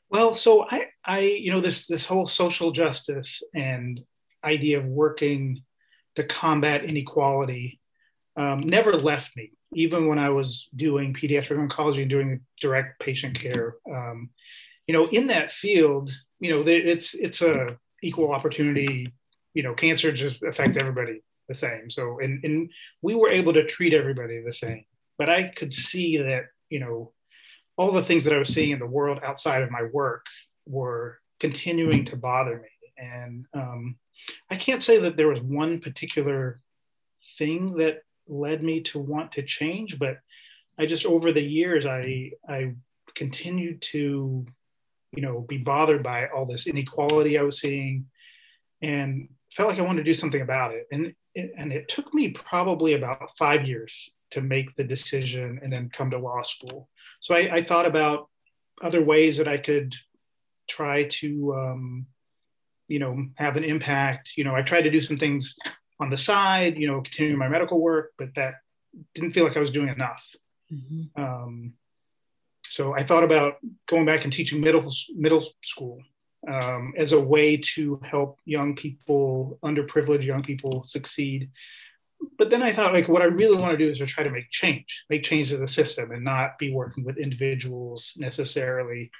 Well, 0.09 0.33
so 0.33 0.65
I, 0.69 0.87
I, 1.03 1.19
you 1.19 1.51
know, 1.51 1.59
this 1.59 1.87
this 1.87 2.05
whole 2.05 2.27
social 2.27 2.71
justice 2.71 3.41
and 3.53 4.01
idea 4.43 4.79
of 4.79 4.85
working 4.85 5.63
to 6.15 6.23
combat 6.23 6.83
inequality 6.83 7.79
um, 8.35 8.61
never 8.61 8.93
left 8.93 9.35
me 9.35 9.51
even 9.73 10.07
when 10.07 10.19
I 10.19 10.29
was 10.29 10.69
doing 10.75 11.13
pediatric 11.13 11.57
oncology 11.57 12.01
and 12.01 12.09
doing 12.09 12.41
direct 12.59 12.99
patient 12.99 13.39
care, 13.39 13.75
um, 13.89 14.29
you 14.87 14.93
know, 14.93 15.07
in 15.07 15.27
that 15.27 15.51
field, 15.51 16.11
you 16.39 16.49
know, 16.49 16.63
it's 16.65 17.13
it's 17.13 17.41
a 17.41 17.77
equal 18.03 18.33
opportunity. 18.33 19.11
You 19.53 19.63
know, 19.63 19.73
cancer 19.73 20.11
just 20.11 20.41
affects 20.43 20.77
everybody 20.77 21.21
the 21.47 21.53
same. 21.53 21.89
So, 21.89 22.19
and 22.19 22.43
and 22.43 22.69
we 23.01 23.15
were 23.15 23.31
able 23.31 23.53
to 23.53 23.65
treat 23.65 23.93
everybody 23.93 24.41
the 24.41 24.53
same. 24.53 24.85
But 25.17 25.29
I 25.29 25.49
could 25.55 25.73
see 25.73 26.17
that, 26.17 26.45
you 26.69 26.79
know, 26.79 27.13
all 27.77 27.91
the 27.91 28.01
things 28.01 28.25
that 28.25 28.33
I 28.33 28.39
was 28.39 28.49
seeing 28.49 28.71
in 28.71 28.79
the 28.79 28.85
world 28.85 29.19
outside 29.23 29.61
of 29.61 29.71
my 29.71 29.83
work 29.93 30.25
were 30.65 31.19
continuing 31.39 32.05
to 32.05 32.15
bother 32.15 32.59
me. 32.59 32.69
And 32.97 33.45
um, 33.53 33.95
I 34.49 34.55
can't 34.55 34.81
say 34.81 34.97
that 34.99 35.17
there 35.17 35.27
was 35.27 35.41
one 35.41 35.79
particular 35.79 36.61
thing 37.37 37.75
that 37.77 38.01
led 38.27 38.63
me 38.63 38.81
to 38.81 38.99
want 38.99 39.31
to 39.31 39.43
change 39.43 39.99
but 39.99 40.17
i 40.77 40.85
just 40.85 41.05
over 41.05 41.31
the 41.31 41.41
years 41.41 41.85
i 41.85 42.31
i 42.47 42.73
continued 43.15 43.81
to 43.81 44.45
you 45.13 45.21
know 45.21 45.41
be 45.41 45.57
bothered 45.57 46.01
by 46.03 46.27
all 46.27 46.45
this 46.45 46.67
inequality 46.67 47.37
i 47.37 47.41
was 47.41 47.59
seeing 47.59 48.05
and 48.81 49.27
felt 49.55 49.69
like 49.69 49.79
i 49.79 49.83
wanted 49.83 49.99
to 49.99 50.11
do 50.11 50.13
something 50.13 50.41
about 50.41 50.73
it. 50.73 50.87
And 50.91 51.13
and 51.35 51.71
it 51.71 51.87
took 51.87 52.13
me 52.13 52.29
probably 52.29 52.93
about 52.93 53.37
five 53.37 53.65
years 53.65 54.09
to 54.31 54.41
make 54.41 54.75
the 54.75 54.83
decision 54.83 55.59
and 55.63 55.71
then 55.71 55.89
come 55.89 56.11
to 56.11 56.17
law 56.17 56.41
school. 56.41 56.89
So 57.19 57.35
i, 57.35 57.55
I 57.55 57.61
thought 57.63 57.85
about 57.85 58.29
other 58.81 59.03
ways 59.03 59.37
that 59.37 59.47
i 59.47 59.57
could 59.57 59.93
try 60.67 61.03
to 61.05 61.55
um, 61.55 62.05
you 62.87 62.99
know 62.99 63.25
have 63.35 63.57
an 63.57 63.63
impact. 63.63 64.31
You 64.35 64.43
know 64.43 64.55
i 64.55 64.61
tried 64.61 64.83
to 64.83 64.91
do 64.91 65.01
some 65.01 65.17
things 65.17 65.55
on 66.01 66.09
the 66.09 66.17
side, 66.17 66.77
you 66.77 66.87
know, 66.87 67.01
continuing 67.01 67.37
my 67.37 67.47
medical 67.47 67.79
work, 67.79 68.11
but 68.17 68.29
that 68.35 68.55
didn't 69.13 69.31
feel 69.31 69.43
like 69.43 69.55
I 69.55 69.61
was 69.61 69.71
doing 69.71 69.89
enough. 69.89 70.35
Mm-hmm. 70.73 71.21
Um, 71.21 71.73
so 72.67 72.95
I 72.95 73.03
thought 73.03 73.23
about 73.23 73.57
going 73.87 74.05
back 74.05 74.23
and 74.23 74.33
teaching 74.33 74.61
middle 74.61 74.91
middle 75.15 75.43
school 75.63 76.01
um, 76.47 76.93
as 76.97 77.11
a 77.11 77.19
way 77.19 77.57
to 77.75 77.99
help 78.03 78.39
young 78.45 78.75
people, 78.75 79.59
underprivileged 79.63 80.25
young 80.25 80.41
people, 80.41 80.83
succeed. 80.83 81.51
But 82.37 82.49
then 82.49 82.63
I 82.63 82.71
thought, 82.71 82.93
like, 82.93 83.07
what 83.07 83.21
I 83.21 83.25
really 83.25 83.59
want 83.59 83.71
to 83.71 83.83
do 83.83 83.89
is 83.89 83.97
to 83.97 84.05
try 84.05 84.23
to 84.23 84.29
make 84.29 84.49
change, 84.51 85.05
make 85.09 85.23
change 85.23 85.49
to 85.49 85.57
the 85.57 85.67
system, 85.67 86.11
and 86.11 86.23
not 86.23 86.57
be 86.59 86.71
working 86.71 87.03
with 87.03 87.17
individuals 87.17 88.13
necessarily. 88.17 89.11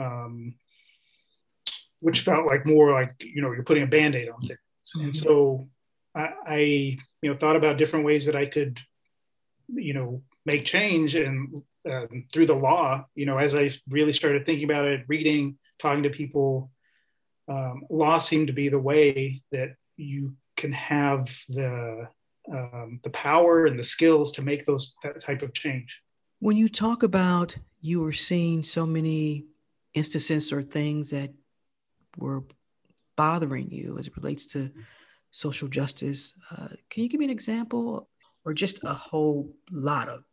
Um, 0.00 0.54
which 2.00 2.20
felt 2.20 2.46
like 2.46 2.66
more 2.66 2.92
like 2.92 3.14
you 3.20 3.42
know 3.42 3.52
you're 3.52 3.64
putting 3.64 3.82
a 3.82 3.86
band-aid 3.86 4.28
on 4.28 4.40
things 4.40 4.58
mm-hmm. 4.94 5.04
and 5.04 5.16
so 5.16 5.68
I, 6.16 6.28
I 6.46 6.58
you 7.22 7.30
know 7.30 7.34
thought 7.34 7.56
about 7.56 7.76
different 7.76 8.04
ways 8.04 8.26
that 8.26 8.36
i 8.36 8.46
could 8.46 8.80
you 9.68 9.94
know 9.94 10.22
make 10.44 10.64
change 10.64 11.14
and 11.14 11.62
um, 11.90 12.24
through 12.32 12.46
the 12.46 12.54
law 12.54 13.04
you 13.14 13.26
know 13.26 13.38
as 13.38 13.54
i 13.54 13.70
really 13.88 14.12
started 14.12 14.46
thinking 14.46 14.64
about 14.64 14.86
it 14.86 15.04
reading 15.08 15.58
talking 15.80 16.02
to 16.04 16.10
people 16.10 16.70
um, 17.48 17.84
law 17.90 18.18
seemed 18.18 18.48
to 18.48 18.52
be 18.52 18.68
the 18.68 18.78
way 18.78 19.42
that 19.52 19.76
you 19.96 20.34
can 20.56 20.72
have 20.72 21.28
the 21.48 22.08
um, 22.50 23.00
the 23.02 23.10
power 23.10 23.66
and 23.66 23.78
the 23.78 23.84
skills 23.84 24.32
to 24.32 24.42
make 24.42 24.64
those 24.64 24.94
that 25.02 25.20
type 25.20 25.42
of 25.42 25.52
change. 25.52 26.02
When 26.38 26.56
you 26.56 26.68
talk 26.68 27.02
about 27.02 27.56
you 27.80 28.00
were 28.00 28.12
seeing 28.12 28.62
so 28.62 28.86
many 28.86 29.46
instances 29.94 30.52
or 30.52 30.62
things 30.62 31.10
that 31.10 31.32
were 32.16 32.44
bothering 33.16 33.70
you 33.70 33.98
as 33.98 34.06
it 34.06 34.16
relates 34.16 34.46
to 34.46 34.70
social 35.36 35.68
justice. 35.68 36.32
Uh, 36.50 36.68
can 36.88 37.02
you 37.02 37.10
give 37.10 37.20
me 37.20 37.26
an 37.26 37.30
example 37.30 38.08
or 38.46 38.54
just 38.54 38.82
a 38.84 38.94
whole 38.94 39.54
lot 39.70 40.08
of? 40.08 40.24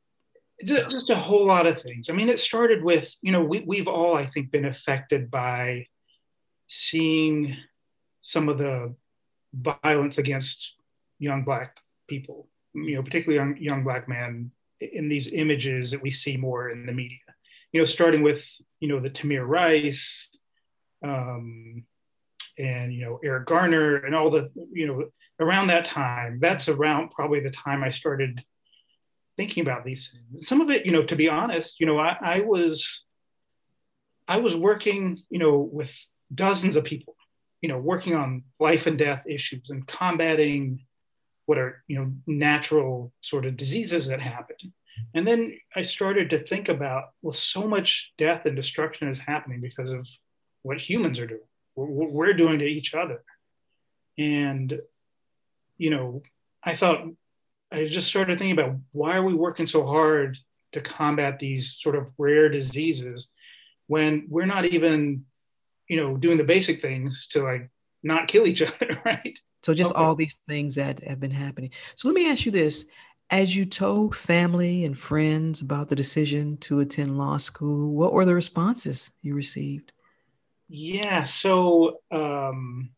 Just 0.64 1.10
a 1.10 1.16
whole 1.16 1.44
lot 1.46 1.68
of 1.68 1.82
things. 1.82 2.10
I 2.10 2.14
mean, 2.14 2.30
it 2.30 2.40
started 2.40 2.82
with, 2.82 3.14
you 3.22 3.34
know, 3.34 3.44
we, 3.44 3.66
we've 3.68 3.90
all, 3.90 4.16
I 4.16 4.26
think, 4.28 4.50
been 4.50 4.64
affected 4.64 5.30
by 5.30 5.88
seeing 6.68 7.58
some 8.22 8.48
of 8.48 8.58
the 8.58 8.96
violence 9.54 10.20
against 10.20 10.76
young 11.20 11.44
Black 11.44 11.76
people, 12.08 12.48
you 12.74 12.96
know, 12.96 13.04
particularly 13.04 13.36
young, 13.36 13.58
young 13.58 13.84
Black 13.84 14.08
men 14.08 14.52
in 14.80 15.10
these 15.10 15.28
images 15.34 15.92
that 15.92 16.02
we 16.02 16.12
see 16.12 16.38
more 16.38 16.70
in 16.70 16.86
the 16.86 16.94
media. 16.94 17.18
You 17.74 17.82
know, 17.82 17.86
starting 17.86 18.24
with, 18.24 18.50
you 18.80 18.88
know, 18.88 19.02
the 19.02 19.10
Tamir 19.10 19.46
Rice, 19.46 20.30
um, 21.04 21.84
and 22.58 22.94
you 22.94 23.02
know 23.02 23.20
Eric 23.24 23.48
Garner 23.48 23.98
and 23.98 24.16
all 24.16 24.30
the 24.30 24.52
you 24.72 24.88
know 24.88 25.06
around 25.40 25.68
that 25.68 25.86
time. 25.86 26.40
That's 26.40 26.70
around 26.70 27.12
probably 27.12 27.40
the 27.40 27.52
time 27.52 27.84
I 27.84 27.92
started 27.92 28.44
thinking 29.36 29.62
about 29.62 29.86
these 29.86 30.10
things. 30.12 30.48
some 30.48 30.62
of 30.62 30.70
it, 30.70 30.86
you 30.86 30.92
know, 30.92 31.04
to 31.04 31.16
be 31.16 31.28
honest, 31.28 31.80
you 31.80 31.86
know, 31.86 31.98
I, 31.98 32.18
I 32.22 32.40
was 32.42 33.04
I 34.28 34.38
was 34.38 34.56
working, 34.56 35.22
you 35.30 35.40
know, 35.40 35.58
with 35.58 35.94
dozens 36.34 36.76
of 36.76 36.86
people, 36.86 37.16
you 37.62 37.70
know, 37.70 37.78
working 37.78 38.16
on 38.16 38.44
life 38.60 38.88
and 38.88 38.98
death 38.98 39.24
issues 39.28 39.70
and 39.70 39.86
combating 39.86 40.86
what 41.46 41.58
are 41.58 41.84
you 41.88 42.00
know 42.00 42.12
natural 42.26 43.12
sort 43.22 43.46
of 43.46 43.58
diseases 43.58 44.08
that 44.08 44.22
happen. 44.22 44.56
And 45.16 45.28
then 45.28 45.58
I 45.76 45.82
started 45.82 46.30
to 46.30 46.40
think 46.40 46.70
about 46.70 47.06
well, 47.22 47.34
so 47.34 47.68
much 47.68 48.14
death 48.18 48.46
and 48.46 48.56
destruction 48.56 49.08
is 49.10 49.18
happening 49.18 49.60
because 49.60 49.90
of 49.90 50.08
what 50.62 50.78
humans 50.78 51.20
are 51.20 51.28
doing 51.28 51.42
what 51.76 52.12
we're 52.12 52.34
doing 52.34 52.60
to 52.60 52.66
each 52.66 52.94
other. 52.94 53.24
And, 54.18 54.80
you 55.78 55.90
know, 55.90 56.22
I 56.64 56.76
thought, 56.76 57.06
I 57.72 57.88
just 57.88 58.08
started 58.08 58.38
thinking 58.38 58.58
about 58.58 58.78
why 58.92 59.16
are 59.16 59.24
we 59.24 59.34
working 59.34 59.66
so 59.66 59.86
hard 59.86 60.38
to 60.74 60.82
combat 60.82 61.40
these 61.40 61.76
sort 61.80 61.96
of 61.96 62.12
rare 62.18 62.50
diseases 62.50 63.30
when 63.88 64.28
we're 64.30 64.46
not 64.46 64.66
even, 64.66 65.26
you 65.88 65.98
know, 65.98 66.16
doing 66.16 66.38
the 66.38 66.44
basic 66.44 66.82
things 66.82 67.28
to 67.32 67.42
like 67.42 67.70
not 68.04 68.28
kill 68.28 68.46
each 68.46 68.62
other, 68.62 69.02
right? 69.06 69.40
So 69.64 69.74
just 69.74 69.92
okay. 69.92 70.00
all 70.00 70.16
these 70.16 70.40
things 70.48 70.76
that 70.76 71.04
have 71.04 71.20
been 71.20 71.32
happening. 71.32 71.72
So 71.96 72.08
let 72.08 72.16
me 72.16 72.30
ask 72.30 72.46
you 72.46 72.52
this. 72.52 72.86
As 73.30 73.56
you 73.56 73.66
told 73.66 74.16
family 74.16 74.84
and 74.84 75.00
friends 75.00 75.62
about 75.62 75.90
the 75.90 75.96
decision 75.96 76.58
to 76.58 76.82
attend 76.82 77.18
law 77.18 77.38
school, 77.38 77.94
what 77.94 78.14
were 78.14 78.26
the 78.26 78.36
responses 78.36 79.12
you 79.22 79.34
received? 79.34 79.93
Yeah. 80.76 81.22
So, 81.22 82.00
um, 82.10 82.90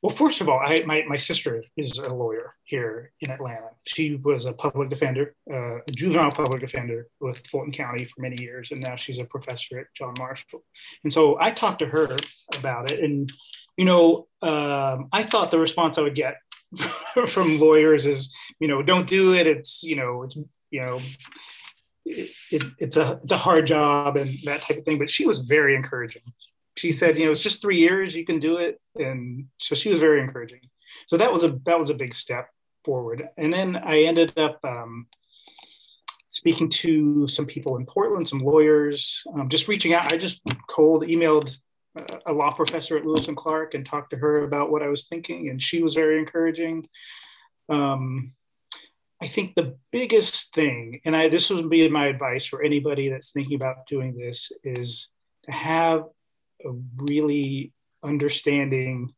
well, 0.00 0.16
first 0.16 0.40
of 0.40 0.48
all, 0.48 0.58
I, 0.64 0.82
my, 0.86 1.04
my 1.06 1.18
sister 1.18 1.62
is 1.76 1.98
a 1.98 2.12
lawyer 2.12 2.54
here 2.64 3.12
in 3.20 3.30
Atlanta. 3.30 3.68
She 3.86 4.16
was 4.16 4.46
a 4.46 4.54
public 4.54 4.88
defender, 4.88 5.34
uh, 5.52 5.76
a 5.76 5.90
juvenile 5.90 6.30
public 6.30 6.62
defender 6.62 7.08
with 7.20 7.46
Fulton 7.46 7.70
County 7.70 8.06
for 8.06 8.22
many 8.22 8.42
years, 8.42 8.70
and 8.70 8.80
now 8.80 8.96
she's 8.96 9.18
a 9.18 9.24
professor 9.24 9.78
at 9.78 9.88
John 9.94 10.14
Marshall. 10.18 10.64
And 11.04 11.12
so 11.12 11.36
I 11.38 11.50
talked 11.50 11.80
to 11.80 11.86
her 11.86 12.16
about 12.54 12.90
it, 12.90 13.04
and 13.04 13.30
you 13.76 13.84
know, 13.84 14.26
um, 14.40 15.08
I 15.12 15.22
thought 15.22 15.50
the 15.50 15.58
response 15.58 15.98
I 15.98 16.02
would 16.02 16.14
get 16.14 16.36
from 17.28 17.60
lawyers 17.60 18.06
is, 18.06 18.34
you 18.58 18.68
know, 18.68 18.82
don't 18.82 19.06
do 19.06 19.34
it. 19.34 19.46
It's 19.46 19.82
you 19.82 19.96
know, 19.96 20.22
it's 20.22 20.38
you 20.70 20.80
know, 20.80 20.98
it, 22.06 22.30
it, 22.50 22.64
it's 22.78 22.96
a 22.96 23.20
it's 23.22 23.32
a 23.32 23.36
hard 23.36 23.66
job 23.66 24.16
and 24.16 24.38
that 24.44 24.62
type 24.62 24.78
of 24.78 24.84
thing. 24.86 24.98
But 24.98 25.10
she 25.10 25.26
was 25.26 25.40
very 25.40 25.76
encouraging 25.76 26.22
she 26.76 26.92
said, 26.92 27.18
you 27.18 27.26
know, 27.26 27.30
it's 27.30 27.40
just 27.40 27.60
three 27.60 27.78
years, 27.78 28.14
you 28.14 28.24
can 28.24 28.40
do 28.40 28.56
it. 28.56 28.80
And 28.96 29.46
so 29.58 29.74
she 29.74 29.88
was 29.88 29.98
very 29.98 30.20
encouraging. 30.20 30.60
So 31.06 31.16
that 31.16 31.32
was 31.32 31.44
a 31.44 31.58
that 31.64 31.78
was 31.78 31.90
a 31.90 31.94
big 31.94 32.14
step 32.14 32.48
forward. 32.84 33.28
And 33.36 33.52
then 33.52 33.76
I 33.76 34.02
ended 34.02 34.38
up 34.38 34.58
um, 34.64 35.06
speaking 36.28 36.70
to 36.70 37.28
some 37.28 37.46
people 37.46 37.76
in 37.76 37.86
Portland, 37.86 38.26
some 38.26 38.40
lawyers, 38.40 39.22
um, 39.34 39.48
just 39.48 39.68
reaching 39.68 39.94
out. 39.94 40.12
I 40.12 40.16
just 40.16 40.40
cold 40.68 41.02
emailed 41.04 41.56
a 42.26 42.32
law 42.32 42.52
professor 42.52 42.96
at 42.96 43.04
Lewis 43.04 43.28
and 43.28 43.36
Clark 43.36 43.74
and 43.74 43.84
talked 43.84 44.10
to 44.10 44.16
her 44.16 44.44
about 44.44 44.70
what 44.70 44.82
I 44.82 44.88
was 44.88 45.06
thinking, 45.06 45.50
and 45.50 45.62
she 45.62 45.82
was 45.82 45.94
very 45.94 46.18
encouraging. 46.18 46.88
Um, 47.68 48.32
I 49.20 49.28
think 49.28 49.54
the 49.54 49.76
biggest 49.92 50.52
thing, 50.54 51.00
and 51.04 51.14
I, 51.14 51.28
this 51.28 51.50
would 51.50 51.70
be 51.70 51.86
my 51.88 52.06
advice 52.06 52.46
for 52.46 52.62
anybody 52.62 53.08
that's 53.08 53.30
thinking 53.30 53.54
about 53.54 53.86
doing 53.86 54.16
this, 54.16 54.50
is 54.64 55.10
to 55.44 55.52
have 55.52 56.04
a 56.64 56.72
really 56.96 57.72
understanding 58.02 59.12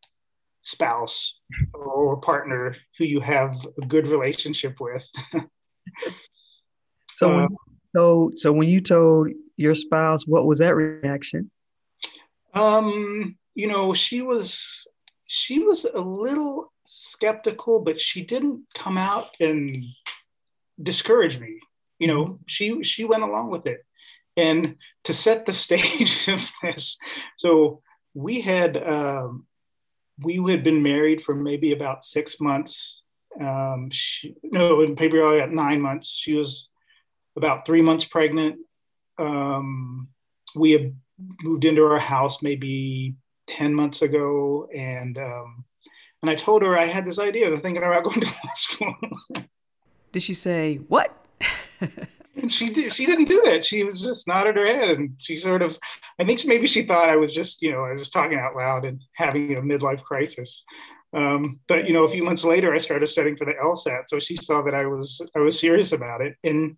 spouse 0.62 1.38
or 1.74 2.16
partner 2.18 2.76
who 2.98 3.04
you 3.04 3.20
have 3.20 3.54
a 3.80 3.86
good 3.86 4.06
relationship 4.06 4.80
with. 4.80 5.04
so, 7.16 7.32
uh, 7.32 7.36
when, 7.36 7.48
so, 7.94 8.32
so 8.34 8.52
when 8.52 8.68
you 8.68 8.80
told 8.80 9.28
your 9.56 9.74
spouse, 9.74 10.26
what 10.26 10.46
was 10.46 10.58
that 10.58 10.74
reaction? 10.74 11.50
Um, 12.54 13.36
you 13.54 13.66
know, 13.66 13.92
she 13.94 14.22
was 14.22 14.86
she 15.26 15.58
was 15.58 15.84
a 15.84 16.00
little 16.00 16.72
skeptical, 16.82 17.80
but 17.80 18.00
she 18.00 18.22
didn't 18.22 18.62
come 18.74 18.98
out 18.98 19.28
and 19.40 19.84
discourage 20.82 21.38
me. 21.38 21.58
You 21.98 22.08
know, 22.08 22.24
mm-hmm. 22.24 22.42
she 22.46 22.82
she 22.82 23.04
went 23.04 23.22
along 23.22 23.50
with 23.50 23.66
it. 23.66 23.84
And 24.36 24.76
to 25.04 25.14
set 25.14 25.46
the 25.46 25.52
stage 25.66 26.28
of 26.28 26.50
this, 26.62 26.98
so 27.36 27.82
we 28.14 28.40
had 28.40 28.76
um, 28.76 29.46
we 30.20 30.42
had 30.50 30.64
been 30.64 30.82
married 30.82 31.22
for 31.22 31.34
maybe 31.34 31.72
about 31.72 32.04
six 32.04 32.40
months. 32.40 33.02
Um, 33.40 33.88
she, 33.90 34.36
no, 34.42 34.80
in 34.82 34.96
I 34.96 35.38
got 35.38 35.52
nine 35.52 35.80
months. 35.80 36.08
She 36.08 36.34
was 36.34 36.68
about 37.36 37.66
three 37.66 37.82
months 37.82 38.04
pregnant. 38.04 38.56
Um, 39.18 40.08
we 40.54 40.72
had 40.72 40.94
moved 41.42 41.64
into 41.64 41.84
our 41.84 41.98
house 41.98 42.42
maybe 42.42 43.16
ten 43.46 43.74
months 43.74 44.02
ago, 44.02 44.68
and 44.74 45.18
um, 45.18 45.64
and 46.22 46.30
I 46.30 46.34
told 46.36 46.62
her 46.62 46.78
I 46.78 46.86
had 46.86 47.04
this 47.04 47.18
idea 47.18 47.50
of 47.50 47.60
thinking 47.60 47.82
about 47.82 48.04
going 48.08 48.20
to 48.20 48.26
law 48.26 48.54
school. 48.54 48.94
Did 50.12 50.22
she 50.22 50.34
say 50.34 50.76
what? 50.76 51.12
and 52.44 52.54
she 52.58 52.68
did, 52.68 52.92
she 52.92 53.06
didn't 53.06 53.24
do 53.24 53.42
that. 53.46 53.64
She 53.64 53.82
was 53.84 54.00
just 54.00 54.28
nodded 54.28 54.56
her 54.56 54.66
head, 54.66 54.90
and 54.90 55.16
she 55.18 55.38
sort 55.38 55.62
of, 55.62 55.76
I 56.18 56.24
think 56.24 56.44
maybe 56.44 56.66
she 56.66 56.82
thought 56.82 57.08
I 57.08 57.16
was 57.16 57.34
just, 57.34 57.62
you 57.62 57.72
know, 57.72 57.84
I 57.84 57.92
was 57.92 58.00
just 58.00 58.12
talking 58.12 58.38
out 58.38 58.54
loud 58.54 58.84
and 58.84 59.02
having 59.14 59.56
a 59.56 59.62
midlife 59.62 60.02
crisis. 60.02 60.62
Um, 61.14 61.60
but 61.68 61.86
you 61.86 61.94
know, 61.94 62.04
a 62.04 62.10
few 62.10 62.22
months 62.22 62.44
later, 62.44 62.74
I 62.74 62.78
started 62.78 63.06
studying 63.06 63.36
for 63.36 63.44
the 63.44 63.54
LSAT, 63.54 64.04
so 64.08 64.18
she 64.18 64.36
saw 64.36 64.62
that 64.62 64.74
I 64.74 64.86
was 64.86 65.20
I 65.34 65.38
was 65.38 65.58
serious 65.58 65.92
about 65.92 66.20
it, 66.20 66.36
and 66.42 66.76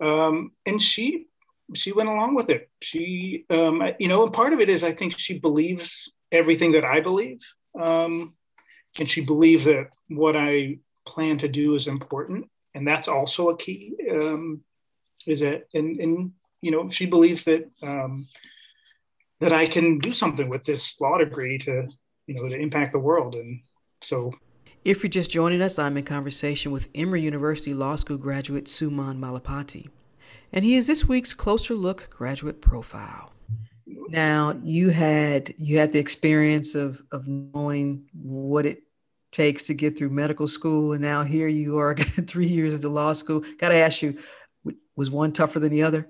um, 0.00 0.52
and 0.66 0.82
she 0.82 1.26
she 1.74 1.92
went 1.92 2.08
along 2.08 2.34
with 2.34 2.50
it. 2.50 2.68
She, 2.82 3.46
um, 3.50 3.82
you 4.00 4.08
know, 4.08 4.24
and 4.24 4.32
part 4.32 4.52
of 4.52 4.60
it 4.60 4.68
is 4.68 4.82
I 4.82 4.92
think 4.92 5.16
she 5.16 5.38
believes 5.38 6.10
everything 6.32 6.72
that 6.72 6.84
I 6.84 7.00
believe, 7.00 7.38
um, 7.80 8.34
and 8.98 9.08
she 9.08 9.20
believes 9.20 9.64
that 9.66 9.90
what 10.08 10.36
I 10.36 10.78
plan 11.06 11.38
to 11.38 11.48
do 11.48 11.76
is 11.76 11.86
important, 11.86 12.50
and 12.74 12.86
that's 12.86 13.06
also 13.06 13.50
a 13.50 13.56
key. 13.56 13.94
Um, 14.10 14.62
is 15.26 15.40
that 15.40 15.68
and 15.74 15.98
and 16.00 16.32
you 16.60 16.70
know 16.70 16.90
she 16.90 17.06
believes 17.06 17.44
that 17.44 17.70
um, 17.82 18.28
that 19.40 19.52
I 19.52 19.66
can 19.66 19.98
do 19.98 20.12
something 20.12 20.48
with 20.48 20.64
this 20.64 21.00
law 21.00 21.18
degree 21.18 21.58
to 21.58 21.88
you 22.26 22.34
know 22.34 22.48
to 22.48 22.56
impact 22.56 22.92
the 22.92 22.98
world. 22.98 23.34
And 23.34 23.60
so 24.02 24.32
if 24.84 25.02
you're 25.02 25.10
just 25.10 25.30
joining 25.30 25.60
us 25.60 25.78
I'm 25.78 25.96
in 25.96 26.04
conversation 26.04 26.72
with 26.72 26.88
Emory 26.94 27.22
University 27.22 27.74
Law 27.74 27.96
School 27.96 28.16
graduate 28.16 28.66
Suman 28.66 29.18
Malempati 29.18 29.88
and 30.52 30.64
he 30.64 30.76
is 30.76 30.86
this 30.86 31.08
week's 31.08 31.34
closer 31.34 31.74
look 31.74 32.08
graduate 32.10 32.60
profile. 32.60 33.32
Now 33.86 34.58
you 34.62 34.90
had 34.90 35.54
you 35.58 35.78
had 35.78 35.92
the 35.92 35.98
experience 35.98 36.74
of 36.74 37.02
of 37.10 37.26
knowing 37.26 38.08
what 38.12 38.64
it 38.64 38.82
takes 39.32 39.66
to 39.66 39.74
get 39.74 39.96
through 39.96 40.10
medical 40.10 40.46
school 40.46 40.92
and 40.92 41.00
now 41.00 41.24
here 41.24 41.48
you 41.48 41.78
are 41.78 41.96
three 42.26 42.46
years 42.46 42.74
at 42.74 42.82
the 42.82 42.88
law 42.88 43.12
school. 43.12 43.42
Got 43.58 43.70
to 43.70 43.76
ask 43.76 44.02
you 44.02 44.18
was 44.96 45.10
one 45.10 45.32
tougher 45.32 45.58
than 45.58 45.72
the 45.72 45.82
other? 45.82 46.08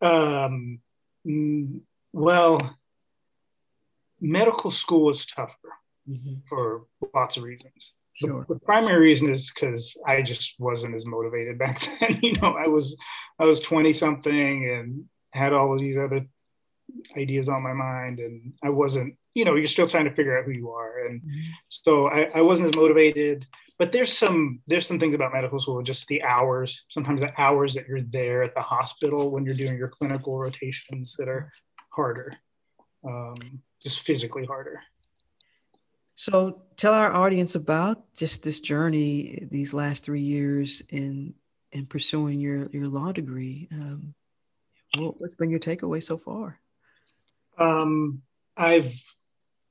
Um, 0.00 0.80
well, 2.12 2.76
medical 4.20 4.70
school 4.70 5.04
was 5.04 5.26
tougher 5.26 5.72
mm-hmm. 6.08 6.34
for 6.48 6.86
lots 7.14 7.36
of 7.36 7.42
reasons. 7.42 7.94
Sure. 8.14 8.46
The, 8.48 8.54
the 8.54 8.60
primary 8.60 9.00
reason 9.00 9.28
is 9.28 9.50
because 9.54 9.96
I 10.06 10.22
just 10.22 10.54
wasn't 10.58 10.94
as 10.94 11.04
motivated 11.04 11.58
back 11.58 11.80
then. 12.00 12.18
you 12.22 12.32
know, 12.32 12.56
I 12.56 12.66
was 12.66 12.96
I 13.38 13.44
was 13.44 13.60
20 13.60 13.92
something 13.92 14.68
and 14.68 15.04
had 15.32 15.52
all 15.52 15.74
of 15.74 15.80
these 15.80 15.98
other 15.98 16.26
ideas 17.16 17.48
on 17.48 17.62
my 17.62 17.72
mind 17.72 18.20
and 18.20 18.52
I 18.62 18.70
wasn't, 18.70 19.16
you 19.34 19.44
know, 19.44 19.54
you're 19.54 19.66
still 19.66 19.88
trying 19.88 20.04
to 20.06 20.14
figure 20.14 20.38
out 20.38 20.44
who 20.44 20.52
you 20.52 20.70
are. 20.70 21.06
And 21.06 21.20
mm-hmm. 21.20 21.50
so 21.68 22.08
I, 22.08 22.30
I 22.34 22.40
wasn't 22.40 22.68
as 22.68 22.74
motivated. 22.74 23.46
But 23.78 23.92
there's 23.92 24.16
some 24.16 24.60
there's 24.66 24.86
some 24.86 24.98
things 24.98 25.14
about 25.14 25.34
medical 25.34 25.60
school, 25.60 25.82
just 25.82 26.06
the 26.08 26.22
hours, 26.22 26.84
sometimes 26.88 27.20
the 27.20 27.38
hours 27.38 27.74
that 27.74 27.86
you're 27.86 28.00
there 28.00 28.42
at 28.42 28.54
the 28.54 28.62
hospital 28.62 29.30
when 29.30 29.44
you're 29.44 29.54
doing 29.54 29.76
your 29.76 29.88
clinical 29.88 30.38
rotations 30.38 31.14
that 31.18 31.28
are 31.28 31.52
harder. 31.90 32.34
Um, 33.06 33.62
just 33.82 34.00
physically 34.00 34.46
harder. 34.46 34.80
So 36.14 36.62
tell 36.76 36.94
our 36.94 37.12
audience 37.12 37.54
about 37.54 38.02
just 38.16 38.42
this 38.42 38.60
journey 38.60 39.46
these 39.50 39.74
last 39.74 40.04
three 40.04 40.22
years 40.22 40.82
in 40.88 41.34
in 41.72 41.84
pursuing 41.84 42.40
your 42.40 42.70
your 42.72 42.88
law 42.88 43.12
degree. 43.12 43.68
Um, 43.70 44.14
what's 44.96 45.34
been 45.34 45.50
your 45.50 45.60
takeaway 45.60 46.02
so 46.02 46.16
far? 46.16 46.58
Um, 47.58 48.22
I've 48.56 48.92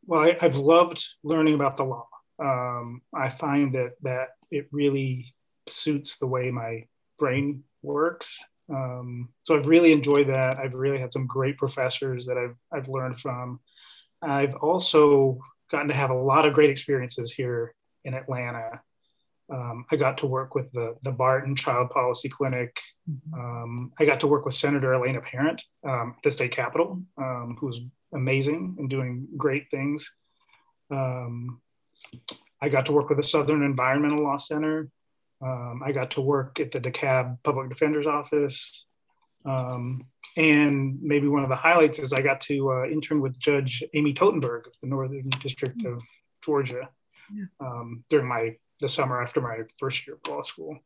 well, 0.05 0.21
I, 0.21 0.37
have 0.39 0.57
loved 0.57 1.03
learning 1.23 1.55
about 1.55 1.77
the 1.77 1.83
law. 1.83 2.07
Um, 2.39 3.01
I 3.13 3.29
find 3.29 3.73
that 3.73 3.93
that 4.03 4.29
it 4.51 4.67
really 4.71 5.33
suits 5.67 6.17
the 6.17 6.27
way 6.27 6.51
my 6.51 6.85
brain 7.17 7.63
works. 7.81 8.37
Um, 8.69 9.29
so 9.43 9.55
I've 9.55 9.67
really 9.67 9.91
enjoyed 9.91 10.27
that. 10.29 10.57
I've 10.57 10.73
really 10.73 10.99
had 10.99 11.13
some 11.13 11.27
great 11.27 11.57
professors 11.57 12.25
that 12.25 12.37
I've 12.37 12.55
I've 12.71 12.89
learned 12.89 13.19
from. 13.19 13.59
I've 14.21 14.55
also 14.55 15.39
gotten 15.71 15.87
to 15.87 15.93
have 15.93 16.09
a 16.09 16.15
lot 16.15 16.45
of 16.45 16.53
great 16.53 16.69
experiences 16.69 17.31
here 17.31 17.73
in 18.03 18.13
Atlanta. 18.13 18.81
Um, 19.51 19.85
I 19.91 19.95
got 19.95 20.17
to 20.19 20.27
work 20.27 20.55
with 20.55 20.71
the, 20.71 20.95
the 21.03 21.11
Barton 21.11 21.55
Child 21.55 21.91
Policy 21.91 22.29
Clinic. 22.29 22.79
Mm-hmm. 23.09 23.39
Um, 23.39 23.91
I 23.99 24.05
got 24.05 24.19
to 24.21 24.27
work 24.27 24.45
with 24.45 24.55
Senator 24.55 24.93
Elena 24.93 25.21
Parent 25.21 25.61
um, 25.83 26.15
at 26.17 26.23
the 26.23 26.31
state 26.31 26.51
capitol, 26.51 27.01
um, 27.17 27.57
who's 27.59 27.81
amazing 28.13 28.75
and 28.79 28.89
doing 28.89 29.27
great 29.37 29.69
things. 29.69 30.11
Um, 30.89 31.61
I 32.61 32.69
got 32.69 32.87
to 32.87 32.91
work 32.91 33.09
with 33.09 33.17
the 33.17 33.23
Southern 33.23 33.63
Environmental 33.63 34.23
Law 34.23 34.37
Center. 34.37 34.89
Um, 35.41 35.81
I 35.85 35.91
got 35.91 36.11
to 36.11 36.21
work 36.21 36.59
at 36.59 36.71
the 36.71 36.79
DeKalb 36.79 37.37
Public 37.43 37.69
Defender's 37.69 38.07
Office. 38.07 38.85
Um, 39.45 40.05
and 40.37 41.01
maybe 41.01 41.27
one 41.27 41.43
of 41.43 41.49
the 41.49 41.55
highlights 41.55 41.99
is 41.99 42.13
I 42.13 42.21
got 42.21 42.41
to 42.41 42.71
uh, 42.71 42.85
intern 42.87 43.21
with 43.21 43.39
Judge 43.39 43.83
Amy 43.93 44.13
Totenberg 44.13 44.65
of 44.67 44.73
the 44.81 44.87
Northern 44.87 45.29
District 45.41 45.85
of 45.85 46.01
Georgia 46.43 46.89
yeah. 47.33 47.45
um, 47.59 48.03
during 48.09 48.27
my 48.27 48.55
the 48.81 48.89
summer 48.89 49.21
after 49.21 49.41
my 49.41 49.59
first 49.77 50.05
year 50.05 50.17
of 50.23 50.31
law 50.31 50.41
school. 50.41 50.79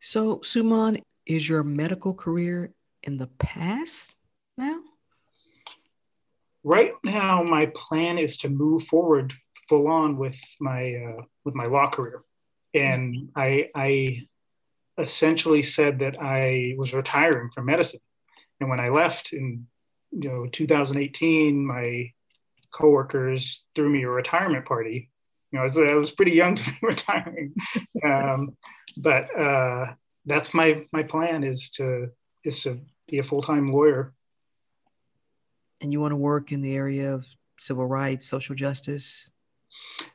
So, 0.00 0.38
Suman, 0.38 1.02
is 1.26 1.48
your 1.48 1.64
medical 1.64 2.14
career 2.14 2.72
in 3.02 3.16
the 3.16 3.26
past 3.26 4.14
now? 4.56 4.80
Right 6.62 6.92
now, 7.02 7.42
my 7.42 7.66
plan 7.74 8.18
is 8.18 8.36
to 8.38 8.48
move 8.48 8.84
forward 8.84 9.34
full 9.68 9.88
on 9.88 10.16
with 10.16 10.38
my 10.60 10.94
uh, 10.94 11.22
with 11.44 11.54
my 11.54 11.66
law 11.66 11.88
career, 11.88 12.22
and 12.74 13.30
I 13.36 13.70
I 13.74 14.26
essentially 14.98 15.62
said 15.62 16.00
that 16.00 16.20
I 16.20 16.74
was 16.76 16.92
retiring 16.92 17.50
from 17.54 17.66
medicine. 17.66 18.00
And 18.60 18.68
when 18.68 18.80
I 18.80 18.88
left 18.88 19.32
in 19.32 19.66
you 20.10 20.28
know 20.28 20.46
2018, 20.46 21.64
my 21.64 22.12
coworkers 22.70 23.64
threw 23.74 23.88
me 23.88 24.02
a 24.02 24.10
retirement 24.10 24.66
party. 24.66 25.10
You 25.52 25.58
know, 25.58 25.90
I 25.90 25.94
was, 25.94 26.10
pretty 26.10 26.32
young 26.32 26.54
to 26.56 26.64
be 26.64 26.76
retiring, 26.82 27.54
um, 28.04 28.56
but 28.96 29.34
uh, 29.38 29.94
that's 30.26 30.52
my 30.52 30.84
my 30.92 31.02
plan 31.02 31.42
is 31.44 31.70
to 31.70 32.08
is 32.44 32.62
to 32.62 32.80
be 33.08 33.18
a 33.18 33.24
full 33.24 33.42
time 33.42 33.72
lawyer. 33.72 34.14
And 35.80 35.92
you 35.92 36.00
want 36.00 36.12
to 36.12 36.16
work 36.16 36.52
in 36.52 36.60
the 36.60 36.74
area 36.74 37.14
of 37.14 37.26
civil 37.58 37.86
rights, 37.86 38.26
social 38.26 38.54
justice. 38.54 39.30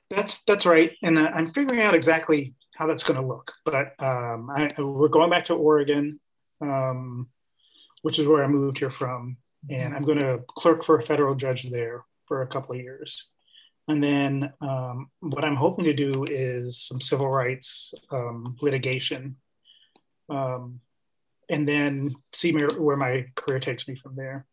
That's 0.10 0.44
that's 0.44 0.66
right, 0.66 0.92
and 1.02 1.18
uh, 1.18 1.32
I'm 1.34 1.52
figuring 1.52 1.82
out 1.82 1.96
exactly 1.96 2.54
how 2.76 2.88
that's 2.88 3.04
going 3.04 3.20
to 3.20 3.26
look. 3.26 3.52
But 3.66 3.94
um, 4.00 4.50
I, 4.50 4.74
we're 4.78 5.08
going 5.08 5.30
back 5.30 5.46
to 5.46 5.56
Oregon, 5.56 6.20
um, 6.62 7.30
which 8.02 8.20
is 8.20 8.28
where 8.28 8.44
I 8.44 8.48
moved 8.48 8.80
here 8.80 8.92
from, 8.92 9.38
and 9.70 9.96
I'm 9.96 10.04
going 10.04 10.20
to 10.20 10.42
clerk 10.48 10.84
for 10.84 10.98
a 10.98 11.04
federal 11.04 11.36
judge 11.36 11.70
there 11.70 12.04
for 12.28 12.42
a 12.42 12.48
couple 12.48 12.76
of 12.76 12.82
years. 12.82 13.30
And 13.88 14.02
then 14.02 14.54
um, 14.62 15.10
what 15.20 15.44
I'm 15.44 15.56
hoping 15.56 15.86
to 15.86 15.94
do 15.94 16.24
is 16.24 16.80
some 16.80 17.02
civil 17.02 17.30
rights 17.30 17.94
um, 18.12 18.56
litigation, 18.62 19.36
um, 20.30 20.80
and 21.50 21.68
then 21.68 22.16
see 22.32 22.54
where 22.54 22.96
my 22.96 23.26
career 23.36 23.60
takes 23.60 23.88
me 23.88 23.96
from 23.96 24.14
there. 24.14 24.46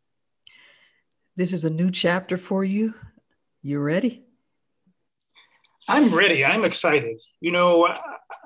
This 1.37 1.53
is 1.53 1.65
a 1.65 1.71
new 1.71 1.91
chapter 1.91 2.37
for 2.37 2.65
you. 2.65 2.95
You 3.63 3.79
ready? 3.79 4.25
I'm 5.89 6.15
ready. 6.15 6.45
I'm 6.45 6.65
excited. 6.65 7.21
You 7.41 7.53
know, 7.53 7.89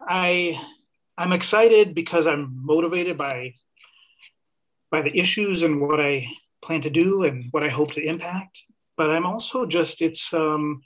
I 0.06 0.60
I'm 1.16 1.32
excited 1.32 1.94
because 1.94 2.26
I'm 2.26 2.60
motivated 2.64 3.16
by 3.16 3.54
by 4.90 5.02
the 5.02 5.18
issues 5.18 5.62
and 5.62 5.80
what 5.80 6.00
I 6.00 6.28
plan 6.62 6.82
to 6.82 6.90
do 6.90 7.24
and 7.24 7.48
what 7.52 7.64
I 7.64 7.68
hope 7.68 7.92
to 7.92 8.02
impact. 8.02 8.62
But 8.96 9.10
I'm 9.10 9.26
also 9.26 9.66
just 9.66 10.02
it's 10.02 10.32
um 10.32 10.82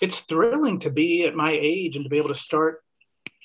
it's 0.00 0.20
thrilling 0.20 0.78
to 0.80 0.90
be 0.90 1.24
at 1.24 1.34
my 1.34 1.52
age 1.52 1.96
and 1.96 2.04
to 2.04 2.08
be 2.08 2.18
able 2.18 2.28
to 2.28 2.34
start 2.34 2.82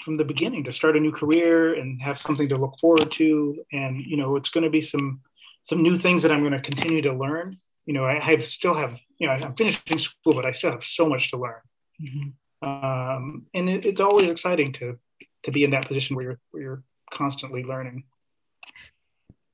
from 0.03 0.17
the 0.17 0.25
beginning 0.25 0.63
to 0.63 0.71
start 0.71 0.97
a 0.97 0.99
new 0.99 1.11
career 1.11 1.75
and 1.75 2.01
have 2.01 2.17
something 2.17 2.49
to 2.49 2.57
look 2.57 2.77
forward 2.79 3.09
to 3.09 3.63
and 3.71 4.03
you 4.05 4.17
know 4.17 4.35
it's 4.35 4.49
going 4.49 4.63
to 4.63 4.69
be 4.69 4.81
some 4.81 5.21
some 5.61 5.81
new 5.81 5.95
things 5.97 6.21
that 6.21 6.31
i'm 6.31 6.41
going 6.41 6.51
to 6.51 6.59
continue 6.59 7.01
to 7.01 7.13
learn 7.13 7.57
you 7.85 7.93
know 7.93 8.03
i 8.03 8.19
have 8.19 8.43
still 8.43 8.73
have 8.73 8.99
you 9.17 9.27
know 9.27 9.33
i'm 9.33 9.55
finishing 9.55 9.97
school 9.97 10.33
but 10.33 10.45
i 10.45 10.51
still 10.51 10.71
have 10.71 10.83
so 10.83 11.07
much 11.07 11.31
to 11.31 11.37
learn 11.37 11.61
Mm-hmm. 12.01 12.67
Um, 12.67 13.45
and 13.53 13.69
it, 13.69 13.85
it's 13.85 14.01
always 14.01 14.29
exciting 14.29 14.73
to 14.73 14.97
to 15.43 15.51
be 15.51 15.63
in 15.63 15.71
that 15.71 15.87
position 15.87 16.15
where 16.15 16.25
you're 16.25 16.39
where 16.51 16.63
you're 16.63 16.83
constantly 17.11 17.63
learning. 17.63 18.05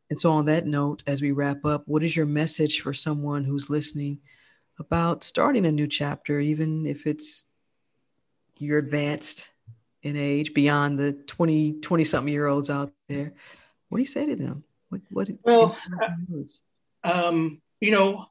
And 0.10 0.18
so, 0.18 0.32
on 0.32 0.46
that 0.46 0.66
note, 0.66 1.04
as 1.06 1.22
we 1.22 1.32
wrap 1.32 1.66
up, 1.66 1.84
what 1.86 2.04
is 2.04 2.16
your 2.16 2.26
message 2.26 2.82
for 2.82 2.94
someone 2.94 3.44
who's 3.44 3.70
listening 3.70 4.20
about 4.80 5.24
starting 5.24 5.66
a 5.66 5.72
new 5.72 5.88
chapter, 5.88 6.40
even 6.40 6.86
if 6.86 7.06
it's 7.06 7.46
you're 8.60 8.80
advanced 8.80 9.50
in 10.02 10.16
age 10.16 10.54
beyond 10.54 10.98
the 10.98 11.14
20, 11.14 11.74
20 11.82 12.04
something 12.04 12.34
year 12.34 12.48
olds 12.48 12.70
out 12.70 12.92
there? 13.08 13.34
What 13.90 13.98
do 13.98 14.02
you 14.02 14.08
say 14.08 14.26
to 14.26 14.36
them? 14.36 14.64
What, 14.90 15.02
what 15.12 15.30
well, 15.44 15.78
um, 17.04 17.62
you 17.80 17.92
know, 17.92 18.26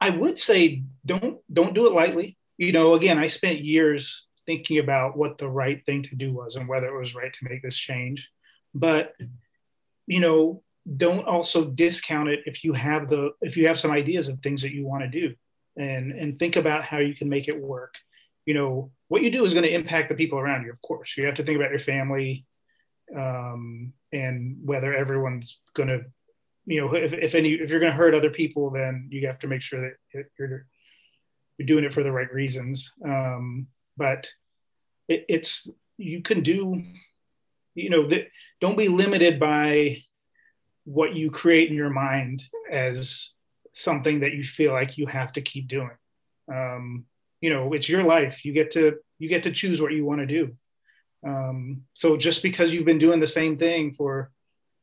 I 0.00 0.10
would 0.10 0.38
say 0.38 0.82
don't 1.04 1.38
don't 1.52 1.74
do 1.74 1.86
it 1.86 1.92
lightly 1.92 2.36
you 2.58 2.72
know, 2.72 2.94
again, 2.94 3.18
I 3.18 3.26
spent 3.26 3.60
years 3.60 4.26
thinking 4.46 4.78
about 4.78 5.16
what 5.16 5.38
the 5.38 5.48
right 5.48 5.84
thing 5.84 6.02
to 6.02 6.14
do 6.14 6.32
was 6.32 6.56
and 6.56 6.68
whether 6.68 6.86
it 6.86 6.98
was 6.98 7.14
right 7.14 7.32
to 7.32 7.44
make 7.48 7.62
this 7.62 7.76
change. 7.76 8.30
But, 8.74 9.14
you 10.06 10.20
know, 10.20 10.62
don't 10.96 11.26
also 11.26 11.64
discount 11.64 12.28
it 12.28 12.40
if 12.46 12.62
you 12.62 12.72
have 12.72 13.08
the 13.08 13.30
if 13.40 13.56
you 13.56 13.66
have 13.66 13.78
some 13.78 13.90
ideas 13.90 14.28
of 14.28 14.38
things 14.40 14.62
that 14.62 14.72
you 14.72 14.86
want 14.86 15.02
to 15.02 15.08
do 15.08 15.34
and 15.76 16.12
and 16.12 16.38
think 16.38 16.56
about 16.56 16.84
how 16.84 16.98
you 16.98 17.14
can 17.14 17.28
make 17.28 17.48
it 17.48 17.60
work. 17.60 17.94
You 18.44 18.54
know, 18.54 18.92
what 19.08 19.22
you 19.22 19.30
do 19.30 19.44
is 19.44 19.52
going 19.52 19.64
to 19.64 19.74
impact 19.74 20.08
the 20.08 20.14
people 20.14 20.38
around 20.38 20.64
you, 20.64 20.70
of 20.70 20.80
course. 20.80 21.16
You 21.16 21.26
have 21.26 21.34
to 21.36 21.42
think 21.42 21.56
about 21.56 21.70
your 21.70 21.80
family 21.80 22.46
um, 23.16 23.92
and 24.12 24.58
whether 24.64 24.94
everyone's 24.94 25.60
going 25.74 25.88
to, 25.88 26.04
you 26.66 26.80
know, 26.80 26.94
if, 26.94 27.12
if 27.12 27.34
any 27.34 27.52
if 27.52 27.70
you're 27.70 27.80
going 27.80 27.92
to 27.92 27.98
hurt 27.98 28.14
other 28.14 28.30
people, 28.30 28.70
then 28.70 29.08
you 29.10 29.26
have 29.26 29.40
to 29.40 29.48
make 29.48 29.62
sure 29.62 29.80
that 29.80 30.26
you're 30.38 30.66
you're 31.58 31.66
doing 31.66 31.84
it 31.84 31.92
for 31.92 32.02
the 32.02 32.12
right 32.12 32.32
reasons. 32.32 32.92
Um, 33.04 33.66
but 33.96 34.28
it, 35.08 35.24
it's 35.28 35.68
you 35.98 36.22
can 36.22 36.42
do, 36.42 36.82
you 37.74 37.90
know, 37.90 38.06
that 38.08 38.28
don't 38.60 38.78
be 38.78 38.88
limited 38.88 39.40
by 39.40 40.02
what 40.86 41.14
you 41.14 41.30
create 41.30 41.68
in 41.68 41.76
your 41.76 41.90
mind 41.90 42.42
as 42.70 43.30
something 43.72 44.20
that 44.20 44.32
you 44.32 44.44
feel 44.44 44.72
like 44.72 44.96
you 44.96 45.06
have 45.06 45.32
to 45.32 45.42
keep 45.42 45.68
doing. 45.68 45.90
Um, 46.50 47.04
you 47.40 47.50
know, 47.50 47.72
it's 47.74 47.88
your 47.88 48.04
life. 48.04 48.44
You 48.44 48.52
get 48.52 48.70
to 48.72 48.96
you 49.18 49.28
get 49.28 49.42
to 49.42 49.52
choose 49.52 49.82
what 49.82 49.92
you 49.92 50.04
want 50.04 50.20
to 50.20 50.26
do. 50.26 50.52
Um, 51.26 51.82
so 51.92 52.16
just 52.16 52.42
because 52.42 52.72
you've 52.72 52.84
been 52.84 52.98
doing 52.98 53.20
the 53.20 53.26
same 53.26 53.58
thing 53.58 53.92
for, 53.92 54.30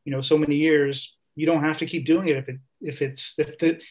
you 0.04 0.12
know, 0.12 0.20
so 0.20 0.38
many 0.38 0.56
years, 0.56 1.16
you 1.36 1.46
don't 1.46 1.64
have 1.64 1.78
to 1.78 1.86
keep 1.86 2.06
doing 2.06 2.28
it 2.28 2.38
if 2.38 2.50
it 2.50 2.58
if 2.82 3.02
it's 3.02 3.34
if 3.38 3.58
the, 3.58 3.82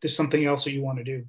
there's 0.00 0.16
something 0.16 0.44
else 0.44 0.64
that 0.64 0.72
you 0.72 0.82
want 0.82 0.98
to 0.98 1.04
do. 1.04 1.24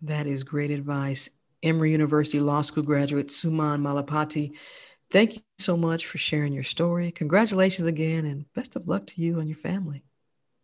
That 0.00 0.26
is 0.26 0.42
great 0.42 0.70
advice. 0.70 1.28
Emory 1.62 1.92
University 1.92 2.40
Law 2.40 2.62
School 2.62 2.82
graduate 2.82 3.28
Suman 3.28 3.80
Malempati, 3.80 4.52
thank 5.10 5.36
you 5.36 5.42
so 5.58 5.76
much 5.76 6.06
for 6.06 6.18
sharing 6.18 6.52
your 6.52 6.62
story. 6.62 7.10
Congratulations 7.10 7.86
again, 7.86 8.24
and 8.24 8.52
best 8.54 8.76
of 8.76 8.88
luck 8.88 9.06
to 9.08 9.20
you 9.20 9.38
and 9.40 9.48
your 9.48 9.58
family. 9.58 10.04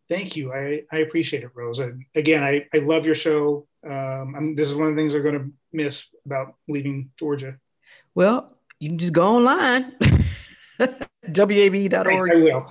Thank 0.09 0.37
you. 0.37 0.53
I, 0.53 0.83
I 0.91 0.99
appreciate 0.99 1.45
it, 1.45 1.51
Rose. 1.55 1.79
And 1.79 2.05
again, 2.17 2.43
I, 2.43 2.67
I 2.75 2.79
love 2.79 3.07
your 3.07 3.15
show. 3.15 3.69
Um, 3.89 4.35
I'm, 4.37 4.57
this 4.57 4.69
is 4.69 4.75
one 4.75 4.89
of 4.89 4.97
the 4.97 5.01
things 5.01 5.15
I'm 5.15 5.23
going 5.23 5.39
to 5.39 5.51
miss 5.73 6.07
about 6.27 6.57
leaving 6.69 7.11
Georgia. 7.17 7.57
Well, 8.15 8.57
you 8.81 8.89
can 8.89 8.99
just 8.99 9.13
go 9.13 9.37
online, 9.37 9.93
wabe.org. 11.29 12.31
I 12.33 12.35
will. 12.35 12.67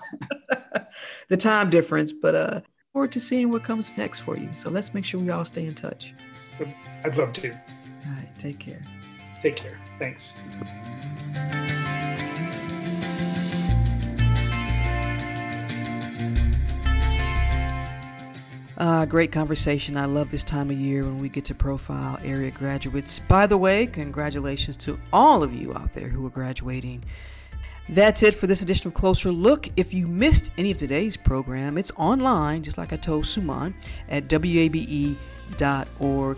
the 1.30 1.38
time 1.38 1.70
difference, 1.70 2.12
but 2.12 2.36
uh, 2.36 2.62
forward 2.92 3.14
to 3.14 3.20
seeing 3.22 3.52
what 3.52 3.64
comes 3.64 3.96
next 3.98 4.20
for 4.20 4.38
you. 4.38 4.50
So 4.56 4.70
let's 4.70 4.94
make 4.94 5.06
sure 5.06 5.22
we 5.22 5.30
all 5.30 5.46
stay 5.46 5.66
in 5.66 5.76
touch. 5.76 6.14
I'd 7.06 7.16
love 7.16 7.32
to. 7.34 7.52
All 7.52 8.12
right, 8.12 8.40
take 8.40 8.60
care. 8.60 8.82
Take 9.42 9.56
care. 9.56 9.80
Thanks. 9.98 10.34
Uh, 18.80 19.06
great 19.06 19.30
conversation. 19.30 19.98
I 19.98 20.06
love 20.06 20.32
this 20.32 20.46
time 20.46 20.70
of 20.70 20.78
year 20.78 21.04
when 21.04 21.18
we 21.20 21.28
get 21.28 21.44
to 21.46 21.54
profile 21.54 22.18
area 22.24 22.50
graduates. 22.50 23.20
By 23.20 23.46
the 23.46 23.58
way, 23.58 23.86
congratulations 23.86 24.78
to 24.78 24.98
all 25.12 25.44
of 25.44 25.54
you 25.54 25.74
out 25.74 25.94
there 25.94 26.08
who 26.08 26.26
are 26.26 26.30
graduating. 26.30 27.04
That's 27.90 28.24
it 28.24 28.36
for 28.36 28.48
this 28.48 28.62
edition 28.62 28.88
of 28.88 28.94
Closer 28.94 29.34
Look. 29.34 29.68
If 29.76 29.94
you 29.94 30.08
missed 30.08 30.52
any 30.58 30.72
of 30.72 30.78
today's 30.78 31.18
program, 31.18 31.78
it's 31.78 31.92
online, 31.98 32.64
just 32.64 32.78
like 32.78 32.94
I 32.94 32.96
told 32.96 33.26
Suman, 33.26 33.74
at 34.08 34.32
wabe.org 34.32 35.18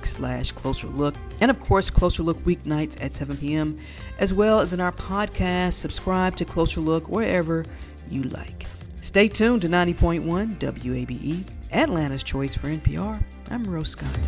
slash 0.07 0.51
closer 0.53 0.87
look. 0.87 1.13
And 1.41 1.51
of 1.51 1.59
course, 1.59 1.91
Closer 1.91 2.23
Look 2.23 2.43
weeknights 2.43 2.99
at 3.03 3.13
7 3.13 3.37
p.m., 3.37 3.77
as 4.17 4.33
well 4.33 4.61
as 4.61 4.73
in 4.73 4.79
our 4.79 4.93
podcast. 4.93 5.73
Subscribe 5.73 6.35
to 6.37 6.45
Closer 6.45 6.79
Look 6.79 7.07
wherever 7.07 7.65
you 8.09 8.23
like. 8.23 8.65
Stay 9.01 9.27
tuned 9.27 9.61
to 9.61 9.67
90.1 9.67 10.57
WABE 10.57 11.45
Atlanta's 11.71 12.23
Choice 12.23 12.53
for 12.53 12.67
NPR. 12.67 13.21
I'm 13.49 13.63
Rose 13.63 13.89
Scott. 13.89 14.27